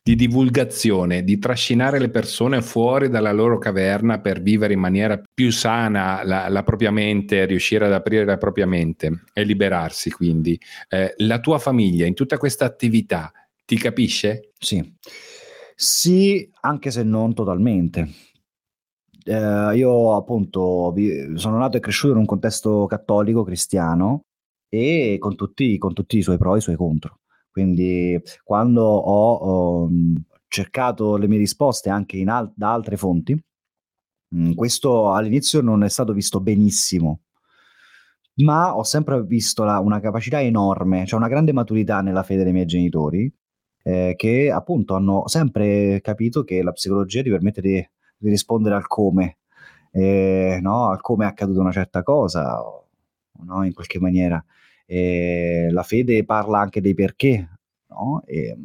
di 0.09 0.17
divulgazione, 0.17 1.23
di 1.23 1.39
trascinare 1.39 1.99
le 1.99 2.09
persone 2.09 2.63
fuori 2.63 3.11
dalla 3.11 3.31
loro 3.31 3.59
caverna 3.59 4.21
per 4.21 4.41
vivere 4.41 4.73
in 4.73 4.81
maniera 4.81 5.21
più 5.35 5.53
sana 5.53 6.25
la, 6.25 6.49
la 6.49 6.63
propria 6.63 6.91
mente, 6.91 7.45
riuscire 7.45 7.85
ad 7.85 7.93
aprire 7.93 8.25
la 8.25 8.39
propria 8.39 8.65
mente 8.65 9.25
e 9.35 9.45
liberarsi 9.45 10.11
quindi. 10.11 10.59
Eh, 10.89 11.13
la 11.19 11.41
tua 11.41 11.59
famiglia 11.59 12.07
in 12.07 12.15
tutta 12.15 12.39
questa 12.39 12.65
attività 12.65 13.31
ti 13.67 13.77
capisce? 13.77 14.53
Sì, 14.59 14.83
sì, 15.75 16.51
anche 16.63 16.91
se 16.91 17.03
non 17.03 17.35
totalmente. 17.35 18.09
Eh, 19.29 19.77
io 19.77 20.17
appunto 20.17 20.95
sono 21.35 21.59
nato 21.59 21.77
e 21.77 21.81
cresciuto 21.81 22.15
in 22.15 22.21
un 22.21 22.25
contesto 22.25 22.87
cattolico, 22.87 23.45
cristiano 23.45 24.23
e 24.71 25.17
con 25.19 25.37
tutti, 25.37 25.77
con 25.77 25.93
tutti 25.93 26.17
i 26.17 26.23
suoi 26.23 26.39
pro 26.39 26.55
e 26.55 26.59
i 26.59 26.61
suoi 26.63 26.77
contro. 26.77 27.21
Quindi 27.51 28.19
quando 28.43 28.83
ho 28.85 29.85
um, 29.85 30.15
cercato 30.49 31.17
le 31.19 31.29
mie 31.29 31.37
risposte 31.39 31.91
anche 31.91 32.23
al- 32.27 32.53
da 32.57 32.73
altre 32.73 32.97
fonti, 32.97 33.35
mh, 33.35 34.49
mm, 34.51 34.53
questo 34.55 35.13
all'inizio 35.13 35.61
non 35.61 35.83
è 35.85 35.89
stato 35.91 36.15
visto 36.15 36.41
benissimo, 36.41 37.21
ma 38.37 38.75
ho 38.77 38.83
sempre 38.83 39.23
visto 39.25 39.63
la, 39.65 39.79
una 39.81 40.01
capacità 40.01 40.41
enorme, 40.41 41.05
cioè 41.07 41.19
una 41.19 41.29
grande 41.29 41.53
maturità 41.53 42.01
nella 42.01 42.23
fede 42.23 42.45
dei 42.45 42.53
miei 42.53 42.67
genitori, 42.67 43.31
eh, 43.83 44.15
che 44.17 44.51
appunto 44.51 44.95
hanno 44.95 45.27
sempre 45.29 46.01
capito 46.01 46.45
che 46.45 46.63
la 46.63 46.73
psicologia 46.73 47.23
ti 47.23 47.31
permette 47.31 47.61
di, 47.61 47.87
di 48.19 48.29
rispondere 48.29 48.75
al 48.75 48.87
come, 48.87 49.39
eh, 49.91 50.59
no? 50.61 50.91
al 50.91 51.01
come 51.01 51.25
è 51.25 51.29
accaduta 51.29 51.61
una 51.61 51.73
certa 51.73 52.03
cosa, 52.03 52.61
no? 53.45 53.65
in 53.65 53.73
qualche 53.73 54.01
maniera. 54.01 54.45
E 54.87 55.69
la 55.71 55.83
fede 55.83 56.25
parla 56.25 56.61
anche 56.61 56.81
dei 56.81 56.95
perché, 56.95 57.49
no? 57.89 58.23
E, 58.27 58.57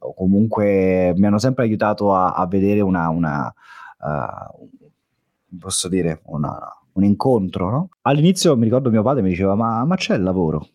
o 0.00 0.14
comunque 0.14 1.12
mi 1.16 1.26
hanno 1.26 1.38
sempre 1.38 1.64
aiutato 1.64 2.14
a, 2.14 2.32
a 2.32 2.46
vedere 2.46 2.80
una, 2.80 3.08
una 3.08 3.52
uh, 3.98 4.68
posso 5.58 5.88
dire, 5.88 6.20
una, 6.26 6.56
un 6.92 7.04
incontro. 7.04 7.70
No? 7.70 7.88
All'inizio 8.02 8.56
mi 8.56 8.64
ricordo 8.64 8.90
mio 8.90 9.02
padre 9.02 9.22
mi 9.22 9.30
diceva: 9.30 9.54
Ma, 9.54 9.84
ma 9.84 9.96
c'è 9.96 10.14
il 10.14 10.22
lavoro? 10.22 10.68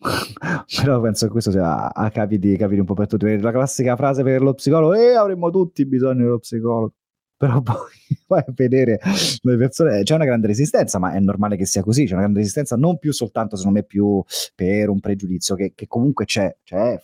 Però 0.82 1.00
penso 1.00 1.26
che 1.26 1.32
questo 1.32 1.50
sia 1.50 1.92
a 1.92 2.10
capire, 2.10 2.56
capire 2.56 2.80
un 2.80 2.86
po' 2.86 2.94
per 2.94 3.06
tutti. 3.06 3.38
La 3.38 3.52
classica 3.52 3.96
frase 3.96 4.22
per 4.22 4.42
lo 4.42 4.54
psicologo: 4.54 4.94
E 4.94 5.10
eh, 5.10 5.14
avremmo 5.14 5.50
tutti 5.50 5.86
bisogno 5.86 6.24
dello 6.24 6.38
psicologo 6.38 6.92
però 7.36 7.60
poi 7.60 7.92
vai 8.26 8.40
a 8.46 8.52
vedere 8.54 8.98
le 9.42 9.56
persone, 9.56 10.02
c'è 10.02 10.14
una 10.14 10.24
grande 10.24 10.46
resistenza, 10.46 10.98
ma 10.98 11.12
è 11.12 11.20
normale 11.20 11.56
che 11.56 11.66
sia 11.66 11.82
così, 11.82 12.04
c'è 12.04 12.12
una 12.12 12.22
grande 12.22 12.40
resistenza 12.40 12.76
non 12.76 12.98
più 12.98 13.12
soltanto 13.12 13.56
secondo 13.56 13.78
me 13.78 13.84
più 13.84 14.22
per 14.54 14.88
un 14.88 15.00
pregiudizio 15.00 15.54
che, 15.54 15.72
che 15.74 15.86
comunque 15.86 16.24
c'è, 16.24 16.56
c'è 16.62 17.00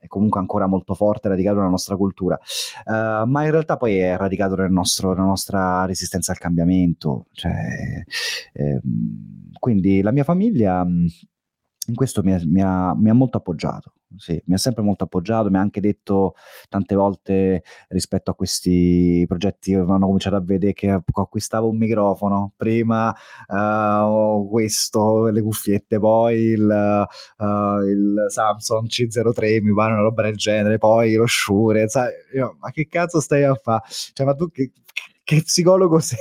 è 0.00 0.06
comunque 0.06 0.38
ancora 0.38 0.66
molto 0.66 0.94
forte, 0.94 1.28
radicato 1.28 1.56
nella 1.56 1.70
nostra 1.70 1.96
cultura, 1.96 2.38
uh, 2.84 3.28
ma 3.28 3.44
in 3.44 3.50
realtà 3.50 3.76
poi 3.76 3.96
è 3.96 4.16
radicato 4.16 4.54
nel 4.54 4.70
nostro, 4.70 5.12
nella 5.12 5.26
nostra 5.26 5.84
resistenza 5.86 6.30
al 6.30 6.38
cambiamento. 6.38 7.26
Cioè, 7.32 8.04
ehm, 8.52 9.50
quindi 9.58 10.00
la 10.00 10.12
mia 10.12 10.22
famiglia 10.22 10.82
in 10.86 11.94
questo 11.94 12.22
mi, 12.22 12.36
mi, 12.46 12.62
ha, 12.62 12.94
mi 12.94 13.10
ha 13.10 13.14
molto 13.14 13.38
appoggiato 13.38 13.94
sì, 14.16 14.40
mi 14.46 14.54
ha 14.54 14.58
sempre 14.58 14.82
molto 14.82 15.04
appoggiato, 15.04 15.50
mi 15.50 15.58
ha 15.58 15.60
anche 15.60 15.80
detto 15.80 16.34
tante 16.68 16.94
volte 16.94 17.62
rispetto 17.88 18.30
a 18.30 18.34
questi 18.34 19.24
progetti, 19.28 19.74
hanno 19.74 20.06
cominciato 20.06 20.36
a 20.36 20.40
vedere 20.40 20.72
che 20.72 20.88
acquistavo 20.90 21.68
un 21.68 21.76
microfono, 21.76 22.52
prima 22.56 23.14
uh, 23.48 24.48
questo, 24.48 25.28
le 25.28 25.42
cuffiette, 25.42 25.98
poi 25.98 26.36
il, 26.38 27.06
uh, 27.38 27.80
il, 27.82 28.26
Samsung 28.28 28.86
C03, 28.88 29.62
mi 29.62 29.74
pare 29.74 29.92
una 29.92 30.02
roba 30.02 30.22
del 30.22 30.36
genere, 30.36 30.78
poi 30.78 31.14
lo 31.14 31.26
Shure, 31.26 31.88
sai, 31.88 32.10
io, 32.34 32.56
ma 32.60 32.70
che 32.70 32.86
cazzo 32.88 33.20
stai 33.20 33.44
a 33.44 33.54
fare? 33.54 33.82
Cioè, 33.88 34.26
ma 34.26 34.34
tu 34.34 34.50
che, 34.50 34.72
che 35.28 35.42
psicologo 35.42 35.98
sei? 36.00 36.16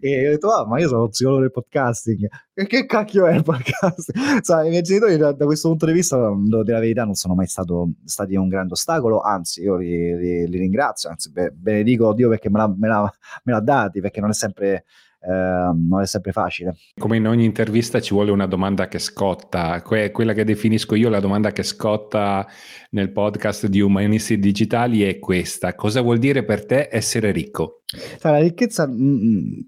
e 0.00 0.26
ho 0.26 0.30
detto, 0.30 0.50
ah, 0.50 0.66
ma 0.66 0.80
io 0.80 0.88
sono 0.88 1.08
psicologo 1.08 1.42
del 1.42 1.50
podcasting. 1.50 2.26
E 2.54 2.66
che 2.66 2.86
cacchio 2.86 3.26
è 3.26 3.34
il 3.34 3.42
podcasting? 3.42 4.40
Sai, 4.40 4.68
i 4.68 4.70
miei 4.70 4.80
genitori 4.80 5.18
da, 5.18 5.32
da, 5.32 5.44
questo 5.44 5.68
punto 5.68 5.84
di 5.84 5.92
vista, 5.92 6.16
devo 6.16 6.62
dire 6.62 6.72
la 6.72 6.80
verità, 6.80 7.04
non 7.04 7.12
sono 7.12 7.34
mai 7.34 7.46
stato, 7.46 7.90
stati 8.06 8.34
un 8.34 8.48
grande 8.48 8.72
ostacolo, 8.72 9.20
anzi, 9.20 9.60
io 9.60 9.76
li, 9.76 10.16
li, 10.16 10.48
li 10.48 10.58
ringrazio, 10.58 11.10
anzi, 11.10 11.30
benedico 11.52 12.14
Dio 12.14 12.30
perché 12.30 12.48
me 12.48 12.58
l'ha, 12.58 12.74
me, 12.74 12.88
l'ha, 12.88 13.14
me 13.42 13.52
l'ha 13.52 13.60
dati, 13.60 14.00
perché 14.00 14.20
non 14.22 14.30
è 14.30 14.34
sempre 14.34 14.86
eh, 15.20 15.72
non 15.74 16.00
è 16.00 16.06
sempre 16.06 16.32
facile. 16.32 16.74
Come 16.98 17.16
in 17.16 17.26
ogni 17.26 17.44
intervista 17.44 18.00
ci 18.00 18.14
vuole 18.14 18.30
una 18.30 18.46
domanda 18.46 18.88
che 18.88 18.98
scotta, 18.98 19.82
que- 19.82 20.10
quella 20.10 20.32
che 20.32 20.44
definisco 20.44 20.94
io 20.94 21.08
la 21.08 21.20
domanda 21.20 21.52
che 21.52 21.62
scotta 21.62 22.46
nel 22.90 23.10
podcast 23.10 23.66
di 23.66 23.80
Umanisti 23.80 24.38
Digitali 24.38 25.02
è 25.02 25.18
questa, 25.18 25.74
cosa 25.74 26.00
vuol 26.00 26.18
dire 26.18 26.44
per 26.44 26.64
te 26.64 26.88
essere 26.90 27.30
ricco? 27.32 27.82
La 28.22 28.38
ricchezza... 28.38 28.86
Mm, 28.86 29.58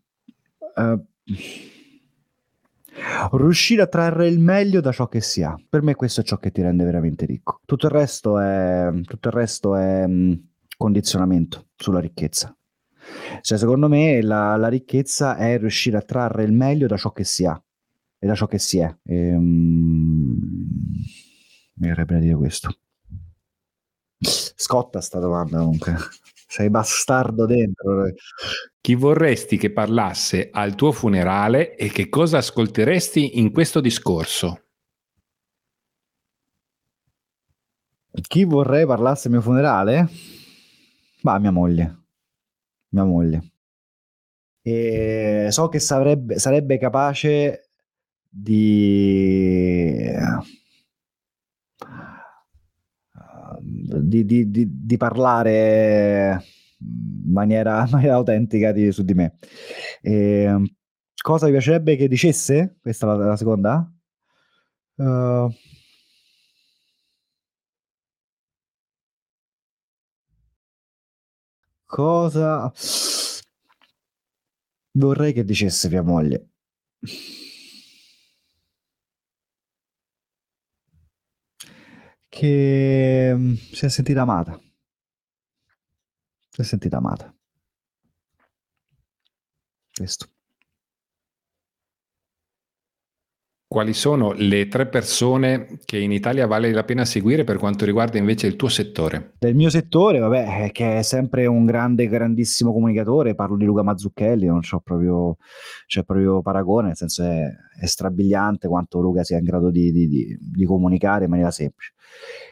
uh, 0.77 1.05
riuscire 3.33 3.83
a 3.83 3.87
trarre 3.87 4.27
il 4.27 4.39
meglio 4.39 4.81
da 4.81 4.93
ciò 4.93 5.07
che 5.09 5.21
si 5.21 5.43
ha. 5.43 5.57
Per 5.69 5.83
me 5.83 5.95
questo 5.95 6.21
è 6.21 6.25
ciò 6.25 6.37
che 6.37 6.51
ti 6.51 6.63
rende 6.63 6.85
veramente 6.85 7.27
ricco. 7.27 7.61
Tutto 7.65 7.87
il 7.87 7.93
resto 7.93 8.39
è, 8.39 8.91
tutto 9.05 9.29
il 9.29 9.35
resto 9.35 9.77
è 9.77 10.07
mm, 10.07 10.33
condizionamento 10.77 11.69
sulla 11.77 12.01
ricchezza. 12.01 12.58
Cioè, 13.41 13.59
secondo 13.59 13.89
me 13.89 14.23
la, 14.23 14.57
la, 14.57 14.69
ricchezza 14.69 15.37
è 15.37 15.59
riuscire 15.59 15.97
a 15.97 16.03
trarre 16.03 16.45
il 16.45 16.53
meglio 16.53 16.87
da 16.87 16.97
ciò 16.97 17.13
che 17.13 17.25
si 17.25 17.45
ha 17.45 17.61
e 18.19 18.27
da 18.27 18.35
ciò 18.35 18.47
che 18.47 18.59
si 18.59 18.79
è. 18.79 18.95
E, 19.05 19.35
um, 19.35 20.39
mi 21.75 21.89
verrebbe 21.89 22.17
a 22.17 22.19
dire 22.19 22.35
questo. 22.35 22.71
Scotta 24.21 25.01
sta 25.01 25.19
domanda 25.19 25.59
comunque. 25.59 25.97
Sei 26.51 26.71
bastardo 26.71 27.47
dentro. 27.47 28.05
Chi 28.81 28.95
vorresti 28.95 29.59
che 29.59 29.71
parlasse 29.71 30.49
al 30.51 30.75
tuo 30.75 30.93
funerale 30.93 31.77
e 31.77 31.91
che 31.91 32.09
cosa 32.09 32.39
ascolteresti 32.39 33.39
in 33.39 33.53
questo 33.53 33.81
discorso? 33.81 34.63
Chi 38.11 38.45
vorrei 38.45 38.87
parlasse 38.87 39.29
al 39.29 39.35
mio 39.35 39.43
funerale? 39.43 40.09
Ma 41.21 41.39
mia 41.39 41.51
moglie 41.51 42.08
mia 42.91 43.05
moglie. 43.05 43.53
E 44.63 45.49
so 45.51 45.69
che 45.69 45.79
sarebbe, 45.79 46.39
sarebbe 46.39 46.79
capace 46.79 47.71
di, 48.29 50.13
di, 54.25 54.51
di, 54.51 54.85
di, 54.85 54.97
parlare 54.97 56.45
in 56.81 57.33
maniera, 57.33 57.85
in 57.85 57.91
maniera 57.91 58.15
autentica 58.15 58.75
su 58.91 59.03
di 59.03 59.15
me. 59.15 59.39
E, 60.03 60.75
cosa 61.23 61.47
mi 61.47 61.53
piacerebbe 61.53 61.97
che 61.97 62.09
dicesse? 62.09 62.77
Questa 62.81 63.07
è 63.07 63.17
la, 63.17 63.25
la 63.27 63.37
seconda? 63.37 63.93
Uh, 64.97 65.49
cosa 71.89 72.71
vorrei 74.93 75.33
che 75.33 75.45
dicesse 75.45 75.89
mia 75.89 76.03
moglie? 76.03 76.51
Che 82.29 83.33
mm, 83.35 83.55
si 83.73 83.85
è 83.87 83.89
sentita 83.89 84.23
amata. 84.23 84.61
Si 86.51 86.61
è 86.61 86.65
sentita 86.65 86.99
amata. 86.99 87.35
Questo. 89.95 90.38
Quali 93.71 93.93
sono 93.93 94.33
le 94.33 94.67
tre 94.67 94.87
persone 94.87 95.79
che 95.85 95.99
in 95.99 96.11
Italia 96.11 96.47
vale 96.47 96.73
la 96.73 96.85
pena 96.85 97.05
seguire 97.05 97.45
per 97.45 97.59
quanto 97.59 97.85
riguarda 97.85 98.17
invece 98.17 98.47
il 98.47 98.57
tuo 98.57 98.69
settore? 98.69 99.35
Del 99.39 99.55
mio 99.55 99.69
settore, 99.69 100.21
vabbè, 100.21 100.71
che 100.73 100.97
è 100.97 101.03
sempre 101.03 101.45
un 101.45 101.67
grande, 101.67 102.09
grandissimo 102.09 102.73
comunicatore, 102.73 103.35
parlo 103.35 103.59
di 103.59 103.67
Luca 103.67 103.83
Mazzucchelli, 103.83 104.47
non 104.47 104.61
c'ho 104.61 104.81
proprio, 104.81 105.37
c'è 105.87 106.03
proprio 106.03 106.41
paragone, 106.41 106.87
nel 106.87 106.97
senso 106.97 107.25
è, 107.25 107.47
è 107.79 107.87
strabiliante 107.87 108.67
quanto 108.67 109.01
Luca 109.01 109.23
sia 109.23 109.39
in 109.39 109.45
grado 109.45 109.71
di, 109.71 109.93
di, 109.93 110.09
di, 110.09 110.37
di 110.41 110.65
comunicare 110.65 111.25
in 111.25 111.31
maniera 111.31 111.53
semplice. 111.53 111.93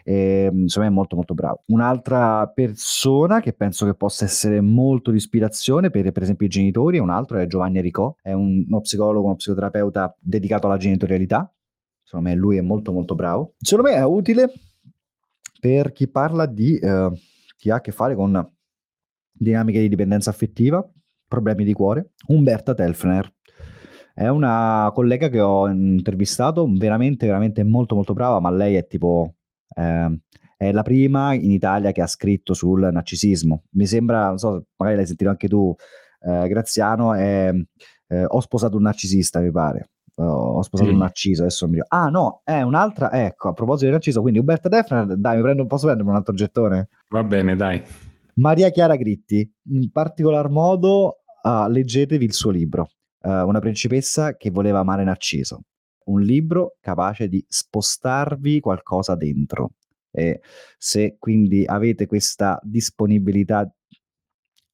E, 0.05 0.49
insomma 0.53 0.87
è 0.87 0.91
molto 0.91 1.17
molto 1.17 1.35
bravo. 1.35 1.63
Un'altra 1.67 2.47
persona 2.49 3.41
che 3.41 3.53
penso 3.53 3.87
che 3.87 3.95
possa 3.95 4.25
essere 4.25 4.61
molto 4.61 5.11
di 5.11 5.17
ispirazione 5.17 5.91
per, 5.91 6.13
per 6.13 6.23
esempio 6.23 6.47
i 6.47 6.51
genitori, 6.51 6.99
un 6.99 7.11
altro 7.11 7.39
è 7.39 7.47
Giovanni 7.47 7.81
Ricò, 7.81 8.15
è 8.23 8.33
un, 8.33 8.65
uno 8.69 8.81
psicologo, 8.81 9.27
uno 9.27 9.35
psicoterapeuta 9.35 10.17
dedicato 10.21 10.67
alla 10.69 10.77
genitorialità. 10.77 11.53
Secondo 12.03 12.29
me 12.29 12.35
lui 12.37 12.57
è 12.57 12.61
molto 12.61 12.93
molto 12.93 13.17
bravo. 13.17 13.55
Secondo 13.59 13.91
me 13.91 13.97
è 13.97 14.05
utile 14.05 14.53
per 15.59 15.91
chi 15.91 16.07
parla 16.07 16.47
di 16.47 16.79
eh, 16.79 17.11
chi 17.57 17.71
ha 17.71 17.77
a 17.77 17.81
che 17.81 17.91
fare 17.91 18.15
con 18.15 18.49
dinamiche 19.33 19.81
di 19.81 19.89
dipendenza 19.89 20.31
affettiva, 20.31 20.89
problemi 21.27 21.65
di 21.65 21.73
cuore. 21.73 22.13
Umberta 22.29 22.75
Telfner 22.75 23.36
è 24.17 24.29
una 24.29 24.91
collega 24.95 25.29
che 25.29 25.43
ho 25.43 25.69
intervistato, 25.69 26.67
veramente, 26.73 27.27
veramente 27.27 27.63
molto, 27.65 27.95
molto 27.95 28.15
brava, 28.15 28.41
ma 28.41 28.51
lei 28.51 28.77
è 28.77 28.87
tipo 28.87 29.35
eh, 29.75 30.21
è 30.57 30.73
la 30.73 30.83
prima 30.83 31.35
in 31.35 31.51
Italia 31.51 31.93
che 31.93 32.01
ha 32.01 32.07
scritto 32.07 32.55
sul 32.55 32.89
narcisismo. 32.91 33.65
Mi 33.73 33.85
sembra, 33.85 34.29
non 34.29 34.39
so, 34.39 34.69
magari 34.77 34.97
l'hai 34.97 35.07
sentito 35.07 35.29
anche 35.29 35.49
tu, 35.49 35.75
eh, 36.23 36.49
Graziano, 36.49 37.13
è, 37.13 37.53
eh, 38.09 38.25
ho 38.27 38.41
sposato 38.41 38.77
un 38.77 38.85
narcisista, 38.85 39.41
mi 39.41 39.51
pare. 39.51 39.91
Uh, 40.15 40.23
ho 40.23 40.63
sposato 40.63 40.89
mm. 40.89 40.95
un 40.95 41.01
narciso, 41.01 41.43
adesso 41.43 41.69
mi 41.69 41.79
Ah 41.89 42.09
no, 42.09 42.41
è 42.43 42.63
un'altra, 42.63 43.13
ecco, 43.13 43.51
a 43.51 43.53
proposito 43.53 43.85
di 43.85 43.93
narciso, 43.93 44.23
quindi 44.23 44.39
Uberta 44.39 44.71
Defner, 44.71 45.15
dai, 45.15 45.37
mi 45.37 45.43
prendo, 45.43 45.67
posso 45.67 45.85
prendere 45.85 46.09
un 46.09 46.15
altro 46.15 46.33
gettone? 46.33 46.89
Va 47.11 47.23
bene, 47.23 47.55
dai. 47.55 47.83
Maria 48.37 48.71
Chiara 48.71 48.97
Gritti, 48.97 49.47
in 49.73 49.91
particolar 49.91 50.49
modo 50.49 51.19
uh, 51.43 51.69
leggetevi 51.69 52.25
il 52.25 52.33
suo 52.33 52.51
libro, 52.51 52.89
uh, 53.27 53.47
Una 53.47 53.59
principessa 53.59 54.37
che 54.37 54.51
voleva 54.51 54.79
amare 54.79 55.05
Narciso 55.05 55.63
un 56.07 56.23
libro 56.23 56.77
capace 56.81 57.29
di 57.29 57.45
spostarvi 57.47 58.61
qualcosa 58.61 59.15
dentro. 59.15 59.73
E 60.11 60.41
se 60.79 61.17
quindi 61.19 61.65
avete 61.67 62.07
questa 62.07 62.59
disponibilità 62.63 63.71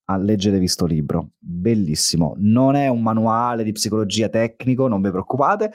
a 0.06 0.16
leggere 0.16 0.58
questo 0.58 0.84
libro, 0.84 1.30
bellissimo. 1.38 2.34
Non 2.38 2.74
è 2.74 2.88
un 2.88 3.02
manuale 3.02 3.64
di 3.64 3.72
psicologia 3.72 4.28
tecnico, 4.28 4.88
non 4.88 5.00
vi 5.00 5.10
preoccupate, 5.10 5.72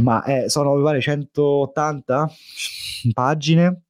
ma 0.00 0.22
è, 0.22 0.48
sono 0.48 0.74
mi 0.74 0.82
pare 0.82 1.00
180 1.00 2.30
pagine 3.12 3.82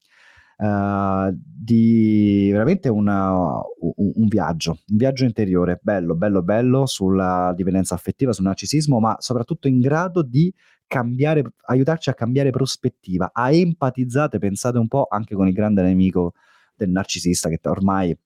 Uh, 0.58 1.30
di 1.34 2.48
veramente 2.50 2.88
una, 2.88 3.30
un, 3.78 4.26
viaggio, 4.26 4.78
un 4.88 4.96
viaggio 4.96 5.24
interiore, 5.24 5.78
bello, 5.82 6.14
bello, 6.14 6.42
bello 6.42 6.86
sulla 6.86 7.52
dipendenza 7.54 7.94
affettiva, 7.94 8.32
sul 8.32 8.44
narcisismo, 8.44 8.98
ma 8.98 9.16
soprattutto 9.18 9.68
in 9.68 9.80
grado 9.80 10.22
di 10.22 10.52
cambiare, 10.86 11.44
aiutarci 11.66 12.08
a 12.08 12.14
cambiare 12.14 12.50
prospettiva, 12.50 13.30
a 13.32 13.52
empatizzate, 13.52 14.38
pensate 14.38 14.78
un 14.78 14.88
po' 14.88 15.06
anche 15.10 15.34
con 15.34 15.46
il 15.46 15.52
grande 15.52 15.82
nemico 15.82 16.32
del 16.74 16.90
narcisista 16.90 17.48
che 17.48 17.58
ormai 17.68 18.16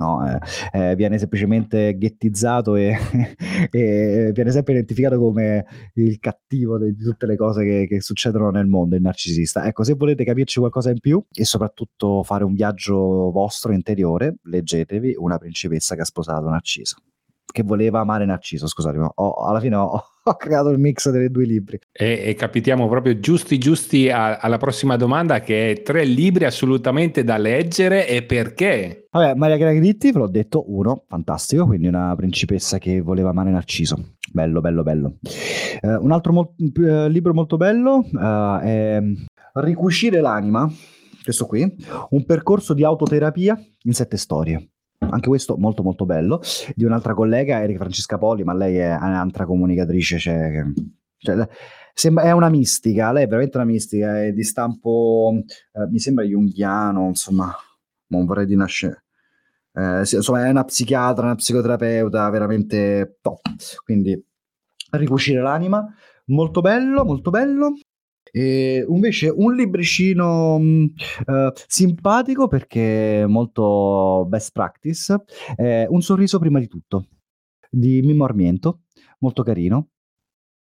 no, 0.00 0.26
eh, 0.26 0.38
eh, 0.72 0.96
viene 0.96 1.18
semplicemente 1.18 1.96
ghettizzato 1.96 2.74
e, 2.74 2.96
e, 3.70 4.30
viene 4.32 4.50
sempre 4.50 4.72
identificato 4.72 5.18
come 5.18 5.66
il 5.94 6.18
cattivo 6.18 6.78
di 6.78 6.96
tutte 6.96 7.26
le 7.26 7.36
cose 7.36 7.64
che, 7.64 7.86
che, 7.86 8.00
succedono 8.00 8.50
nel 8.50 8.66
mondo, 8.66 8.96
il 8.96 9.02
narcisista. 9.02 9.66
Ecco, 9.66 9.84
se 9.84 9.94
volete 9.94 10.24
capirci 10.24 10.58
qualcosa 10.58 10.90
in 10.90 10.98
più 10.98 11.22
e 11.32 11.44
soprattutto 11.44 12.22
fare 12.22 12.44
un 12.44 12.54
viaggio 12.54 13.30
vostro 13.30 13.72
interiore, 13.72 14.36
leggetevi 14.42 15.14
Una 15.18 15.38
principessa 15.38 15.94
che 15.94 16.00
ha 16.02 16.04
sposato 16.04 16.48
Narciso 16.48 16.96
che 17.50 17.62
voleva 17.62 18.00
amare 18.00 18.24
Narciso, 18.24 18.66
scusate, 18.66 18.98
ma 18.98 19.10
ho, 19.14 19.46
alla 19.46 19.60
fine 19.60 19.76
ho, 19.76 19.90
ho, 20.22 20.36
creato 20.36 20.70
il 20.70 20.78
mix 20.78 21.10
dei 21.10 21.30
due 21.30 21.44
libri. 21.44 21.78
E, 21.92 22.22
e 22.24 22.34
capitiamo 22.34 22.88
proprio 22.88 23.18
giusti 23.18 23.58
giusti 23.58 24.10
a, 24.10 24.36
alla 24.38 24.58
prossima 24.58 24.96
domanda 24.96 25.40
che 25.40 25.70
è 25.70 25.82
tre 25.82 26.04
libri 26.04 26.44
assolutamente 26.44 27.24
da 27.24 27.36
leggere 27.36 28.08
e 28.08 28.22
perché? 28.22 29.06
Vabbè, 29.10 29.34
Maria 29.34 29.56
Gragritti, 29.56 30.12
ve 30.12 30.18
l'ho 30.18 30.28
detto, 30.28 30.64
uno, 30.72 31.04
fantastico, 31.08 31.66
quindi 31.66 31.86
una 31.86 32.14
principessa 32.16 32.78
che 32.78 33.00
voleva 33.00 33.30
amare 33.30 33.50
Narciso. 33.50 34.16
Bello, 34.32 34.60
bello, 34.60 34.82
bello. 34.82 35.16
Uh, 35.82 36.02
un 36.02 36.12
altro 36.12 36.32
mo- 36.32 36.54
uh, 36.56 37.08
libro 37.08 37.34
molto 37.34 37.56
bello 37.56 38.04
uh, 38.12 38.58
è 38.60 39.02
Ricucire 39.52 40.20
l'anima, 40.20 40.70
questo 41.24 41.46
qui, 41.46 41.76
un 42.10 42.24
percorso 42.24 42.72
di 42.72 42.84
autoterapia 42.84 43.60
in 43.82 43.92
sette 43.92 44.16
storie 44.16 44.70
anche 45.08 45.28
questo 45.28 45.56
molto 45.56 45.82
molto 45.82 46.04
bello, 46.04 46.40
di 46.74 46.84
un'altra 46.84 47.14
collega, 47.14 47.62
Erika 47.62 47.80
Francesca 47.80 48.18
Poli, 48.18 48.44
ma 48.44 48.54
lei 48.54 48.76
è 48.76 48.94
un'altra 48.94 49.46
comunicatrice, 49.46 50.18
cioè, 50.18 50.64
cioè, 51.16 51.48
sembra, 51.94 52.24
è 52.24 52.32
una 52.32 52.48
mistica, 52.48 53.12
lei 53.12 53.24
è 53.24 53.26
veramente 53.26 53.56
una 53.56 53.66
mistica, 53.66 54.22
è 54.22 54.32
di 54.32 54.44
stampo, 54.44 55.32
eh, 55.72 55.86
mi 55.90 55.98
sembra 55.98 56.24
junghiano, 56.24 57.08
insomma, 57.08 57.54
non 58.08 58.24
vorrei 58.24 58.46
di 58.46 58.56
nascere. 58.56 59.04
Eh, 59.72 60.00
insomma, 60.00 60.46
è 60.46 60.50
una 60.50 60.64
psichiatra, 60.64 61.26
una 61.26 61.34
psicoterapeuta 61.34 62.28
veramente 62.30 63.18
top. 63.20 63.40
Quindi, 63.84 64.22
ricucire 64.90 65.40
l'anima, 65.40 65.86
molto 66.26 66.60
bello, 66.60 67.04
molto 67.04 67.30
bello. 67.30 67.74
E 68.30 68.84
invece 68.88 69.28
un 69.28 69.54
libricino 69.54 70.58
mh, 70.58 70.92
uh, 71.26 71.52
simpatico 71.66 72.48
perché 72.48 73.24
molto 73.28 74.26
best 74.28 74.52
practice, 74.52 75.24
è 75.56 75.86
Un 75.88 76.02
sorriso 76.02 76.38
prima 76.38 76.58
di 76.58 76.68
tutto, 76.68 77.06
di 77.68 78.00
Mimmo 78.02 78.24
Armiento, 78.24 78.82
molto 79.18 79.42
carino. 79.42 79.88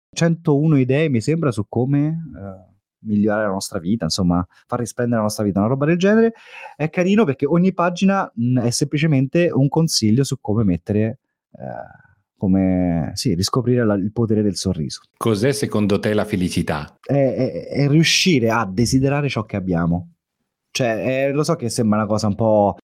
101 0.10 0.78
idee 0.78 1.10
mi 1.10 1.22
sembra 1.22 1.52
su 1.52 1.66
come 1.68 2.08
uh, 2.08 2.76
migliorare 3.00 3.44
la 3.44 3.52
nostra 3.52 3.80
vita, 3.80 4.06
insomma, 4.06 4.46
far 4.66 4.80
risplendere 4.80 5.18
la 5.18 5.24
nostra 5.24 5.44
vita, 5.44 5.60
una 5.60 5.68
roba 5.68 5.86
del 5.86 5.98
genere. 5.98 6.34
È 6.76 6.90
carino 6.90 7.26
perché 7.26 7.46
ogni 7.46 7.74
pagina 7.74 8.32
mh, 8.34 8.60
è 8.62 8.70
semplicemente 8.72 9.50
un 9.52 9.68
consiglio 9.68 10.24
su 10.24 10.40
come 10.40 10.64
mettere... 10.64 11.20
Uh, 11.52 12.06
come 12.38 13.12
sì, 13.16 13.34
riscoprire 13.34 13.84
la, 13.86 13.96
il 13.96 14.12
potere 14.12 14.42
del 14.42 14.56
sorriso. 14.56 15.02
Cos'è 15.18 15.52
secondo 15.52 16.00
te 16.00 16.14
la 16.14 16.26
felicità? 16.26 16.98
È, 17.02 17.14
è, 17.14 17.68
è 17.68 17.88
riuscire 17.88 18.50
a 18.50 18.66
desiderare 18.66 19.28
ciò 19.28 19.44
che 19.44 19.56
abbiamo. 19.56 20.14
Cioè, 20.72 21.28
è, 21.28 21.32
lo 21.32 21.44
so 21.44 21.56
che 21.56 21.70
sembra 21.70 21.98
una 21.98 22.08
cosa 22.08 22.28
un 22.28 22.36
po', 22.36 22.78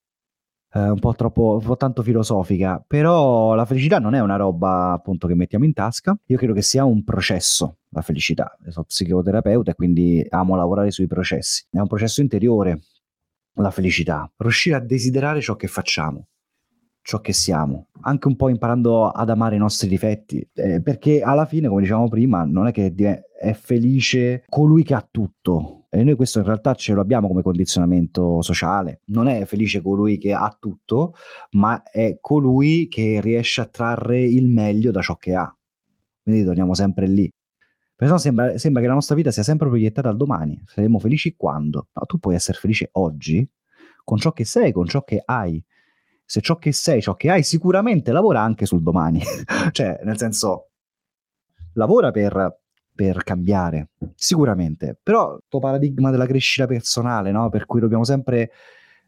eh, 0.74 0.90
un 0.90 1.00
po' 1.00 1.14
troppo, 1.14 1.60
un 1.60 1.66
po' 1.66 1.78
tanto 1.78 2.02
filosofica, 2.02 2.84
però 2.86 3.54
la 3.54 3.66
felicità 3.66 4.00
non 4.00 4.16
è 4.16 4.20
una 4.20 4.36
roba 4.36 4.94
appunto 4.94 5.28
che 5.28 5.36
mettiamo 5.36 5.66
in 5.66 5.74
tasca. 5.74 6.18
Io 6.26 6.38
credo 6.38 6.54
che 6.54 6.64
sia 6.64 6.84
un 6.84 7.04
processo, 7.04 7.78
la 7.90 8.02
felicità. 8.02 8.58
Io 8.66 8.72
sono 8.72 8.86
psicoterapeuta 8.86 9.72
e 9.72 9.76
quindi 9.76 10.26
amo 10.30 10.56
lavorare 10.56 10.90
sui 10.90 11.06
processi. 11.06 11.66
È 11.70 11.78
un 11.78 11.88
processo 11.88 12.22
interiore, 12.22 12.80
la 13.58 13.70
felicità. 13.70 14.32
Riuscire 14.38 14.76
a 14.76 14.80
desiderare 14.80 15.42
ciò 15.42 15.56
che 15.56 15.68
facciamo 15.68 16.30
ciò 17.04 17.20
che 17.20 17.34
siamo, 17.34 17.88
anche 18.02 18.28
un 18.28 18.36
po' 18.36 18.50
imparando 18.50 19.10
ad 19.10 19.30
amare 19.30 19.56
i 19.56 19.60
nostri 19.60 19.88
difetti, 19.88 20.48
eh, 20.54 20.82
perché 20.82 21.22
alla 21.22 21.46
fine, 21.46 21.68
come 21.68 21.82
dicevamo 21.82 22.08
prima, 22.08 22.44
non 22.46 22.68
è 22.68 22.72
che 22.72 22.94
è 23.38 23.54
felice 23.54 24.44
colui 24.48 24.84
che 24.84 24.96
ha 24.96 25.08
tutto. 25.10 25.86
E 25.90 26.04
noi 26.04 26.16
questo 26.16 26.40
in 26.40 26.46
realtà 26.46 26.74
ce 26.74 26.94
lo 26.94 27.02
abbiamo 27.02 27.28
come 27.28 27.44
condizionamento 27.44 28.42
sociale. 28.42 29.02
Non 29.08 29.28
è 29.28 29.46
felice 29.46 29.82
colui 29.82 30.18
che 30.18 30.34
ha 30.34 30.56
tutto, 30.60 31.14
ma 31.52 31.84
è 31.84 32.18
colui 32.20 32.88
che 32.88 33.20
riesce 33.22 33.62
a 33.62 33.66
trarre 33.66 34.20
il 34.20 34.48
meglio 34.48 34.90
da 34.90 35.02
ciò 35.02 35.18
che 35.18 35.36
ha. 35.36 35.56
Quindi 36.24 36.46
torniamo 36.46 36.74
sempre 36.74 37.06
lì. 37.06 37.30
Perché 37.96 38.18
sembra, 38.18 38.58
sembra 38.58 38.82
che 38.82 38.88
la 38.88 38.96
nostra 38.96 39.14
vita 39.14 39.30
sia 39.30 39.44
sempre 39.44 39.68
proiettata 39.68 40.10
al 40.10 40.18
domani. 40.18 40.60
Saremo 40.66 40.98
felici 40.98 41.36
quando? 41.36 41.90
No, 41.94 42.06
tu 42.08 42.18
puoi 42.18 42.36
essere 42.36 42.58
felice 42.58 42.90
oggi 42.94 43.48
con 44.04 44.18
ciò 44.18 44.32
che 44.32 44.46
sei, 44.46 44.72
con 44.72 44.88
ciò 44.88 45.04
che 45.04 45.22
hai 45.24 45.64
se 46.26 46.42
ciò 46.42 46.58
che 46.58 46.72
sei, 46.72 47.02
ciò 47.02 47.16
che 47.16 47.30
hai, 47.30 47.44
sicuramente 47.44 48.12
lavora 48.12 48.42
anche 48.42 48.66
sul 48.66 48.82
domani. 48.82 49.22
cioè, 49.72 50.00
nel 50.04 50.18
senso, 50.18 50.70
lavora 51.74 52.12
per, 52.12 52.60
per 52.94 53.24
cambiare, 53.24 53.90
sicuramente, 54.16 54.98
però 55.02 55.36
il 55.36 55.60
paradigma 55.60 56.12
della 56.12 56.26
crescita 56.26 56.68
personale, 56.68 57.32
no? 57.32 57.50
per 57.50 57.66
cui 57.66 57.80
dobbiamo 57.80 58.04
sempre 58.04 58.52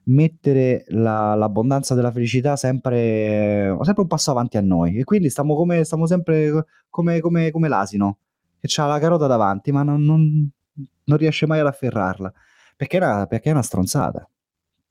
mettere 0.08 0.84
la, 0.90 1.34
l'abbondanza 1.36 1.96
della 1.96 2.12
felicità 2.12 2.56
sempre, 2.56 3.76
sempre, 3.82 4.04
un 4.04 4.08
passo 4.08 4.32
avanti 4.32 4.58
a 4.58 4.62
noi. 4.62 4.98
E 4.98 5.04
quindi 5.04 5.30
stiamo, 5.30 5.56
come, 5.56 5.84
stiamo 5.84 6.06
sempre 6.06 6.66
come, 6.90 7.20
come, 7.20 7.52
come 7.52 7.68
l'asino 7.68 8.20
che 8.60 8.82
ha 8.82 8.86
la 8.88 9.00
carota 9.00 9.28
davanti 9.28 9.72
ma 9.72 9.84
non, 9.84 10.02
non, 10.04 10.50
non 11.04 11.18
riesce 11.18 11.46
mai 11.46 11.60
ad 11.60 11.68
afferrarla. 11.68 12.32
Perché 12.76 12.98
una, 12.98 13.26
perché 13.26 13.50
è 13.50 13.52
una 13.52 13.62
stronzata. 13.62 14.28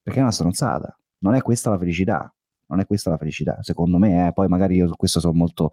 Perché 0.02 0.18
è 0.18 0.22
una 0.22 0.32
stronzata 0.32 0.98
non 1.24 1.34
è 1.34 1.42
questa 1.42 1.70
la 1.70 1.78
felicità 1.78 2.32
non 2.66 2.80
è 2.80 2.86
questa 2.86 3.10
la 3.10 3.16
felicità 3.16 3.58
secondo 3.62 3.98
me 3.98 4.28
eh. 4.28 4.32
poi 4.32 4.48
magari 4.48 4.76
io 4.76 4.86
su 4.86 4.94
questo 4.96 5.20
sono 5.20 5.32
molto 5.34 5.72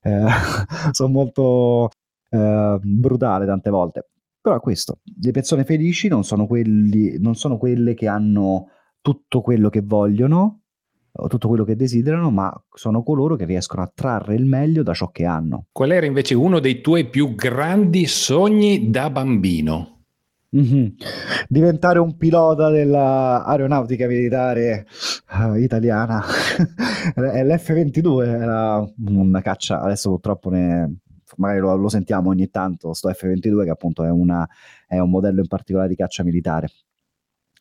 eh, 0.00 0.26
sono 0.92 1.12
molto 1.12 1.90
eh, 2.30 2.78
brutale 2.80 3.46
tante 3.46 3.70
volte 3.70 4.08
però 4.44 4.56
è 4.56 4.60
questo, 4.60 4.98
le 5.22 5.30
persone 5.30 5.64
felici 5.64 6.06
non 6.08 6.22
sono, 6.22 6.46
quelli, 6.46 7.18
non 7.18 7.34
sono 7.34 7.56
quelle 7.56 7.94
che 7.94 8.08
hanno 8.08 8.68
tutto 9.00 9.40
quello 9.40 9.70
che 9.70 9.80
vogliono 9.80 10.64
o 11.12 11.28
tutto 11.28 11.48
quello 11.48 11.64
che 11.64 11.76
desiderano, 11.76 12.30
ma 12.30 12.52
sono 12.74 13.02
coloro 13.02 13.36
che 13.36 13.46
riescono 13.46 13.80
a 13.80 13.90
trarre 13.94 14.34
il 14.34 14.44
meglio 14.44 14.82
da 14.82 14.92
ciò 14.92 15.10
che 15.10 15.24
hanno. 15.24 15.68
Qual 15.72 15.92
era 15.92 16.04
invece 16.04 16.34
uno 16.34 16.58
dei 16.58 16.82
tuoi 16.82 17.08
più 17.08 17.34
grandi 17.34 18.04
sogni 18.04 18.90
da 18.90 19.08
bambino? 19.08 19.93
Mm-hmm. 20.56 20.86
Diventare 21.48 21.98
un 21.98 22.16
pilota 22.16 22.70
dell'aeronautica 22.70 24.06
militare 24.06 24.86
uh, 25.32 25.54
italiana. 25.54 26.22
L'F-22 27.16 28.26
era 28.26 28.88
una 29.06 29.40
caccia, 29.40 29.80
adesso 29.80 30.10
purtroppo 30.10 30.50
ne, 30.50 30.98
magari 31.36 31.60
lo, 31.60 31.74
lo, 31.76 31.88
sentiamo 31.88 32.30
ogni 32.30 32.50
tanto, 32.50 32.92
sto 32.92 33.08
F-22 33.12 33.64
che 33.64 33.70
appunto 33.70 34.04
è, 34.04 34.10
una, 34.10 34.48
è 34.86 34.98
un 34.98 35.10
modello 35.10 35.40
in 35.40 35.48
particolare 35.48 35.88
di 35.88 35.96
caccia 35.96 36.22
militare. 36.22 36.68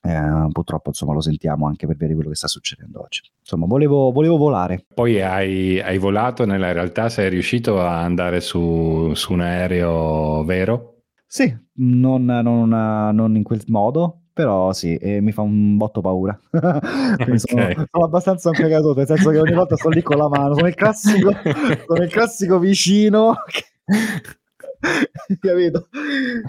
Eh, 0.06 0.48
purtroppo 0.52 0.90
insomma 0.90 1.14
lo 1.14 1.22
sentiamo 1.22 1.66
anche 1.66 1.88
per 1.88 1.96
di 1.96 2.14
quello 2.14 2.30
che 2.30 2.36
sta 2.36 2.48
succedendo 2.48 3.02
oggi. 3.02 3.22
Insomma, 3.40 3.66
volevo, 3.66 4.12
volevo 4.12 4.36
volare. 4.36 4.86
Poi 4.94 5.22
hai, 5.22 5.80
hai, 5.80 5.98
volato, 5.98 6.46
nella 6.46 6.74
realtà 6.74 7.08
sei 7.08 7.30
riuscito 7.30 7.80
a 7.80 8.02
andare 8.02 8.42
su, 8.42 9.14
su 9.14 9.32
un 9.32 9.40
aereo 9.40 10.44
vero? 10.44 10.93
Sì, 11.34 11.52
non, 11.78 12.26
non, 12.26 12.70
non 12.70 13.36
in 13.36 13.42
quel 13.42 13.64
modo, 13.66 14.26
però 14.34 14.72
sì, 14.72 14.96
e 14.98 15.20
mi 15.20 15.32
fa 15.32 15.42
un 15.42 15.78
botto 15.78 16.00
paura. 16.00 16.40
okay. 16.52 17.40
sono, 17.40 17.72
sono, 17.90 18.06
abbastanza 18.06 18.50
un 18.50 18.56
cagato, 18.56 18.94
nel 18.94 19.08
senso 19.08 19.32
che 19.32 19.40
ogni 19.40 19.56
volta 19.56 19.76
sto 19.76 19.90
lì 19.90 20.04
con 20.04 20.18
la 20.18 20.30
mano, 20.30 20.54
sono 20.54 20.68
il 20.68 20.76
classico, 20.76 21.32
sono 21.88 22.04
il 22.04 22.12
classico 22.12 22.60
vicino 22.60 23.38
che, 23.48 23.66
capito? 25.42 25.88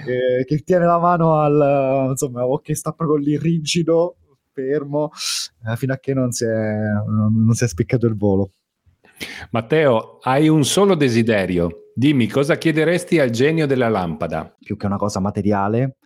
Che, 0.04 0.44
che, 0.44 0.58
tiene 0.58 0.84
la 0.84 0.98
mano 0.98 1.38
al, 1.40 2.10
insomma, 2.10 2.44
o 2.44 2.58
che 2.58 2.74
sta 2.74 2.92
proprio 2.92 3.16
lì 3.16 3.38
rigido, 3.38 4.16
fermo, 4.52 5.12
eh, 5.66 5.76
fino 5.76 5.94
a 5.94 5.96
che 5.96 6.12
non 6.12 6.30
si, 6.30 6.44
è, 6.44 6.76
non 7.06 7.54
si 7.54 7.64
è 7.64 7.68
spiccato 7.68 8.06
il 8.06 8.18
volo. 8.18 8.50
Matteo, 9.50 10.18
hai 10.22 10.48
un 10.48 10.64
solo 10.64 10.94
desiderio. 10.94 11.90
Dimmi 11.94 12.28
cosa 12.28 12.56
chiederesti 12.56 13.18
al 13.18 13.30
genio 13.30 13.66
della 13.66 13.88
lampada? 13.88 14.54
Più 14.58 14.76
che 14.76 14.86
una 14.86 14.96
cosa 14.96 15.20
materiale, 15.20 15.96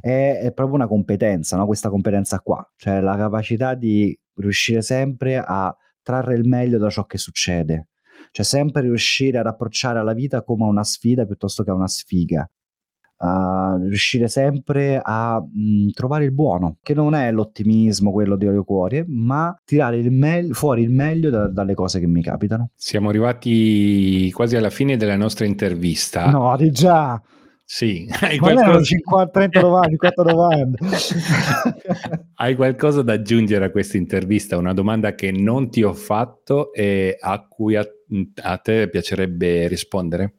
è, 0.00 0.40
è 0.42 0.52
proprio 0.52 0.76
una 0.76 0.86
competenza, 0.86 1.56
no? 1.56 1.66
questa 1.66 1.88
competenza 1.88 2.40
qua, 2.40 2.66
cioè 2.76 3.00
la 3.00 3.16
capacità 3.16 3.74
di 3.74 4.18
riuscire 4.34 4.82
sempre 4.82 5.42
a 5.44 5.74
trarre 6.02 6.34
il 6.34 6.46
meglio 6.46 6.78
da 6.78 6.88
ciò 6.90 7.04
che 7.04 7.18
succede, 7.18 7.88
cioè 8.30 8.44
sempre 8.44 8.82
riuscire 8.82 9.38
ad 9.38 9.46
approcciare 9.46 9.98
alla 9.98 10.14
vita 10.14 10.42
come 10.42 10.64
una 10.64 10.84
sfida 10.84 11.26
piuttosto 11.26 11.62
che 11.62 11.70
una 11.70 11.88
sfiga. 11.88 12.48
Uh, 13.18 13.82
riuscire 13.82 14.28
sempre 14.28 15.00
a 15.02 15.40
mh, 15.40 15.60
mm, 15.60 15.88
trovare 15.88 16.24
il 16.24 16.32
buono, 16.32 16.76
che 16.82 16.94
non 16.94 17.14
è 17.14 17.32
l'ottimismo 17.32 18.12
quello 18.12 18.36
di 18.36 18.46
Olio 18.46 18.62
Cuore, 18.62 19.04
ma 19.08 19.58
tirare 19.64 19.98
il 19.98 20.12
me- 20.12 20.48
fuori 20.52 20.82
il 20.82 20.90
meglio 20.90 21.28
da- 21.28 21.48
dalle 21.48 21.74
cose 21.74 21.98
che 21.98 22.06
mi 22.06 22.22
capitano. 22.22 22.70
Siamo 22.76 23.08
arrivati 23.08 24.30
quasi 24.30 24.54
alla 24.54 24.70
fine 24.70 24.96
della 24.96 25.16
nostra 25.16 25.46
intervista. 25.46 26.30
No, 26.30 26.56
di 26.56 26.70
già. 26.70 27.20
Sì, 27.70 28.08
hai 28.22 28.38
qualcosa... 28.38 28.82
50, 28.82 29.30
30 29.30 29.60
domande, 29.60 29.88
50 29.88 30.22
domande. 30.22 30.78
hai 32.36 32.54
qualcosa 32.54 33.02
da 33.02 33.12
aggiungere 33.12 33.66
a 33.66 33.70
questa 33.70 33.98
intervista? 33.98 34.56
Una 34.56 34.72
domanda 34.72 35.14
che 35.14 35.30
non 35.32 35.68
ti 35.68 35.82
ho 35.82 35.92
fatto 35.92 36.72
e 36.72 37.18
a 37.20 37.46
cui 37.46 37.76
a, 37.76 37.86
a 38.42 38.56
te 38.56 38.88
piacerebbe 38.88 39.68
rispondere? 39.68 40.34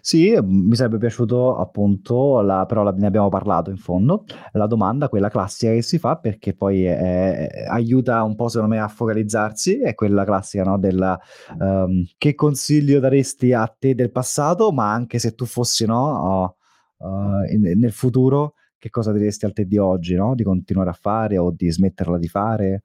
Sì, 0.00 0.36
mi 0.42 0.74
sarebbe 0.74 0.98
piaciuto 0.98 1.56
appunto, 1.56 2.40
la, 2.40 2.66
però 2.66 2.82
la, 2.82 2.92
ne 2.92 3.06
abbiamo 3.06 3.28
parlato 3.28 3.70
in 3.70 3.76
fondo, 3.76 4.24
la 4.52 4.66
domanda, 4.66 5.08
quella 5.08 5.28
classica 5.28 5.72
che 5.72 5.82
si 5.82 5.98
fa 5.98 6.16
perché 6.16 6.54
poi 6.54 6.84
è, 6.84 7.48
aiuta 7.68 8.22
un 8.22 8.34
po' 8.34 8.48
secondo 8.48 8.74
me 8.74 8.80
a 8.80 8.88
focalizzarsi, 8.88 9.80
è 9.80 9.94
quella 9.94 10.24
classica 10.24 10.64
no, 10.64 10.78
del 10.78 11.18
um, 11.58 12.04
che 12.18 12.34
consiglio 12.34 13.00
daresti 13.00 13.52
a 13.52 13.66
te 13.66 13.94
del 13.94 14.10
passato, 14.10 14.72
ma 14.72 14.92
anche 14.92 15.18
se 15.18 15.34
tu 15.34 15.44
fossi 15.44 15.86
no, 15.86 16.56
uh, 16.98 17.52
in, 17.52 17.78
nel 17.78 17.92
futuro 17.92 18.54
che 18.84 18.90
cosa 18.90 19.12
diresti 19.12 19.46
al 19.46 19.54
te 19.54 19.64
di 19.64 19.78
oggi, 19.78 20.14
no? 20.14 20.34
di 20.34 20.42
continuare 20.42 20.90
a 20.90 20.92
fare 20.92 21.38
o 21.38 21.50
di 21.50 21.70
smetterla 21.70 22.18
di 22.18 22.28
fare, 22.28 22.82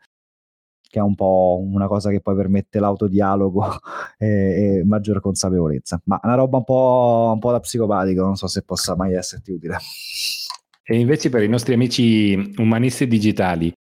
che 0.90 1.00
è 1.00 1.02
un 1.02 1.14
po' 1.14 1.62
una 1.64 1.88
cosa 1.88 2.10
che 2.10 2.20
poi 2.20 2.36
permette 2.36 2.80
l'autodialogo 2.80 3.64
e, 4.18 4.28
e 4.28 4.84
maggiore 4.84 5.22
consapevolezza. 5.22 6.02
Ma 6.06 6.20
una 6.24 6.36
roba 6.36 6.58
un 6.58 6.64
po', 6.64 7.32
un 7.34 7.40
po' 7.40 7.52
da 7.52 7.60
psicopatico, 7.60 8.24
non 8.24 8.36
so 8.36 8.48
se 8.48 8.64
possa 8.64 8.96
mai 8.96 9.14
esserti 9.14 9.52
utile. 9.52 9.78
E 10.84 11.00
invece 11.00 11.30
per 11.30 11.44
i 11.44 11.48
nostri 11.48 11.76
amici 11.76 12.54
umanisti 12.58 13.06
digitali, 13.06 13.72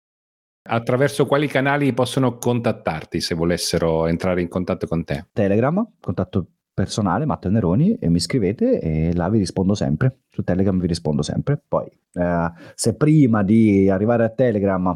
attraverso 0.69 1.25
quali 1.25 1.47
canali 1.47 1.91
possono 1.93 2.37
contattarti 2.37 3.19
se 3.19 3.33
volessero 3.33 4.05
entrare 4.05 4.41
in 4.41 4.47
contatto 4.47 4.85
con 4.85 5.03
te? 5.03 5.25
Telegram, 5.33 5.85
contatto 5.99 6.51
personale, 6.71 7.25
Matteo 7.25 7.49
Neroni, 7.49 7.95
e 7.95 8.09
mi 8.09 8.19
scrivete 8.19 8.79
e 8.79 9.13
là 9.15 9.27
vi 9.29 9.39
rispondo 9.39 9.73
sempre. 9.73 10.19
Su 10.29 10.43
Telegram 10.43 10.79
vi 10.79 10.85
rispondo 10.85 11.23
sempre. 11.23 11.59
Poi, 11.67 11.87
eh, 12.13 12.51
se 12.75 12.95
prima 12.95 13.41
di 13.41 13.89
arrivare 13.89 14.23
a 14.23 14.29
Telegram 14.29 14.95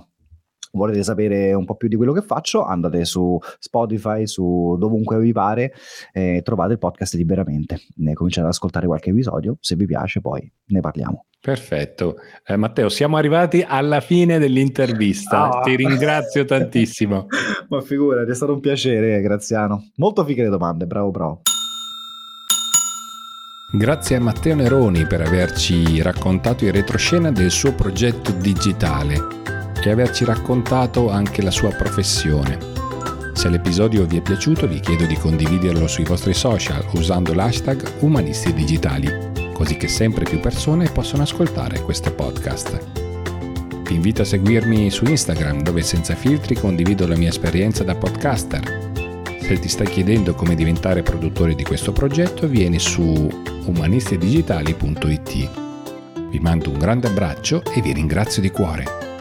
volete 0.74 1.04
sapere 1.04 1.54
un 1.54 1.66
po' 1.66 1.76
più 1.76 1.88
di 1.88 1.96
quello 1.96 2.14
che 2.14 2.22
faccio, 2.22 2.64
andate 2.64 3.06
su 3.06 3.38
Spotify, 3.60 4.26
su 4.28 4.76
dovunque 4.78 5.20
vi 5.20 5.32
pare, 5.32 5.74
e 6.12 6.42
trovate 6.44 6.74
il 6.74 6.80
podcast 6.80 7.14
liberamente. 7.16 7.80
Ne 7.98 8.14
cominciate 8.14 8.48
ad 8.48 8.54
ascoltare 8.54 8.88
qualche 8.88 9.12
episodio, 9.12 9.58
se 9.60 9.76
vi 9.76 9.86
piace 9.86 10.20
poi 10.20 10.52
ne 10.68 10.80
parliamo. 10.80 11.26
Perfetto. 11.40 12.16
Eh, 12.46 12.56
Matteo, 12.56 12.90
siamo 12.90 13.18
arrivati 13.18 13.64
alla 13.68 14.00
fine 14.00 14.40
dell'intervista. 14.40 15.50
Oh. 15.50 15.62
Ti 15.62 15.76
ringrazio 15.76 16.46
tantissimo. 16.46 17.28
Ma 17.70 17.82
figurati, 17.82 18.32
è 18.32 18.36
stato 18.36 18.54
un 18.54 18.60
piacere, 18.60 19.20
Graziano. 19.22 19.90
Molto 19.98 20.24
fighe 20.24 20.44
le 20.44 20.50
domande, 20.50 20.86
bravo 20.86 21.12
bravo. 21.12 21.42
Grazie 23.76 24.18
a 24.18 24.20
Matteo 24.20 24.54
Neroni 24.54 25.06
per 25.08 25.22
averci 25.22 26.00
raccontato 26.02 26.64
in 26.64 26.72
retroscena 26.72 27.32
del 27.32 27.50
suo 27.50 27.74
progetto 27.74 28.32
digitale 28.32 29.42
e 29.90 29.92
averci 29.92 30.26
raccontato 30.26 31.10
anche 31.10 31.42
la 31.42 31.52
sua 31.52 31.70
professione. 31.70 32.58
Se 33.34 33.50
l'episodio 33.50 34.06
vi 34.06 34.18
è 34.18 34.22
piaciuto 34.22 34.68
vi 34.68 34.80
chiedo 34.80 35.06
di 35.06 35.16
condividerlo 35.16 35.88
sui 35.88 36.04
vostri 36.04 36.34
social 36.34 36.86
usando 36.94 37.34
l'hashtag 37.34 37.94
Umanisti 38.00 38.54
Digitali, 38.54 39.10
così 39.54 39.78
che 39.78 39.88
sempre 39.88 40.24
più 40.24 40.40
persone 40.40 40.90
possono 40.90 41.24
ascoltare 41.24 41.82
questo 41.82 42.12
podcast. 42.14 42.80
Vi 43.84 43.96
invito 43.96 44.22
a 44.22 44.26
seguirmi 44.26 44.90
su 44.90 45.06
Instagram 45.06 45.62
dove 45.62 45.82
senza 45.82 46.16
filtri 46.16 46.56
condivido 46.56 47.08
la 47.08 47.18
mia 47.18 47.30
esperienza 47.30 47.84
da 47.84 47.96
podcaster 47.96 48.92
se 49.44 49.60
ti 49.60 49.68
stai 49.68 49.88
chiedendo 49.88 50.34
come 50.36 50.56
diventare 50.56 51.04
produttore 51.04 51.54
di 51.54 51.64
questo 51.64 51.92
progetto, 51.92 52.48
vieni 52.48 52.80
su 52.80 53.30
umanistidigitali.it. 53.66 55.50
Vi 56.30 56.40
mando 56.40 56.70
un 56.70 56.80
grande 56.80 57.08
abbraccio 57.08 57.62
e 57.76 57.82
vi 57.82 57.92
ringrazio 57.92 58.42
di 58.42 58.50
cuore. 58.50 59.13